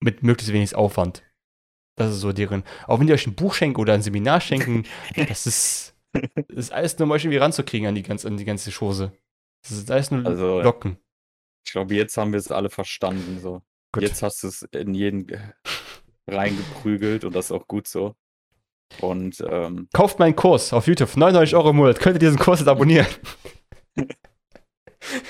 mit 0.00 0.22
möglichst 0.22 0.52
wenig 0.52 0.74
Aufwand. 0.74 1.22
Das 1.96 2.12
ist 2.12 2.20
so 2.20 2.32
deren. 2.32 2.64
Auch 2.86 3.00
wenn 3.00 3.06
die 3.06 3.12
euch 3.12 3.26
ein 3.26 3.34
Buch 3.34 3.54
schenken 3.54 3.80
oder 3.80 3.94
ein 3.94 4.02
Seminar 4.02 4.40
schenken, 4.40 4.84
das 5.28 5.46
ist, 5.46 5.96
das 6.12 6.56
ist 6.56 6.72
alles 6.72 6.98
nur, 6.98 7.06
um 7.06 7.12
euch 7.12 7.24
irgendwie 7.24 7.38
ranzukriegen 7.38 7.88
an 7.88 7.94
die, 7.94 8.02
ganz, 8.02 8.24
an 8.24 8.36
die 8.36 8.44
ganze 8.44 8.70
Chose. 8.70 9.12
Das 9.62 9.72
ist 9.72 9.90
alles 9.90 10.10
nur 10.10 10.24
Also, 10.26 10.60
Locken. 10.60 10.98
Ich 11.66 11.72
glaube, 11.72 11.94
jetzt 11.94 12.16
haben 12.16 12.32
wir 12.32 12.38
es 12.38 12.50
alle 12.52 12.70
verstanden. 12.70 13.40
So. 13.40 13.62
Gut. 13.92 14.02
Jetzt 14.02 14.22
hast 14.22 14.42
du 14.42 14.48
es 14.48 14.62
in 14.62 14.94
jeden 14.94 15.28
äh, 15.28 15.38
reingeprügelt 16.28 17.24
und 17.24 17.34
das 17.34 17.46
ist 17.46 17.52
auch 17.52 17.66
gut 17.66 17.88
so. 17.88 18.14
Und 19.00 19.44
ähm, 19.48 19.88
Kauft 19.92 20.18
meinen 20.18 20.36
Kurs 20.36 20.72
auf 20.72 20.86
YouTube, 20.86 21.16
99 21.16 21.54
Euro 21.56 21.70
im 21.70 21.76
Monat. 21.76 22.00
Könnt 22.00 22.16
ihr 22.16 22.20
diesen 22.20 22.38
Kurs 22.38 22.60
jetzt 22.60 22.68
abonnieren? 22.68 23.06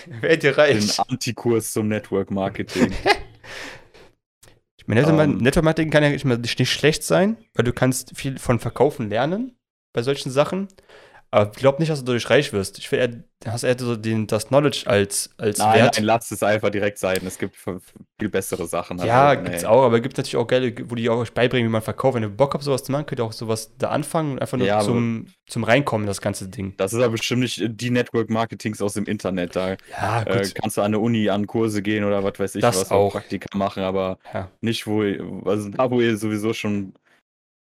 Werdet 0.07 0.45
ihr 0.45 0.53
den 0.53 0.55
reich. 0.55 1.01
Antikurs 1.01 1.73
zum 1.73 1.89
Network 1.89 2.31
Marketing. 2.31 2.93
Ich 4.81 4.91
meine, 4.91 5.03
Network 5.03 5.21
Ähm. 5.21 5.37
Network 5.37 5.65
Marketing 5.67 5.91
kann 5.91 6.03
ja 6.03 6.09
nicht, 6.09 6.25
nicht 6.25 6.73
schlecht 6.73 7.03
sein, 7.03 7.37
weil 7.53 7.67
du 7.67 7.75
kannst 7.75 8.17
viel 8.17 8.39
von 8.39 8.59
Verkaufen 8.59 9.11
lernen 9.11 9.55
bei 9.93 10.03
solchen 10.03 10.31
Sachen. 10.31 10.69
Aber 11.31 11.51
ich 11.53 11.59
glaube 11.59 11.79
nicht, 11.79 11.91
dass 11.91 11.99
du 11.99 12.07
dadurch 12.07 12.31
reich 12.31 12.55
wirst. 12.55 12.79
Ich 12.79 12.91
will 12.91 12.99
eher, 13.45 13.53
hast 13.53 13.63
eher 13.63 13.77
so 13.79 13.97
den, 13.97 14.27
das 14.27 14.49
Knowledge 14.49 14.85
als, 14.87 15.29
als 15.37 15.59
Nein, 15.59 15.75
Wert. 15.81 15.97
nein, 15.97 16.05
lass 16.05 16.31
es 16.31 16.43
einfach 16.43 16.71
direkt 16.71 16.97
sein. 16.99 17.19
Es 17.27 17.37
gibt 17.39 17.55
viel 17.57 18.29
bessere 18.31 18.67
Sachen. 18.67 18.99
ja, 19.01 19.29
Also, 19.29 19.43
gibt's 19.43 19.63
nee. 19.63 19.69
auch, 19.69 19.85
aber 19.85 19.97
es 19.97 20.03
gibt 20.03 20.17
natürlich 20.17 20.37
auch 20.37 20.47
geile, 20.47 20.73
wo 20.89 20.95
die 20.95 21.11
auch 21.11 21.19
euch 21.19 21.33
beibringen, 21.35 21.69
wie 21.69 21.73
man 21.73 21.83
verkauft. 21.83 22.15
Wenn 22.15 22.23
ihr 22.23 22.31
Bock 22.31 22.55
habt, 22.55 22.65
sowas 22.65 22.83
zu 22.83 22.93
machen, 22.93 23.05
könnt 23.05 23.21
ihr 23.21 23.25
auch 23.27 23.33
sowas 23.33 23.75
da 23.77 23.91
anfangen 23.91 24.33
und 24.33 24.41
einfach 24.41 24.57
nur 24.57 24.67
Ja, 24.67 24.81
zum, 24.81 25.27
zum 25.47 25.65
Reinkommen, 25.65 26.07
das 26.07 26.23
ganze 26.23 26.49
Ding. 26.49 26.73
Das 26.79 26.95
ist 26.95 26.99
aber 27.01 27.11
bestimmt 27.13 27.43
nicht 27.43 27.61
die 27.63 27.91
Network-Marketings 27.91 28.81
aus 28.81 28.95
dem 28.95 29.05
Internet. 29.05 29.55
Da 29.55 29.77
Ja, 30.01 30.23
äh, 30.23 30.49
kannst 30.55 30.79
du 30.79 30.81
an 30.81 30.93
der 30.93 31.01
Uni 31.03 31.29
an 31.29 31.47
Kurse 31.47 31.83
gehen 31.83 32.05
oder 32.05 32.25
was 32.25 32.39
weiß 32.39 32.55
ich, 32.55 32.63
Das 32.63 32.81
was 32.81 32.91
auch. 32.91 33.13
Praktika 33.13 33.47
machen, 33.57 33.83
aber 33.83 34.19
ja. 34.33 34.51
nicht, 34.63 34.87
wo 34.87 35.03
ihr, 35.03 35.23
also 35.45 35.69
da, 35.69 35.91
wo 35.91 36.01
ihr 36.01 36.17
sowieso 36.17 36.55
schon 36.55 36.95
äh, 36.95 36.99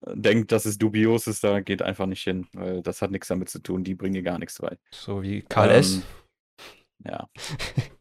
denkt, 0.05 0.51
dass 0.51 0.65
es 0.65 0.77
dubios 0.77 1.27
ist, 1.27 1.43
da 1.43 1.61
geht 1.61 1.81
einfach 1.81 2.05
nicht 2.05 2.23
hin, 2.23 2.47
weil 2.53 2.81
das 2.81 3.01
hat 3.01 3.11
nichts 3.11 3.27
damit 3.27 3.49
zu 3.49 3.59
tun, 3.59 3.83
die 3.83 3.95
bringen 3.95 4.23
gar 4.23 4.39
nichts 4.39 4.59
bei. 4.59 4.77
So 4.91 5.23
wie 5.23 5.41
Karl 5.41 5.71
S. 5.71 5.95
Ähm, 5.95 6.03
Ja. 7.07 7.29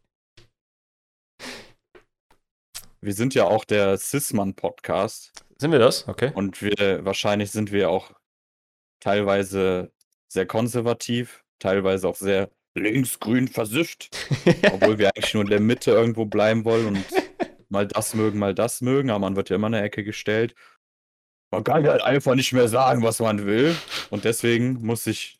wir 3.01 3.13
sind 3.13 3.35
ja 3.35 3.45
auch 3.45 3.65
der 3.65 3.97
Sisman-Podcast 3.97 5.45
Sind 5.57 5.71
wir 5.71 5.79
das? 5.79 6.07
Okay. 6.07 6.31
und 6.33 6.61
wir 6.61 7.05
wahrscheinlich 7.05 7.51
sind 7.51 7.71
wir 7.71 7.89
auch 7.89 8.11
teilweise 8.99 9.91
sehr 10.27 10.45
konservativ, 10.45 11.43
teilweise 11.59 12.07
auch 12.07 12.15
sehr 12.15 12.49
linksgrün 12.73 13.47
versifft, 13.47 14.09
obwohl 14.71 14.97
wir 14.97 15.09
eigentlich 15.15 15.33
nur 15.33 15.43
in 15.43 15.49
der 15.49 15.61
Mitte 15.61 15.91
irgendwo 15.91 16.25
bleiben 16.25 16.65
wollen 16.65 16.87
und 16.87 17.05
mal 17.69 17.87
das 17.87 18.13
mögen, 18.13 18.39
mal 18.39 18.55
das 18.55 18.81
mögen, 18.81 19.09
aber 19.09 19.19
man 19.19 19.35
wird 19.35 19.49
ja 19.49 19.55
immer 19.55 19.67
in 19.67 19.75
eine 19.75 19.85
Ecke 19.85 20.03
gestellt. 20.03 20.55
Man 21.51 21.63
kann 21.63 21.87
halt 21.87 22.01
einfach 22.01 22.35
nicht 22.35 22.51
mehr 22.53 22.67
sagen, 22.67 23.01
was 23.03 23.19
man 23.19 23.45
will. 23.45 23.75
Und 24.09 24.25
deswegen 24.25 24.73
muss 24.85 25.07
ich 25.07 25.39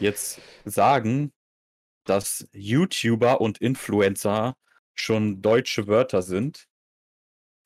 jetzt 0.00 0.40
sagen, 0.64 1.32
dass 2.04 2.48
YouTuber 2.52 3.40
und 3.40 3.58
Influencer 3.58 4.56
schon 4.94 5.42
deutsche 5.42 5.86
Wörter 5.86 6.22
sind. 6.22 6.66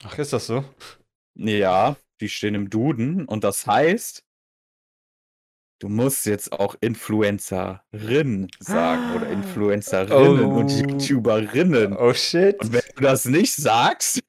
Ach, 0.05 0.19
ist 0.19 0.33
das 0.33 0.47
so? 0.47 0.65
Ja, 1.35 1.97
die 2.21 2.29
stehen 2.29 2.55
im 2.55 2.69
Duden 2.69 3.25
und 3.27 3.45
das 3.45 3.67
heißt, 3.67 4.25
du 5.81 5.88
musst 5.88 6.27
jetzt 6.27 6.53
auch 6.53 6.75
Influencerin 6.81 8.49
sagen 8.59 9.15
oder 9.17 9.29
Influencerinnen 9.31 10.45
und 10.45 10.71
Oh. 10.71 10.77
YouTuberinnen. 10.77 11.97
Oh 11.97 12.12
shit. 12.15 12.59
Und 12.61 12.73
wenn 12.73 12.83
du 12.97 13.03
das 13.03 13.25
nicht 13.25 13.55
sagst, 13.55 14.21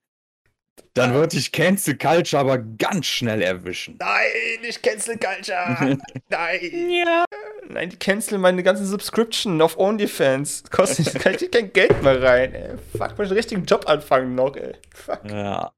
dann 0.94 1.14
wird 1.14 1.34
dich 1.34 1.52
Cancel 1.52 1.98
Culture 1.98 2.40
aber 2.40 2.60
ganz 2.60 3.08
schnell 3.08 3.42
erwischen. 3.42 3.98
Nein, 4.00 4.62
nicht 4.62 4.84
Cancel 4.84 5.18
Culture. 5.18 5.98
Nein. 6.30 6.90
Ja. 6.90 7.26
Nein, 7.68 7.90
die 7.90 7.98
canceln 7.98 8.42
meine 8.42 8.62
ganzen 8.62 8.86
Subscription 8.86 9.62
auf 9.62 9.78
OnlyFans. 9.78 10.64
Kostet 10.70 11.16
kann 11.16 11.36
ich 11.40 11.50
kein 11.50 11.74
Geld 11.74 12.04
mehr 12.04 12.22
rein. 12.22 12.54
Ey. 12.54 12.78
Fuck, 12.96 13.18
muss 13.18 13.26
ich 13.26 13.32
einen 13.32 13.38
richtigen 13.38 13.66
Job 13.66 13.88
anfangen 13.88 14.36
noch, 14.36 14.56
ey. 14.56 14.76
Fuck. 14.94 15.22
Ja. 15.30 15.74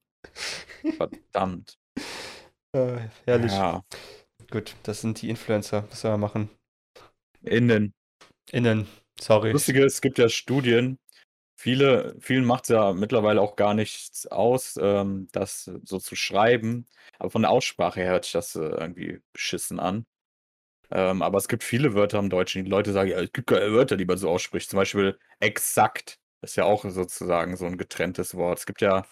Verdammt. 0.98 1.78
Äh, 2.74 2.98
herrlich. 3.26 3.52
Ja. 3.54 3.84
Gut, 4.52 4.76
das 4.84 5.02
sind 5.02 5.22
die 5.22 5.30
Influencer. 5.30 5.86
Was 5.90 6.02
soll 6.02 6.12
man 6.12 6.20
machen? 6.20 6.50
Innen. 7.42 7.94
Innen. 8.52 8.88
Sorry. 9.20 9.52
Lustige, 9.52 9.86
ist, 9.86 9.94
es 9.94 10.02
gibt 10.02 10.18
ja 10.18 10.28
Studien. 10.28 11.00
Viele, 11.58 12.16
vielen 12.20 12.44
macht 12.46 12.64
es 12.66 12.70
ja 12.70 12.94
mittlerweile 12.94 13.42
auch 13.42 13.56
gar 13.56 13.74
nichts 13.74 14.28
aus, 14.28 14.78
ähm, 14.82 15.28
das 15.32 15.72
so 15.84 16.00
zu 16.00 16.16
schreiben. 16.16 16.86
Aber 17.18 17.30
von 17.32 17.44
der 17.44 17.52
Aussprache 17.52 18.02
her 18.02 18.12
hört 18.12 18.26
sich 18.26 18.34
das 18.34 18.56
äh, 18.56 18.60
irgendwie 18.62 19.22
beschissen 19.34 19.80
an. 19.80 20.06
Ähm, 20.92 21.22
aber 21.22 21.38
es 21.40 21.48
gibt 21.48 21.64
viele 21.64 21.96
Wörter 21.96 22.20
im 22.20 22.30
Deutschen. 22.30 22.66
Die 22.66 22.72
Leute 22.72 22.94
sagen, 22.94 23.10
ja, 23.12 23.20
es 23.22 23.32
gibt 23.34 23.48
keine 23.50 23.74
Wörter, 23.74 23.98
die 23.98 24.06
man 24.06 24.18
so 24.18 24.30
ausspricht. 24.30 24.70
Zum 24.70 24.78
Beispiel 24.78 25.20
exakt 25.40 26.20
ist 26.42 26.58
ja 26.58 26.66
auch 26.66 26.86
sozusagen 26.90 27.58
so 27.58 27.66
ein 27.66 27.78
getrenntes 27.78 28.36
Wort. 28.36 28.60
Es 28.60 28.66
gibt 28.68 28.82
ja, 28.82 29.06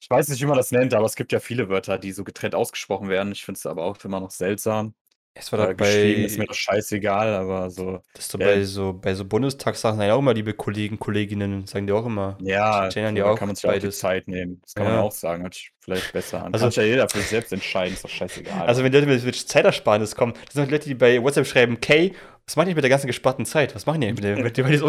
ich 0.00 0.10
weiß 0.10 0.28
nicht, 0.28 0.42
wie 0.42 0.46
man 0.46 0.56
das 0.56 0.70
nennt, 0.72 0.92
aber 0.94 1.06
es 1.06 1.14
gibt 1.16 1.32
ja 1.32 1.40
viele 1.40 1.68
Wörter, 1.68 1.96
die 1.98 2.12
so 2.12 2.24
getrennt 2.24 2.54
ausgesprochen 2.54 3.08
werden. 3.08 3.32
Ich 3.32 3.44
finde 3.44 3.58
es 3.58 3.66
aber 3.66 3.84
auch 3.84 4.02
immer 4.04 4.20
noch 4.20 4.30
seltsam. 4.30 4.94
Es 5.34 5.50
war 5.50 5.66
doch 5.66 5.74
bei, 5.74 6.10
ist 6.12 6.38
mir 6.38 6.44
doch 6.44 6.54
scheißegal, 6.54 7.32
aber 7.34 7.70
so. 7.70 8.00
das 8.14 8.26
ist 8.26 8.34
doch 8.34 8.38
bei 8.38 8.62
so, 8.64 8.92
bei 8.92 9.14
so 9.14 9.24
Bundestagssachen 9.24 10.00
ja 10.02 10.12
auch 10.14 10.18
immer, 10.18 10.34
liebe 10.34 10.52
Kollegen, 10.52 10.98
Kolleginnen, 10.98 11.66
sagen 11.66 11.86
die 11.86 11.92
auch 11.94 12.04
immer. 12.04 12.36
Ja, 12.42 12.88
da 12.90 13.24
auch 13.24 13.38
kann 13.38 13.48
man 13.48 13.56
sich 13.56 13.64
auch 13.64 13.72
die 13.72 13.80
beides. 13.80 13.98
Zeit 13.98 14.28
nehmen. 14.28 14.60
Das 14.62 14.74
kann 14.74 14.84
Ja. 14.84 14.90
man 14.90 14.98
auch 15.00 15.12
sagen, 15.12 15.44
sich 15.54 15.72
vielleicht 15.80 16.12
besser 16.12 16.44
an. 16.44 16.52
Also- 16.52 16.66
kann 16.66 16.76
ja 16.76 16.82
jeder 16.82 17.08
für 17.08 17.18
sich 17.18 17.28
selbst 17.28 17.52
entscheiden, 17.52 17.94
ist 17.94 18.04
doch 18.04 18.10
scheißegal. 18.10 18.66
Also 18.66 18.84
wenn 18.84 18.92
Leute 18.92 19.06
mit, 19.06 19.34
Zeitersparnis 19.48 20.14
kommen, 20.14 20.34
das 20.44 20.52
sind 20.54 20.70
Leute, 20.70 20.86
die 20.88 20.94
bei 20.94 21.22
WhatsApp 21.22 21.46
schreiben, 21.46 21.80
Kay, 21.80 22.12
was 22.46 22.56
machen 22.56 22.68
die 22.68 22.74
mit 22.74 22.82
der 22.82 22.90
ganzen 22.90 23.06
gesparten 23.06 23.46
Zeit? 23.46 23.74
Was 23.74 23.86
machen 23.86 24.00
die 24.00 24.12
mit 24.12 24.22
der, 24.24 24.36
mit 24.36 24.56
die 24.56 24.62
auch 24.64 24.68
nicht? 24.68 24.82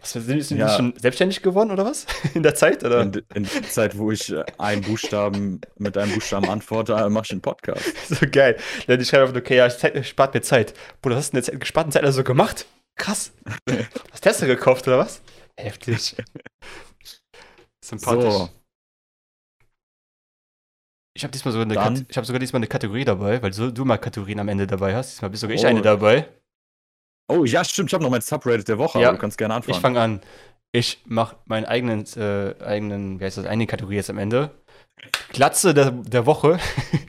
Was, 0.00 0.12
sind, 0.12 0.42
sind 0.44 0.58
Ja. 0.58 0.68
die 0.68 0.74
schon 0.76 0.94
selbstständig 0.96 1.42
geworden 1.42 1.70
oder 1.70 1.84
was? 1.84 2.06
In 2.34 2.42
der 2.42 2.54
Zeit? 2.54 2.84
Oder? 2.84 3.00
in, 3.02 3.12
in 3.34 3.42
der 3.44 3.62
Zeit, 3.68 3.98
wo 3.98 4.12
ich 4.12 4.32
äh, 4.32 4.44
einen 4.58 4.82
Buchstaben 4.82 5.60
mit 5.76 5.96
einem 5.98 6.12
Buchstaben 6.14 6.48
antworte, 6.48 6.92
äh, 6.94 7.08
mache 7.08 7.24
ich 7.26 7.32
einen 7.32 7.40
Podcast. 7.42 7.84
So 8.08 8.26
geil. 8.30 8.56
Leute, 8.86 8.98
die 8.98 9.04
schreiben 9.04 9.24
einfach, 9.26 9.38
okay, 9.40 9.56
ja, 9.56 9.68
Zeit, 9.68 10.06
spart 10.06 10.34
mir 10.34 10.42
Zeit. 10.42 10.72
Bruder, 11.02 11.16
was 11.16 11.24
hast 11.24 11.32
du 11.32 11.36
in 11.38 11.42
der 11.42 11.52
Zeit, 11.52 11.60
gesparten 11.60 11.92
Zeit 11.92 12.04
also 12.04 12.22
gemacht? 12.24 12.66
Krass. 12.96 13.32
Hast 14.12 14.20
Tesla 14.22 14.46
gekauft 14.46 14.86
oder 14.86 14.98
was? 14.98 15.22
Heftig. 15.56 16.16
Sympathisch. 17.84 18.32
So, 18.34 18.50
Ich 21.16 21.24
habe 21.24 21.32
diesmal 21.32 21.52
sogar 21.52 21.64
eine 21.66 21.74
Dann- 21.74 22.06
ich 22.08 22.16
habe 22.16 22.26
sogar 22.26 22.38
diesmal 22.40 22.58
eine 22.60 22.66
Kategorie 22.66 23.04
dabei, 23.04 23.42
weil 23.42 23.52
so, 23.52 23.70
du 23.70 23.84
mal 23.84 23.98
Kategorien 23.98 24.38
am 24.40 24.48
Ende 24.48 24.66
dabei 24.66 24.94
hast. 24.94 25.12
Diesmal 25.12 25.30
bist 25.30 25.40
sogar 25.40 25.56
ich 25.56 25.64
Oh. 25.64 25.68
eine 25.68 25.82
dabei. 25.82 26.28
Oh 27.30 27.44
ja, 27.44 27.64
stimmt, 27.64 27.90
ich 27.90 27.94
habe 27.94 28.02
noch 28.04 28.10
mein 28.10 28.20
Subreddit 28.20 28.68
der 28.68 28.78
Woche, 28.78 29.00
Ja, 29.00 29.08
aber 29.08 29.16
du 29.16 29.20
kannst 29.20 29.38
gerne 29.38 29.54
Ich 29.54 29.56
anfangen. 29.56 29.80
fange 29.80 30.00
an. 30.00 30.20
Ich 30.72 31.02
mache 31.06 31.36
meinen 31.46 31.64
eigenen, 31.64 32.04
äh, 32.16 32.54
eigenen, 32.62 33.18
wie 33.20 33.24
heißt 33.24 33.38
das, 33.38 33.46
eine 33.46 33.66
Kategorie 33.66 33.96
jetzt 33.96 34.10
am 34.10 34.18
Ende. 34.18 34.50
Glatze 35.32 35.74
der, 35.74 35.90
der 35.90 36.26
Woche. 36.26 36.58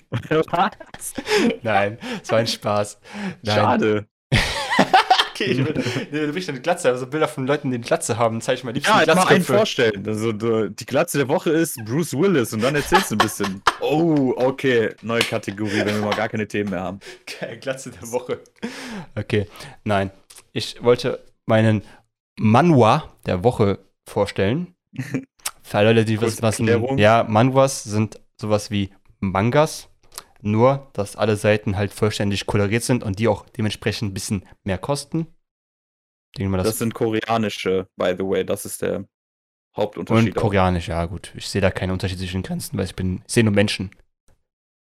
Was? 0.09 1.13
Nein, 1.61 1.97
es 2.23 2.31
war 2.31 2.39
ein 2.39 2.47
Spaß. 2.47 2.99
Nein. 3.41 3.55
Schade. 3.55 4.05
Okay, 5.33 5.45
ich 5.45 5.57
will, 5.65 5.73
du 6.27 6.33
bist 6.33 6.49
eine 6.49 6.61
Glatze, 6.61 6.89
also 6.89 7.07
Bilder 7.07 7.27
von 7.27 7.47
Leuten, 7.47 7.69
die 7.69 7.75
eine 7.75 7.83
Glatze 7.83 8.17
haben, 8.17 8.41
zeige 8.41 8.59
ich 8.59 8.63
mal 8.63 8.73
liebsten 8.73 8.91
Ja, 8.91 8.99
jetzt 9.03 9.15
mal 9.15 9.27
einen 9.27 9.43
vorstellen. 9.43 10.07
Also, 10.07 10.31
die 10.33 10.85
Glatze 10.85 11.17
der 11.19 11.27
Woche 11.27 11.49
ist 11.51 11.83
Bruce 11.85 12.13
Willis 12.13 12.53
und 12.53 12.61
dann 12.61 12.75
erzählst 12.75 13.11
du 13.11 13.15
ein 13.15 13.19
bisschen. 13.19 13.61
Oh, 13.83 14.33
okay, 14.37 14.93
neue 15.01 15.21
Kategorie, 15.21 15.79
wenn 15.79 15.95
wir 15.95 16.05
mal 16.05 16.15
gar 16.15 16.29
keine 16.29 16.47
Themen 16.47 16.69
mehr 16.69 16.81
haben. 16.81 16.99
Geil, 17.39 17.57
Glatze 17.57 17.89
der 17.89 18.11
Woche. 18.11 18.39
Okay, 19.15 19.47
nein. 19.83 20.11
Ich 20.53 20.81
wollte 20.83 21.19
meinen 21.47 21.81
Manhwa 22.37 23.11
der 23.25 23.43
Woche 23.43 23.79
vorstellen. 24.07 24.75
Für 25.63 25.79
alle 25.79 25.93
Leute, 25.93 26.05
die 26.05 26.21
wissen, 26.21 26.41
was 26.43 26.59
ein. 26.59 26.97
Ja, 26.97 27.25
Manhwas 27.27 27.83
sind 27.83 28.19
sowas 28.39 28.69
wie 28.71 28.91
Mangas. 29.19 29.89
Nur, 30.41 30.89
dass 30.93 31.15
alle 31.15 31.35
Seiten 31.35 31.77
halt 31.77 31.93
vollständig 31.93 32.45
koloriert 32.45 32.83
sind 32.83 33.03
und 33.03 33.19
die 33.19 33.27
auch 33.27 33.47
dementsprechend 33.49 34.11
ein 34.11 34.13
bisschen 34.13 34.45
mehr 34.63 34.77
kosten. 34.77 35.27
Denke 36.37 36.49
mal, 36.49 36.57
das, 36.57 36.67
Das 36.67 36.79
sind 36.79 36.93
koreanische, 36.93 37.87
by 37.97 38.15
the 38.17 38.23
way. 38.23 38.45
Das 38.45 38.65
ist 38.65 38.81
der 38.81 38.97
und 38.97 39.07
Hauptunterschied. 39.77 40.37
auch. 40.37 40.41
koreanisch, 40.41 40.87
ja 40.87 41.05
gut. 41.05 41.31
Ich 41.35 41.47
sehe 41.47 41.61
da 41.61 41.71
keine 41.71 41.93
den 41.93 42.43
Grenzen, 42.43 42.77
weil 42.77 42.85
ich 42.85 42.95
bin, 42.95 43.21
ich 43.27 43.33
sehe 43.33 43.43
nur 43.43 43.53
Menschen. 43.53 43.91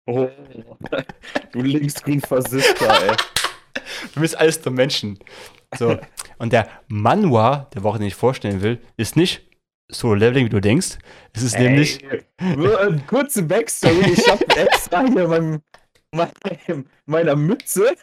Oh, 0.06 0.28
du 1.52 1.62
linksgrün 1.62 2.20
Versifter, 2.20 3.10
ey. 3.10 3.16
Für 4.12 4.20
mich 4.20 4.32
ist 4.32 4.38
alles 4.38 4.64
nur 4.64 4.74
Menschen. 4.74 5.18
So. 5.76 5.98
Und 6.38 6.52
der 6.52 6.68
Manhwa 6.88 7.68
der 7.74 7.82
Woche, 7.82 7.98
den 7.98 8.06
ich 8.06 8.14
vorstellen 8.14 8.62
will, 8.62 8.80
ist 8.96 9.16
nicht 9.16 9.47
so 9.90 10.14
leveling, 10.14 10.46
wie 10.46 10.50
du 10.50 10.60
denkst. 10.60 10.98
Es 11.32 11.42
ist 11.42 11.58
nämlich. 11.58 12.02
Ey, 12.10 12.24
eine 12.38 13.02
kurze 13.06 13.42
Backstory. 13.42 14.12
Ich 14.12 14.28
habe 14.28 14.44
extra 14.56 15.04
hier 15.06 15.28
meinem, 15.28 15.62
meinem, 16.12 16.86
meiner 17.06 17.36
Mütze 17.36 17.94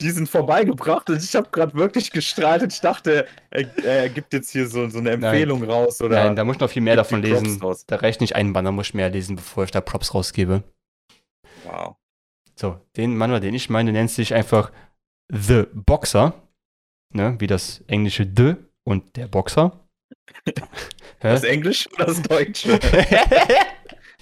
diesen 0.00 0.26
vorbeigebracht 0.26 1.08
und 1.08 1.22
ich 1.22 1.34
habe 1.34 1.48
gerade 1.50 1.74
wirklich 1.74 2.10
gestrahlt 2.10 2.62
und 2.62 2.72
ich 2.72 2.80
dachte, 2.80 3.26
er, 3.50 3.84
er 3.84 4.08
gibt 4.10 4.32
jetzt 4.32 4.50
hier 4.50 4.68
so, 4.68 4.88
so 4.88 4.98
eine 4.98 5.12
Empfehlung 5.12 5.62
raus 5.64 6.00
oder. 6.02 6.24
Nein, 6.24 6.36
da 6.36 6.44
muss 6.44 6.56
ich 6.56 6.60
noch 6.60 6.70
viel 6.70 6.82
mehr 6.82 6.96
davon 6.96 7.22
die 7.22 7.30
lesen. 7.30 7.60
raus. 7.60 7.86
Da 7.86 7.96
reicht 7.96 8.20
nicht 8.20 8.36
ein 8.36 8.52
Banner, 8.52 8.72
muss 8.72 8.88
ich 8.88 8.94
mehr 8.94 9.08
lesen, 9.08 9.36
bevor 9.36 9.64
ich 9.64 9.70
da 9.70 9.80
Props 9.80 10.14
rausgebe. 10.14 10.62
Wow. 11.64 11.96
So, 12.54 12.78
den 12.96 13.16
Manual, 13.16 13.40
den 13.40 13.54
ich 13.54 13.70
meine, 13.70 13.92
nennt 13.92 14.10
sich 14.10 14.34
einfach 14.34 14.70
The 15.32 15.64
Boxer. 15.72 16.34
Ne, 17.14 17.36
wie 17.38 17.46
das 17.46 17.82
englische 17.86 18.30
The 18.36 18.56
und 18.84 19.16
der 19.16 19.28
Boxer. 19.28 19.85
Das 21.20 21.44
Englisch 21.44 21.88
oder 21.94 22.06
das 22.06 22.22
Deutsche? 22.22 22.78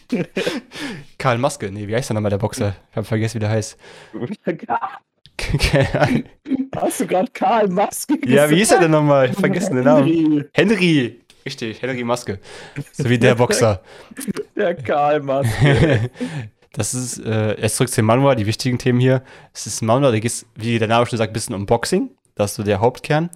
Karl 1.18 1.38
Maske, 1.38 1.70
nee, 1.70 1.88
wie 1.88 1.94
heißt 1.94 2.10
der 2.10 2.14
nochmal 2.14 2.30
der 2.30 2.38
Boxer? 2.38 2.76
Ich 2.90 2.96
hab 2.96 3.06
vergessen, 3.06 3.36
wie 3.36 3.40
der 3.40 3.50
heißt. 3.50 3.76
Hast 6.76 7.00
du 7.00 7.06
gerade 7.06 7.30
Karl 7.32 7.68
Maske 7.68 8.18
gesagt? 8.18 8.32
ja, 8.32 8.48
wie 8.48 8.56
hieß 8.56 8.72
er 8.72 8.80
denn 8.80 8.90
nochmal? 8.90 9.30
Ich 9.30 9.36
vergessen 9.36 9.76
den 9.76 9.84
Namen. 9.84 10.48
Henry. 10.52 11.20
Richtig, 11.44 11.82
Henry 11.82 12.04
Maske. 12.04 12.38
So 12.92 13.08
wie 13.08 13.18
der 13.18 13.34
Boxer. 13.34 13.82
Der 14.56 14.74
Karl 14.74 15.20
Maske. 15.20 16.10
das 16.72 16.94
ist, 16.94 17.18
äh, 17.18 17.60
erst 17.60 17.76
zurück 17.76 17.90
zum 17.90 18.06
Manual, 18.06 18.36
die 18.36 18.46
wichtigen 18.46 18.78
Themen 18.78 19.00
hier. 19.00 19.22
Es 19.52 19.66
ist 19.66 19.82
ein 19.82 19.86
Manual, 19.86 20.12
da 20.12 20.18
geht 20.18 20.30
es, 20.30 20.46
wie 20.54 20.78
der 20.78 20.88
Name 20.88 21.04
schon 21.06 21.18
sagt, 21.18 21.30
ein 21.30 21.34
bisschen 21.34 21.54
um 21.54 21.66
Boxing. 21.66 22.10
Das 22.34 22.52
ist 22.52 22.56
so 22.56 22.62
der 22.62 22.80
Hauptkern. 22.80 23.30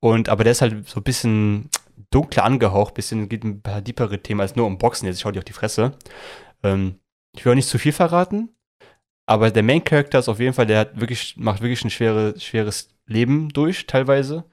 Und, 0.00 0.28
aber 0.28 0.44
der 0.44 0.52
ist 0.52 0.60
halt 0.62 0.88
so 0.88 1.00
ein 1.00 1.02
bisschen 1.02 1.68
dunkler 2.10 2.44
angehaucht, 2.44 2.94
bisschen 2.94 3.28
geht 3.28 3.44
ein 3.44 3.62
paar 3.62 3.82
deepere 3.82 4.22
Themen 4.22 4.40
als 4.40 4.56
nur 4.56 4.66
um 4.66 4.78
Boxen. 4.78 5.06
Jetzt 5.06 5.20
schaut 5.20 5.34
ihr 5.34 5.40
auf 5.40 5.44
die 5.44 5.52
Fresse. 5.52 5.92
Ähm, 6.62 6.98
ich 7.34 7.44
will 7.44 7.52
auch 7.52 7.56
nicht 7.56 7.68
zu 7.68 7.78
viel 7.78 7.92
verraten, 7.92 8.50
aber 9.26 9.50
der 9.50 9.62
Main 9.62 9.84
Character 9.84 10.18
ist 10.18 10.28
auf 10.28 10.40
jeden 10.40 10.54
Fall, 10.54 10.66
der 10.66 10.80
hat 10.80 11.00
wirklich, 11.00 11.36
macht 11.36 11.60
wirklich 11.60 11.84
ein 11.84 11.90
schwere, 11.90 12.38
schweres 12.40 12.88
Leben 13.06 13.50
durch, 13.50 13.86
teilweise. 13.86 14.44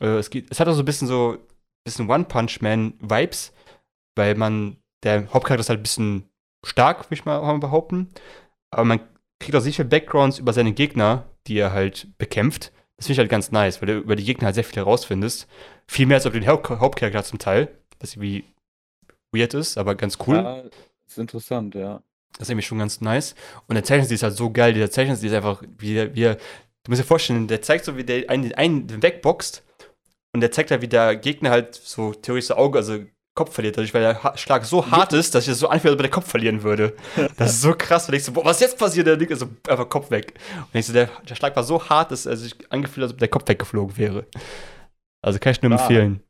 Äh, 0.00 0.18
es, 0.18 0.30
geht, 0.30 0.50
es 0.50 0.60
hat 0.60 0.68
auch 0.68 0.74
so 0.74 0.82
ein 0.82 0.84
bisschen 0.84 1.08
so, 1.08 1.38
bisschen 1.84 2.10
One-Punch-Man-Vibes, 2.10 3.52
weil 4.14 4.34
man, 4.34 4.76
der 5.02 5.32
Hauptcharakter 5.32 5.60
ist 5.60 5.68
halt 5.68 5.80
ein 5.80 5.84
bisschen 5.84 6.28
stark, 6.64 7.06
würde 7.06 7.14
ich 7.14 7.24
mal 7.24 7.58
behaupten. 7.58 8.10
Aber 8.70 8.84
man 8.84 9.00
kriegt 9.40 9.56
auch 9.56 9.60
sicher 9.60 9.84
Backgrounds 9.84 10.38
über 10.38 10.52
seine 10.52 10.72
Gegner, 10.72 11.24
die 11.46 11.58
er 11.58 11.72
halt 11.72 12.08
bekämpft. 12.18 12.72
Das 12.96 13.06
finde 13.06 13.12
ich 13.14 13.18
halt 13.18 13.30
ganz 13.30 13.50
nice, 13.50 13.80
weil 13.80 13.88
du 13.88 13.98
über 13.98 14.16
die 14.16 14.24
Gegner 14.24 14.46
halt 14.46 14.54
sehr 14.54 14.64
viel 14.64 14.76
herausfindest. 14.76 15.48
Viel 15.86 16.06
mehr 16.06 16.16
als 16.16 16.26
über 16.26 16.38
den 16.38 16.46
Haupt 16.46 16.70
Hauptcharakter 16.70 17.24
zum 17.24 17.38
Teil, 17.38 17.68
was 17.98 18.14
irgendwie 18.14 18.44
weird 19.32 19.54
ist, 19.54 19.78
aber 19.78 19.94
ganz 19.94 20.18
cool. 20.26 20.36
Ja, 20.36 20.62
ist 21.06 21.18
interessant, 21.18 21.74
ja. 21.74 22.02
Das 22.38 22.48
ist 22.48 22.50
irgendwie 22.50 22.66
schon 22.66 22.78
ganz 22.78 23.00
nice. 23.00 23.34
Und 23.66 23.74
der 23.74 23.84
Zeichenstil 23.84 24.14
ist 24.14 24.22
halt 24.22 24.36
so 24.36 24.50
geil. 24.50 24.72
Dieser 24.72 24.90
Zeichenstil 24.90 25.28
ist 25.28 25.34
einfach, 25.34 25.62
wie, 25.78 26.14
wie 26.14 26.22
er, 26.22 26.36
du 26.36 26.90
musst 26.90 27.02
dir 27.02 27.06
vorstellen, 27.06 27.48
der 27.48 27.62
zeigt 27.62 27.84
so, 27.84 27.96
wie 27.96 28.04
der 28.04 28.30
einen, 28.30 28.54
einen 28.54 29.02
wegboxt 29.02 29.62
und 30.32 30.40
der 30.40 30.50
zeigt 30.50 30.70
halt, 30.70 30.80
wie 30.80 30.88
der 30.88 31.16
Gegner 31.16 31.50
halt 31.50 31.74
so 31.74 32.14
theoretisch 32.14 32.48
so 32.48 32.54
Auge, 32.54 32.78
also 32.78 33.00
Kopf 33.34 33.54
verliert, 33.54 33.78
dadurch, 33.78 33.94
weil 33.94 34.02
der 34.02 34.36
Schlag 34.36 34.64
so 34.64 34.90
hart 34.90 35.14
ist, 35.14 35.34
dass 35.34 35.44
ich 35.44 35.52
es 35.52 35.58
so 35.58 35.68
anfühlt, 35.68 35.92
als 35.92 35.94
ob 35.94 36.00
er 36.00 36.08
den 36.08 36.12
Kopf 36.12 36.28
verlieren 36.28 36.62
würde. 36.62 36.94
Das 37.38 37.52
ist 37.52 37.62
so 37.62 37.74
krass, 37.74 38.06
weil 38.08 38.16
ich 38.16 38.24
so, 38.24 38.32
boah, 38.32 38.44
was 38.44 38.60
jetzt 38.60 38.78
passiert? 38.78 39.06
Der 39.06 39.16
liegt 39.16 39.34
so 39.36 39.48
einfach 39.66 39.88
Kopf 39.88 40.10
weg. 40.10 40.34
Und 40.58 40.78
ich 40.78 40.86
so, 40.86 40.92
der, 40.92 41.08
der 41.28 41.34
Schlag 41.34 41.56
war 41.56 41.64
so 41.64 41.82
hart, 41.88 42.10
dass 42.10 42.26
er 42.26 42.36
sich 42.36 42.54
angefühlt, 42.70 43.04
als 43.04 43.12
ob 43.12 43.18
der 43.18 43.28
Kopf 43.28 43.48
weggeflogen 43.48 43.96
wäre. 43.96 44.26
Also 45.24 45.38
kann 45.38 45.52
ich 45.52 45.62
nur 45.62 45.72
ah. 45.72 45.76
empfehlen. 45.76 46.20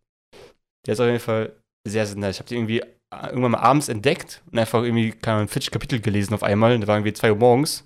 Der 0.86 0.92
ist 0.92 1.00
auf 1.00 1.06
jeden 1.06 1.18
Fall 1.18 1.56
sehr, 1.84 2.06
sehr 2.06 2.16
nice. 2.16 2.36
Ich 2.36 2.40
habe 2.40 2.48
den 2.48 2.58
irgendwie 2.58 2.82
irgendwann 3.10 3.52
mal 3.52 3.58
abends 3.58 3.88
entdeckt 3.88 4.42
und 4.50 4.58
einfach 4.58 4.82
irgendwie, 4.82 5.10
keine 5.10 5.38
Ahnung, 5.38 5.48
40 5.48 5.70
Kapitel 5.72 6.00
gelesen 6.00 6.34
auf 6.34 6.44
einmal. 6.44 6.74
Und 6.74 6.82
da 6.82 6.86
waren 6.86 6.98
irgendwie 6.98 7.14
2 7.14 7.32
Uhr 7.32 7.38
morgens. 7.38 7.84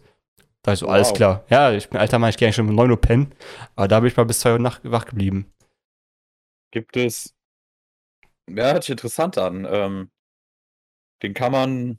Da 0.62 0.72
ist 0.72 0.80
so, 0.80 0.86
wow. 0.86 0.94
alles 0.94 1.14
klar. 1.14 1.44
Ja, 1.48 1.72
ich 1.72 1.88
bin 1.88 1.98
alter 1.98 2.18
Mann, 2.18 2.30
ich 2.30 2.36
gehe 2.36 2.46
eigentlich 2.46 2.56
schon 2.56 2.68
um 2.68 2.74
9 2.74 2.90
Uhr 2.90 3.00
pennen. 3.00 3.32
Aber 3.76 3.88
da 3.88 4.00
bin 4.00 4.08
ich 4.08 4.16
mal 4.16 4.24
bis 4.24 4.40
2 4.40 4.52
Uhr 4.52 4.58
nach, 4.58 4.80
wach 4.82 5.06
geblieben. 5.06 5.50
Gibt 6.70 6.96
es 6.96 7.35
ja, 8.48 8.72
hört 8.72 8.84
sich 8.84 8.92
interessant 8.92 9.38
an. 9.38 9.66
Ähm, 9.68 10.10
den 11.22 11.34
kann 11.34 11.52
man 11.52 11.98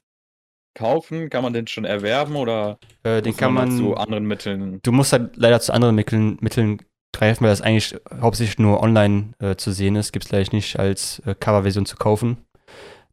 kaufen? 0.76 1.30
Kann 1.30 1.44
man 1.44 1.54
den 1.54 1.68
schon 1.68 1.86
erwerben 1.86 2.36
oder 2.36 2.80
Äh, 3.04 3.22
den 3.22 3.36
kann 3.36 3.54
man 3.54 3.72
zu 3.72 3.96
anderen 3.96 4.26
Mitteln? 4.26 4.80
du 4.84 4.92
musst 4.92 5.12
halt 5.12 5.36
leider 5.36 5.60
zu 5.60 5.74
anderen 5.74 5.96
Mitteln 5.96 6.38
Mitteln 6.40 6.82
greifen, 7.14 7.44
weil 7.44 7.50
das 7.50 7.62
eigentlich 7.62 7.96
hauptsächlich 8.22 8.60
nur 8.60 8.82
online, 8.82 9.34
äh, 9.40 9.56
zu 9.56 9.72
sehen 9.72 9.96
ist. 9.96 10.12
Gibt's 10.12 10.32
leider 10.32 10.54
nicht 10.54 10.78
als, 10.78 11.20
äh, 11.20 11.34
Coverversion 11.34 11.86
zu 11.86 11.96
kaufen. 11.96 12.46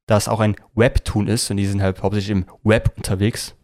Da 0.07 0.19
es 0.19 0.29
auch 0.29 0.41
ein 0.41 0.57
Webtoon 0.75 1.29
ist 1.29 1.51
und 1.51 1.57
die 1.57 1.67
sind 1.67 1.81
halt 1.81 2.03
hauptsächlich 2.03 2.31
im 2.33 2.47
Web 2.63 2.93
unterwegs. 2.97 3.57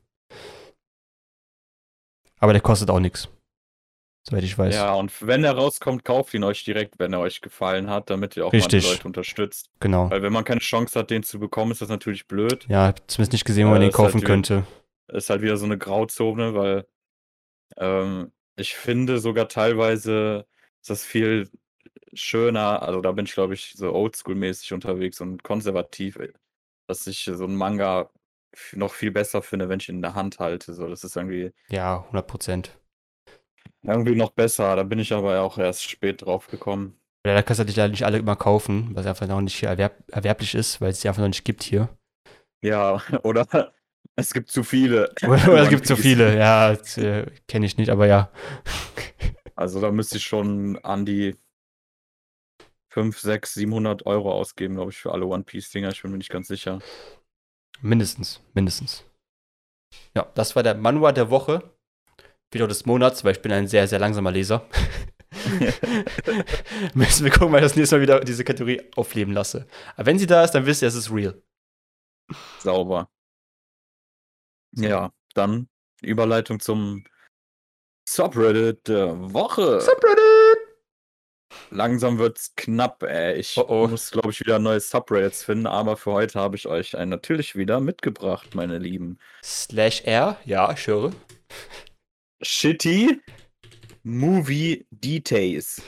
Aber 2.38 2.52
der 2.54 2.62
kostet 2.62 2.88
auch 2.88 3.00
nichts 3.00 3.28
soweit 4.30 4.44
ich 4.44 4.56
weiß. 4.56 4.74
Ja, 4.74 4.94
und 4.94 5.26
wenn 5.26 5.44
er 5.44 5.52
rauskommt, 5.52 6.04
kauft 6.04 6.34
ihn 6.34 6.44
euch 6.44 6.64
direkt, 6.64 6.98
wenn 6.98 7.12
er 7.12 7.20
euch 7.20 7.40
gefallen 7.40 7.90
hat, 7.90 8.10
damit 8.10 8.36
ihr 8.36 8.46
auch 8.46 8.52
Richtig. 8.52 8.88
Leute 8.88 9.06
unterstützt. 9.06 9.70
Genau. 9.80 10.10
Weil 10.10 10.22
wenn 10.22 10.32
man 10.32 10.44
keine 10.44 10.60
Chance 10.60 10.98
hat, 10.98 11.10
den 11.10 11.22
zu 11.22 11.38
bekommen, 11.38 11.72
ist 11.72 11.82
das 11.82 11.88
natürlich 11.88 12.26
blöd. 12.26 12.66
Ja, 12.68 12.94
zumindest 13.06 13.32
nicht 13.32 13.44
gesehen, 13.44 13.66
wo 13.66 13.72
man 13.72 13.80
den 13.80 13.92
kaufen 13.92 14.18
halt 14.18 14.24
könnte. 14.24 14.64
Ist 15.08 15.30
halt 15.30 15.42
wieder 15.42 15.56
so 15.56 15.64
eine 15.64 15.78
Grauzone, 15.78 16.54
weil 16.54 16.86
ähm, 17.76 18.32
ich 18.56 18.74
finde 18.74 19.18
sogar 19.18 19.48
teilweise 19.48 20.46
ist 20.80 20.90
das 20.90 21.04
viel 21.04 21.48
schöner, 22.12 22.82
also 22.82 23.00
da 23.00 23.12
bin 23.12 23.24
ich 23.24 23.34
glaube 23.34 23.54
ich 23.54 23.74
so 23.76 23.92
oldschool-mäßig 23.92 24.72
unterwegs 24.74 25.20
und 25.20 25.42
konservativ, 25.42 26.18
dass 26.86 27.06
ich 27.06 27.30
so 27.32 27.44
einen 27.44 27.56
Manga 27.56 28.10
noch 28.72 28.94
viel 28.94 29.10
besser 29.10 29.42
finde, 29.42 29.68
wenn 29.68 29.80
ich 29.80 29.88
ihn 29.88 29.96
in 29.96 30.02
der 30.02 30.14
Hand 30.14 30.38
halte. 30.38 30.74
So, 30.74 30.88
das 30.88 31.04
ist 31.04 31.16
irgendwie. 31.16 31.52
Ja, 31.68 31.98
100 32.00 32.26
Prozent. 32.26 32.79
Irgendwie 33.82 34.14
noch 34.14 34.30
besser, 34.30 34.76
da 34.76 34.82
bin 34.82 34.98
ich 34.98 35.12
aber 35.12 35.40
auch 35.40 35.58
erst 35.58 35.88
spät 35.88 36.22
drauf 36.22 36.48
gekommen. 36.48 36.96
Ja, 37.26 37.34
da 37.34 37.42
kannst 37.42 37.60
du 37.60 37.64
natürlich 37.64 37.90
nicht 37.90 38.04
alle 38.04 38.18
immer 38.18 38.36
kaufen, 38.36 38.90
was 38.94 39.06
einfach 39.06 39.26
noch 39.26 39.40
nicht 39.40 39.62
erwerb 39.62 40.02
erwerblich 40.08 40.54
ist, 40.54 40.80
weil 40.80 40.90
es 40.90 41.00
die 41.00 41.08
einfach 41.08 41.20
noch 41.20 41.28
nicht 41.28 41.44
gibt 41.44 41.62
hier. 41.62 41.88
Ja, 42.62 43.02
oder 43.22 43.72
es 44.16 44.32
gibt 44.32 44.50
zu 44.50 44.62
viele. 44.62 45.12
oder 45.26 45.62
es 45.62 45.68
gibt 45.68 45.86
zu 45.86 45.96
viele, 45.98 46.36
ja, 46.36 46.72
äh, 46.72 47.26
kenne 47.46 47.66
ich 47.66 47.76
nicht, 47.76 47.90
aber 47.90 48.06
ja. 48.06 48.30
Also 49.54 49.80
da 49.80 49.90
müsste 49.90 50.16
ich 50.16 50.24
schon 50.24 50.78
an 50.78 51.04
die 51.04 51.36
5, 52.92 53.18
6, 53.18 53.54
700 53.54 54.06
Euro 54.06 54.32
ausgeben, 54.32 54.74
glaube 54.74 54.90
ich, 54.90 54.98
für 54.98 55.12
alle 55.12 55.26
One 55.26 55.44
Piece-Dinger. 55.44 55.90
Ich 55.90 56.02
bin 56.02 56.10
mir 56.10 56.18
nicht 56.18 56.30
ganz 56.30 56.48
sicher. 56.48 56.80
Mindestens, 57.82 58.42
mindestens. 58.52 59.04
Ja, 60.14 60.26
das 60.34 60.56
war 60.56 60.62
der 60.62 60.74
Manual 60.74 61.14
der 61.14 61.30
Woche. 61.30 61.74
Video 62.52 62.66
des 62.66 62.84
Monats, 62.86 63.24
weil 63.24 63.32
ich 63.32 63.42
bin 63.42 63.52
ein 63.52 63.68
sehr, 63.68 63.86
sehr 63.86 63.98
langsamer 63.98 64.32
Leser. 64.32 64.68
Müssen 66.94 67.24
wir 67.24 67.30
gucken, 67.30 67.52
weil 67.52 67.60
ich 67.60 67.68
das 67.68 67.76
nächste 67.76 67.96
Mal 67.96 68.02
wieder 68.02 68.20
diese 68.20 68.44
Kategorie 68.44 68.82
aufleben 68.96 69.32
lasse. 69.32 69.66
Aber 69.94 70.06
wenn 70.06 70.18
sie 70.18 70.26
da 70.26 70.42
ist, 70.42 70.52
dann 70.52 70.66
wisst 70.66 70.82
ihr, 70.82 70.88
es 70.88 70.94
ist 70.96 71.12
real. 71.12 71.40
Sauber. 72.58 73.08
Ja, 74.72 75.12
dann 75.34 75.68
Überleitung 76.02 76.60
zum 76.60 77.04
Subreddit 78.08 78.88
der 78.88 79.32
Woche. 79.32 79.80
Subreddit! 79.80 80.70
Langsam 81.70 82.18
wird's 82.18 82.54
knapp, 82.56 83.02
ey. 83.02 83.38
Ich 83.38 83.56
oh 83.56 83.66
oh. 83.68 83.88
muss, 83.88 84.10
glaube 84.10 84.30
ich, 84.30 84.40
wieder 84.40 84.58
neue 84.58 84.80
Subreddits 84.80 85.44
finden, 85.44 85.66
aber 85.66 85.96
für 85.96 86.12
heute 86.12 86.40
habe 86.40 86.56
ich 86.56 86.66
euch 86.66 86.96
einen 86.96 87.10
natürlich 87.10 87.54
wieder 87.54 87.80
mitgebracht, 87.80 88.54
meine 88.54 88.78
Lieben. 88.78 89.18
Slash 89.44 90.02
R, 90.02 90.36
ja, 90.44 90.72
ich 90.72 90.86
höre. 90.86 91.12
Shitty 92.42 93.20
Movie 94.02 94.86
Details. 94.90 95.82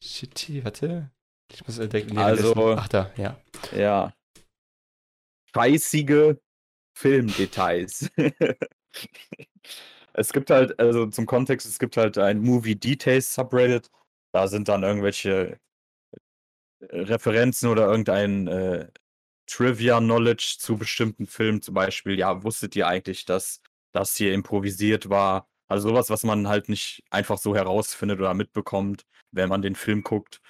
Shitty, 0.00 0.64
warte. 0.64 1.10
Ich 1.52 1.66
muss 1.66 1.78
entdecken. 1.78 2.16
Also, 2.18 2.74
ach 2.76 2.88
da, 2.88 3.12
ja. 3.16 3.40
Ja. 3.76 4.14
Scheißige 5.54 6.36
Filmdetails. 6.96 8.10
es 10.12 10.32
gibt 10.32 10.50
halt, 10.50 10.78
also 10.78 11.06
zum 11.06 11.26
Kontext, 11.26 11.66
es 11.66 11.78
gibt 11.78 11.96
halt 11.96 12.18
ein 12.18 12.40
Movie 12.40 12.76
Details 12.76 13.34
Subreddit. 13.34 13.90
Da 14.32 14.48
sind 14.48 14.68
dann 14.68 14.82
irgendwelche 14.82 15.58
Referenzen 16.80 17.68
oder 17.68 17.86
irgendein 17.86 18.46
äh, 18.48 18.88
Trivia-Knowledge 19.46 20.56
zu 20.58 20.76
bestimmten 20.76 21.26
Filmen. 21.26 21.62
Zum 21.62 21.74
Beispiel, 21.74 22.18
ja, 22.18 22.42
wusstet 22.42 22.76
ihr 22.76 22.86
eigentlich, 22.86 23.24
dass 23.24 23.60
das 23.94 24.16
hier 24.16 24.34
improvisiert 24.34 25.08
war. 25.08 25.48
Also 25.68 25.88
sowas, 25.88 26.10
was 26.10 26.24
man 26.24 26.48
halt 26.48 26.68
nicht 26.68 27.02
einfach 27.10 27.38
so 27.38 27.54
herausfindet 27.54 28.18
oder 28.18 28.34
mitbekommt, 28.34 29.06
wenn 29.30 29.48
man 29.48 29.62
den 29.62 29.76
Film 29.76 30.02
guckt. 30.02 30.40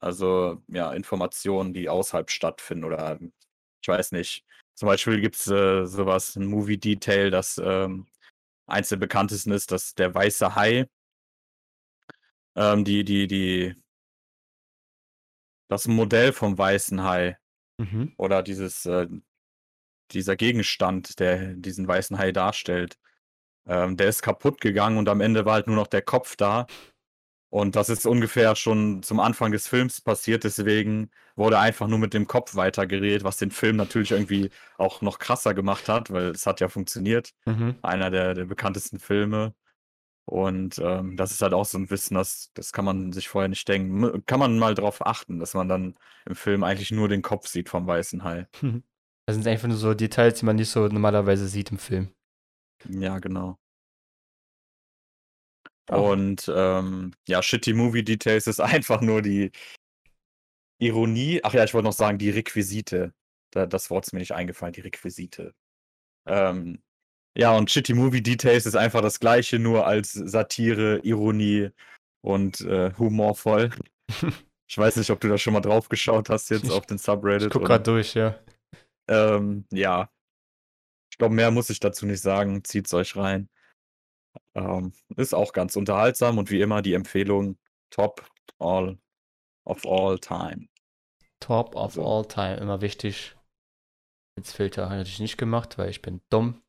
Also 0.00 0.62
ja, 0.68 0.92
Informationen, 0.92 1.72
die 1.72 1.88
außerhalb 1.88 2.30
stattfinden 2.30 2.84
oder 2.84 3.18
ich 3.20 3.88
weiß 3.88 4.12
nicht. 4.12 4.44
Zum 4.74 4.88
Beispiel 4.88 5.20
gibt 5.20 5.36
es 5.36 5.46
äh, 5.46 5.84
sowas, 5.86 6.36
ein 6.36 6.46
Movie-Detail, 6.46 7.30
das 7.30 7.58
ähm, 7.58 8.06
eins 8.66 8.88
der 8.88 8.96
bekanntesten 8.96 9.52
ist, 9.52 9.70
dass 9.70 9.94
der 9.94 10.14
weiße 10.14 10.54
Hai, 10.54 10.88
ähm, 12.56 12.84
die, 12.84 13.04
die, 13.04 13.26
die, 13.26 13.74
das 15.68 15.86
Modell 15.86 16.32
vom 16.32 16.58
weißen 16.58 17.02
Hai 17.02 17.38
mhm. 17.78 18.14
oder 18.16 18.42
dieses, 18.42 18.86
äh, 18.86 19.06
dieser 20.12 20.36
Gegenstand, 20.36 21.18
der 21.20 21.54
diesen 21.54 21.88
weißen 21.88 22.18
Hai 22.18 22.32
darstellt, 22.32 22.98
ähm, 23.66 23.96
der 23.96 24.08
ist 24.08 24.22
kaputt 24.22 24.60
gegangen 24.60 24.98
und 24.98 25.08
am 25.08 25.20
Ende 25.20 25.44
war 25.44 25.54
halt 25.54 25.66
nur 25.66 25.76
noch 25.76 25.86
der 25.86 26.02
Kopf 26.02 26.36
da. 26.36 26.66
Und 27.50 27.76
das 27.76 27.88
ist 27.88 28.04
ungefähr 28.04 28.56
schon 28.56 29.04
zum 29.04 29.20
Anfang 29.20 29.52
des 29.52 29.68
Films 29.68 30.00
passiert, 30.00 30.42
deswegen 30.42 31.10
wurde 31.36 31.58
einfach 31.60 31.86
nur 31.86 32.00
mit 32.00 32.12
dem 32.12 32.26
Kopf 32.26 32.56
weitergeredet, 32.56 33.22
was 33.22 33.36
den 33.36 33.52
Film 33.52 33.76
natürlich 33.76 34.10
irgendwie 34.10 34.50
auch 34.76 35.02
noch 35.02 35.20
krasser 35.20 35.54
gemacht 35.54 35.88
hat, 35.88 36.10
weil 36.10 36.30
es 36.30 36.46
hat 36.46 36.60
ja 36.60 36.68
funktioniert. 36.68 37.30
Mhm. 37.46 37.76
Einer 37.82 38.10
der, 38.10 38.34
der 38.34 38.46
bekanntesten 38.46 38.98
Filme. 38.98 39.54
Und 40.26 40.78
ähm, 40.78 41.16
das 41.16 41.32
ist 41.32 41.42
halt 41.42 41.52
auch 41.52 41.64
so 41.64 41.78
ein 41.78 41.90
Wissen, 41.90 42.14
das, 42.14 42.50
das 42.54 42.72
kann 42.72 42.84
man 42.84 43.12
sich 43.12 43.28
vorher 43.28 43.48
nicht 43.48 43.68
denken. 43.68 44.24
Kann 44.26 44.40
man 44.40 44.58
mal 44.58 44.74
drauf 44.74 45.06
achten, 45.06 45.38
dass 45.38 45.54
man 45.54 45.68
dann 45.68 45.94
im 46.26 46.34
Film 46.34 46.64
eigentlich 46.64 46.90
nur 46.90 47.08
den 47.08 47.22
Kopf 47.22 47.46
sieht 47.46 47.68
vom 47.68 47.86
weißen 47.86 48.24
Hai. 48.24 48.48
Das 49.26 49.36
sind 49.36 49.46
einfach 49.46 49.68
nur 49.68 49.76
so 49.76 49.94
Details, 49.94 50.38
die 50.38 50.44
man 50.44 50.56
nicht 50.56 50.68
so 50.70 50.86
normalerweise 50.86 51.48
sieht 51.48 51.70
im 51.70 51.78
Film. 51.78 52.12
Ja, 52.88 53.18
genau. 53.18 53.56
Oh. 55.90 56.12
Und 56.12 56.50
ähm, 56.54 57.12
ja, 57.28 57.42
Shitty 57.42 57.74
Movie 57.74 58.04
Details 58.04 58.46
ist 58.46 58.60
einfach 58.60 59.00
nur 59.00 59.22
die 59.22 59.50
Ironie. 60.78 61.40
Ach 61.42 61.54
ja, 61.54 61.64
ich 61.64 61.74
wollte 61.74 61.86
noch 61.86 61.92
sagen, 61.92 62.18
die 62.18 62.30
Requisite. 62.30 63.12
Da, 63.52 63.66
das 63.66 63.90
Wort 63.90 64.06
ist 64.06 64.12
mir 64.12 64.18
nicht 64.18 64.32
eingefallen, 64.32 64.72
die 64.72 64.80
Requisite. 64.80 65.54
Ähm, 66.26 66.82
ja, 67.36 67.56
und 67.56 67.70
Shitty 67.70 67.94
Movie 67.94 68.22
Details 68.22 68.66
ist 68.66 68.76
einfach 68.76 69.02
das 69.02 69.20
gleiche, 69.20 69.58
nur 69.58 69.86
als 69.86 70.12
Satire, 70.12 71.00
Ironie 71.02 71.70
und 72.22 72.60
äh, 72.62 72.92
humorvoll. 72.98 73.70
ich 74.68 74.78
weiß 74.78 74.96
nicht, 74.96 75.10
ob 75.10 75.20
du 75.20 75.28
da 75.28 75.38
schon 75.38 75.52
mal 75.52 75.60
drauf 75.60 75.88
geschaut 75.88 76.30
hast 76.30 76.50
jetzt 76.50 76.64
Ich- 76.64 76.70
auf 76.70 76.86
den 76.86 76.98
Subreddit. 76.98 77.48
Ich 77.48 77.52
guck 77.52 77.64
gerade 77.64 77.84
durch, 77.84 78.14
ja. 78.14 78.38
Ähm, 79.08 79.66
ja. 79.70 80.10
Ich 81.10 81.18
glaube, 81.18 81.34
mehr 81.34 81.50
muss 81.50 81.70
ich 81.70 81.80
dazu 81.80 82.06
nicht 82.06 82.20
sagen. 82.20 82.64
Zieht's 82.64 82.92
euch 82.94 83.16
rein. 83.16 83.48
Ähm, 84.54 84.92
ist 85.16 85.34
auch 85.34 85.52
ganz 85.52 85.76
unterhaltsam 85.76 86.38
und 86.38 86.50
wie 86.50 86.60
immer 86.60 86.82
die 86.82 86.94
Empfehlung 86.94 87.58
top 87.90 88.26
all 88.58 88.98
of 89.64 89.86
all 89.86 90.18
time. 90.18 90.68
Top 91.40 91.74
of 91.76 91.96
Also- 91.98 92.04
all 92.06 92.26
time, 92.26 92.56
immer 92.56 92.80
wichtig. 92.80 93.36
Jetzt 94.36 94.52
Filter 94.56 94.90
habe 94.90 95.02
ich 95.02 95.20
nicht 95.20 95.36
gemacht, 95.38 95.78
weil 95.78 95.90
ich 95.90 96.02
bin 96.02 96.20
dumm. 96.30 96.60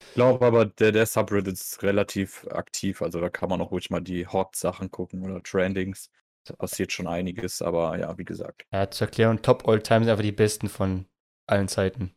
Ich 0.00 0.14
glaube 0.14 0.44
aber, 0.46 0.66
der, 0.66 0.90
der 0.92 1.06
Subreddit 1.06 1.52
ist 1.54 1.82
relativ 1.82 2.46
aktiv, 2.48 3.02
also 3.02 3.20
da 3.20 3.28
kann 3.28 3.48
man 3.50 3.60
auch 3.60 3.70
ruhig 3.70 3.90
mal 3.90 4.00
die 4.00 4.26
Hot-Sachen 4.26 4.90
gucken 4.90 5.22
oder 5.24 5.42
Trendings. 5.42 6.10
Da 6.44 6.56
passiert 6.56 6.90
schon 6.90 7.06
einiges, 7.06 7.62
aber 7.62 7.98
ja, 7.98 8.16
wie 8.18 8.24
gesagt. 8.24 8.66
Ja, 8.72 8.90
zur 8.90 9.06
Erklärung, 9.08 9.42
Top 9.42 9.68
All 9.68 9.80
Time 9.82 10.00
sind 10.04 10.10
einfach 10.10 10.24
die 10.24 10.32
besten 10.32 10.68
von 10.68 11.06
allen 11.52 11.68
Zeiten. 11.68 12.14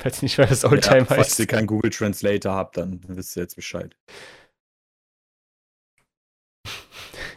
Falls 0.00 0.18
ihr 0.18 0.24
nicht 0.24 0.38
weiß, 0.38 0.50
was 0.50 0.64
All 0.64 0.76
Ja, 0.76 0.80
Time 0.80 1.06
falls 1.06 1.28
heißt. 1.28 1.38
ihr 1.40 1.46
keinen 1.46 1.66
Google 1.66 1.90
Translator 1.90 2.54
habt, 2.54 2.76
dann 2.76 3.00
wisst 3.08 3.36
ihr 3.36 3.42
jetzt 3.42 3.56
Bescheid. 3.56 3.96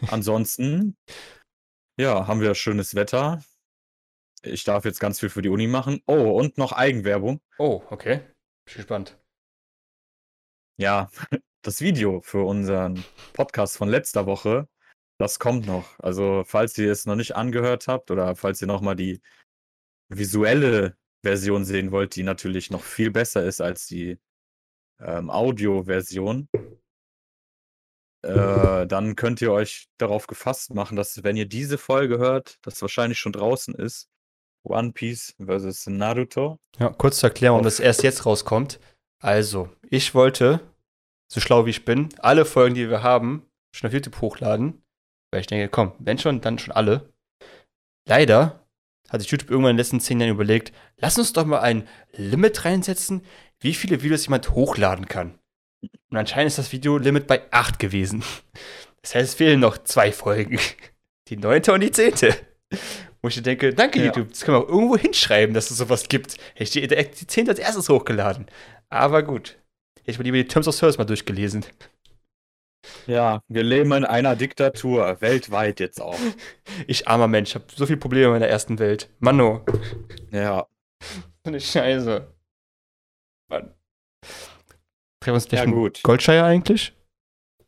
Ansonsten, 0.08 0.96
ja, 1.98 2.26
haben 2.26 2.40
wir 2.40 2.54
schönes 2.54 2.94
Wetter. 2.94 3.42
Ich 4.42 4.64
darf 4.64 4.84
jetzt 4.84 4.98
ganz 4.98 5.20
viel 5.20 5.28
für 5.28 5.42
die 5.42 5.48
Uni 5.48 5.68
machen. 5.68 6.02
Oh, 6.06 6.30
und 6.38 6.58
noch 6.58 6.72
Eigenwerbung. 6.72 7.40
Oh, 7.58 7.82
okay. 7.90 8.16
Bin 8.64 8.74
gespannt. 8.76 9.18
Ja, 10.80 11.10
das 11.62 11.80
Video 11.80 12.20
für 12.22 12.44
unseren 12.44 13.04
Podcast 13.34 13.76
von 13.76 13.88
letzter 13.88 14.26
Woche, 14.26 14.68
das 15.18 15.38
kommt 15.38 15.66
noch. 15.66 15.98
Also, 16.00 16.42
falls 16.44 16.76
ihr 16.78 16.90
es 16.90 17.06
noch 17.06 17.14
nicht 17.14 17.36
angehört 17.36 17.86
habt 17.86 18.10
oder 18.10 18.34
falls 18.34 18.60
ihr 18.60 18.66
noch 18.66 18.80
mal 18.80 18.96
die 18.96 19.20
visuelle 20.16 20.96
Version 21.22 21.64
sehen 21.64 21.92
wollt, 21.92 22.16
die 22.16 22.22
natürlich 22.22 22.70
noch 22.70 22.82
viel 22.82 23.10
besser 23.10 23.44
ist 23.44 23.60
als 23.60 23.86
die 23.86 24.18
ähm, 25.00 25.30
Audio-Version, 25.30 26.48
äh, 28.24 28.86
dann 28.86 29.16
könnt 29.16 29.40
ihr 29.40 29.52
euch 29.52 29.88
darauf 29.98 30.26
gefasst 30.26 30.74
machen, 30.74 30.96
dass 30.96 31.24
wenn 31.24 31.36
ihr 31.36 31.46
diese 31.46 31.76
Folge 31.76 32.18
hört, 32.18 32.58
das 32.62 32.80
wahrscheinlich 32.80 33.18
schon 33.18 33.32
draußen 33.32 33.74
ist. 33.74 34.08
One 34.64 34.92
Piece 34.92 35.34
versus 35.44 35.86
Naruto. 35.88 36.60
Ja, 36.78 36.90
kurz 36.90 37.18
zur 37.18 37.30
Erklärung, 37.30 37.64
dass 37.64 37.80
erst 37.80 38.04
jetzt 38.04 38.24
rauskommt. 38.24 38.78
Also, 39.20 39.68
ich 39.90 40.14
wollte, 40.14 40.60
so 41.32 41.40
schlau 41.40 41.66
wie 41.66 41.70
ich 41.70 41.84
bin, 41.84 42.10
alle 42.18 42.44
Folgen, 42.44 42.76
die 42.76 42.88
wir 42.88 43.02
haben, 43.02 43.44
schon 43.74 43.88
auf 43.88 43.94
YouTube 43.94 44.20
hochladen. 44.20 44.84
Weil 45.32 45.40
ich 45.40 45.48
denke, 45.48 45.68
komm, 45.68 45.92
wenn 45.98 46.18
schon, 46.18 46.40
dann 46.40 46.60
schon 46.60 46.72
alle. 46.72 47.12
Leider 48.06 48.61
hat 49.12 49.20
sich 49.20 49.30
YouTube 49.30 49.50
irgendwann 49.50 49.70
in 49.72 49.76
den 49.76 49.80
letzten 49.80 50.00
zehn 50.00 50.20
Jahren 50.20 50.30
überlegt, 50.32 50.72
lass 50.96 51.18
uns 51.18 51.32
doch 51.32 51.44
mal 51.44 51.60
ein 51.60 51.86
Limit 52.12 52.64
reinsetzen, 52.64 53.22
wie 53.60 53.74
viele 53.74 54.02
Videos 54.02 54.24
jemand 54.26 54.50
hochladen 54.50 55.06
kann. 55.06 55.38
Und 56.10 56.16
anscheinend 56.16 56.48
ist 56.48 56.58
das 56.58 56.72
Video-Limit 56.72 57.26
bei 57.26 57.42
8 57.50 57.78
gewesen. 57.78 58.24
Das 59.02 59.14
heißt, 59.14 59.30
es 59.30 59.34
fehlen 59.34 59.60
noch 59.60 59.78
zwei 59.78 60.12
Folgen. 60.12 60.58
Die 61.28 61.36
neunte 61.36 61.72
und 61.72 61.80
die 61.80 61.90
zehnte. 61.90 62.34
Wo 63.20 63.28
ich 63.28 63.40
denke, 63.42 63.74
danke 63.74 63.98
Ja. 63.98 64.06
YouTube, 64.06 64.30
das 64.30 64.42
können 64.42 64.58
wir 64.58 64.64
auch 64.64 64.68
irgendwo 64.68 64.96
hinschreiben, 64.96 65.54
dass 65.54 65.70
es 65.70 65.78
sowas 65.78 66.08
gibt. 66.08 66.36
Hätte 66.54 66.80
ich 66.80 66.88
die, 66.88 67.26
zehnte 67.26 67.50
als 67.52 67.60
erstes 67.60 67.88
hochgeladen. 67.88 68.46
Aber 68.88 69.22
gut. 69.22 69.58
Hätte 70.00 70.10
ich 70.12 70.18
mal 70.18 70.24
lieber 70.24 70.36
die 70.36 70.46
Terms 70.46 70.68
of 70.68 70.74
Service 70.74 70.98
mal 70.98 71.04
durchgelesen. 71.04 71.64
Ja, 73.06 73.42
wir 73.48 73.62
leben 73.62 73.92
in 73.92 74.04
einer 74.04 74.36
Diktatur, 74.36 75.20
weltweit 75.20 75.80
jetzt 75.80 76.00
auch. 76.00 76.18
Ich 76.86 77.06
armer 77.06 77.28
Mensch, 77.28 77.54
habe 77.54 77.64
so 77.74 77.84
viele 77.86 77.98
Probleme 77.98 78.26
in 78.26 78.32
meiner 78.32 78.46
ersten 78.48 78.78
Welt. 78.78 79.08
Manno, 79.18 79.64
Ja, 80.30 80.66
so 81.44 81.48
eine 81.50 81.60
Scheiße. 81.60 82.26
Mann. 83.48 83.74
Treffen 85.20 85.26
wir 85.26 85.34
uns 85.34 85.48
gleich 85.48 85.64
ja 85.64 85.70
gut. 85.70 86.02
Goldscheier 86.02 86.44
eigentlich? 86.44 86.94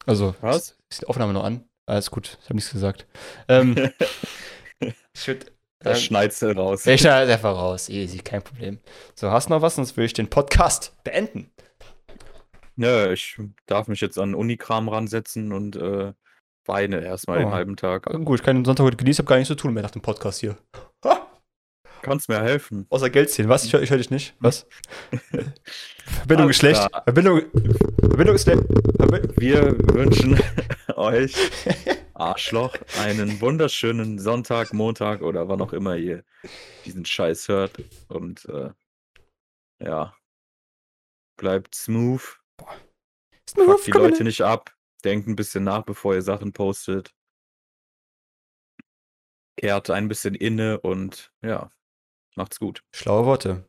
Also, 0.07 0.35
Was? 0.41 0.77
Ist, 0.91 1.03
die 1.03 1.07
Aufnahme 1.07 1.33
noch 1.33 1.45
an? 1.45 1.69
Alles 1.87 2.11
gut, 2.11 2.39
ich 2.41 2.45
habe 2.47 2.55
nichts 2.55 2.73
gesagt. 2.73 3.07
Ähm, 3.49 3.75
ich 4.81 5.27
würde. 5.29 5.47
Das 5.81 5.99
Ähm, 5.99 6.05
schneidest 6.05 6.41
du 6.41 6.47
raus. 6.57 6.87
ich 6.87 7.01
schneide 7.03 7.31
einfach 7.33 7.55
raus. 7.55 7.91
Easy, 7.91 8.19
kein 8.19 8.43
Problem. 8.43 8.79
So, 9.15 9.31
hast 9.31 9.49
du 9.49 9.53
noch 9.53 9.61
was? 9.61 9.75
Sonst 9.77 9.97
würde 9.99 10.07
ich 10.07 10.13
den 10.15 10.31
Podcast 10.31 10.95
beenden. 11.05 11.51
Nö, 12.77 13.13
ich 13.13 13.39
darf 13.67 13.89
mich 13.89 14.01
jetzt 14.01 14.19
an 14.19 14.35
Unikram 14.35 14.89
ransetzen 14.89 15.53
und 15.53 15.77
äh, 15.77 16.13
weine 16.67 17.05
erstmal 17.05 17.39
den 17.39 17.49
Oh. 17.49 17.53
halben 17.53 17.77
Tag. 17.77 18.05
Gut, 18.25 18.41
ich 18.41 18.45
kann 18.45 18.57
den 18.57 18.65
Sonntag 18.65 18.85
heute 18.85 18.97
genießen, 18.97 19.23
habe 19.23 19.29
gar 19.29 19.37
nichts 19.37 19.49
zu 19.49 19.55
tun 19.55 19.75
mehr 19.75 19.83
nach 19.83 19.91
dem 19.91 20.03
Podcast 20.03 20.41
hier. 20.41 20.57
Ha! 21.05 21.27
Kannst 22.03 22.29
mir 22.29 22.41
helfen. 22.43 22.87
Außer 22.91 23.09
Geld 23.11 23.31
ziehen. 23.31 23.49
Was? 23.49 23.65
Ich 23.65 23.73
höre 23.73 23.83
ich 23.83 23.91
hör 23.91 23.97
dich 23.97 24.11
nicht. 24.11 24.35
Was? 24.39 24.67
Verbindung 26.05 26.51
ist 26.51 26.57
schlecht. 26.59 26.87
Verbindung, 27.05 27.43
Verbindung 28.01 28.35
ist 28.35 28.43
schlecht. 28.43 28.63
Wir 29.39 29.79
wünschen 29.95 30.39
euch, 30.97 31.35
Arschloch, 32.15 32.77
einen 33.01 33.41
wunderschönen 33.41 34.19
Sonntag, 34.19 34.73
Montag 34.75 35.23
oder 35.23 35.49
wann 35.49 35.61
auch 35.63 35.73
immer 35.73 35.97
ihr 35.97 36.25
diesen 36.85 37.05
Scheiß 37.07 37.49
hört. 37.49 37.73
Und 38.09 38.45
äh, 38.47 38.71
ja, 39.79 40.15
bleibt 41.37 41.75
smooth. 41.75 42.39
Fuck 43.53 43.85
die 43.85 43.91
Leute 43.91 44.25
nicht 44.25 44.43
ab. 44.43 44.75
Denkt 45.05 45.29
ein 45.29 45.37
bisschen 45.37 45.65
nach, 45.65 45.83
bevor 45.85 46.15
ihr 46.15 46.23
Sachen 46.23 46.53
postet. 46.53 47.15
Kehrt 49.57 49.91
ein 49.91 50.09
bisschen 50.09 50.35
inne 50.35 50.81
und 50.81 51.33
ja, 51.43 51.71
macht's 52.35 52.59
gut. 52.59 52.83
Schlaue 52.93 53.27
Worte. 53.27 53.65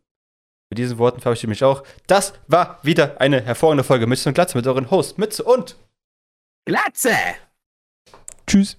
Mit 0.69 0.79
diesen 0.79 0.97
Worten 0.97 1.21
verabschiede 1.21 1.53
ich 1.53 1.61
mich 1.61 1.63
auch. 1.63 1.83
Das 2.07 2.33
war 2.47 2.79
wieder 2.83 3.21
eine 3.21 3.41
hervorragende 3.41 3.83
Folge 3.83 4.07
Mütze 4.07 4.29
und 4.29 4.35
Glatze 4.35 4.57
mit 4.57 4.65
euren 4.65 4.89
Hosts 4.89 5.17
Mütze 5.17 5.43
und 5.43 5.77
Glatze! 6.65 7.15
Tschüss. 8.47 8.77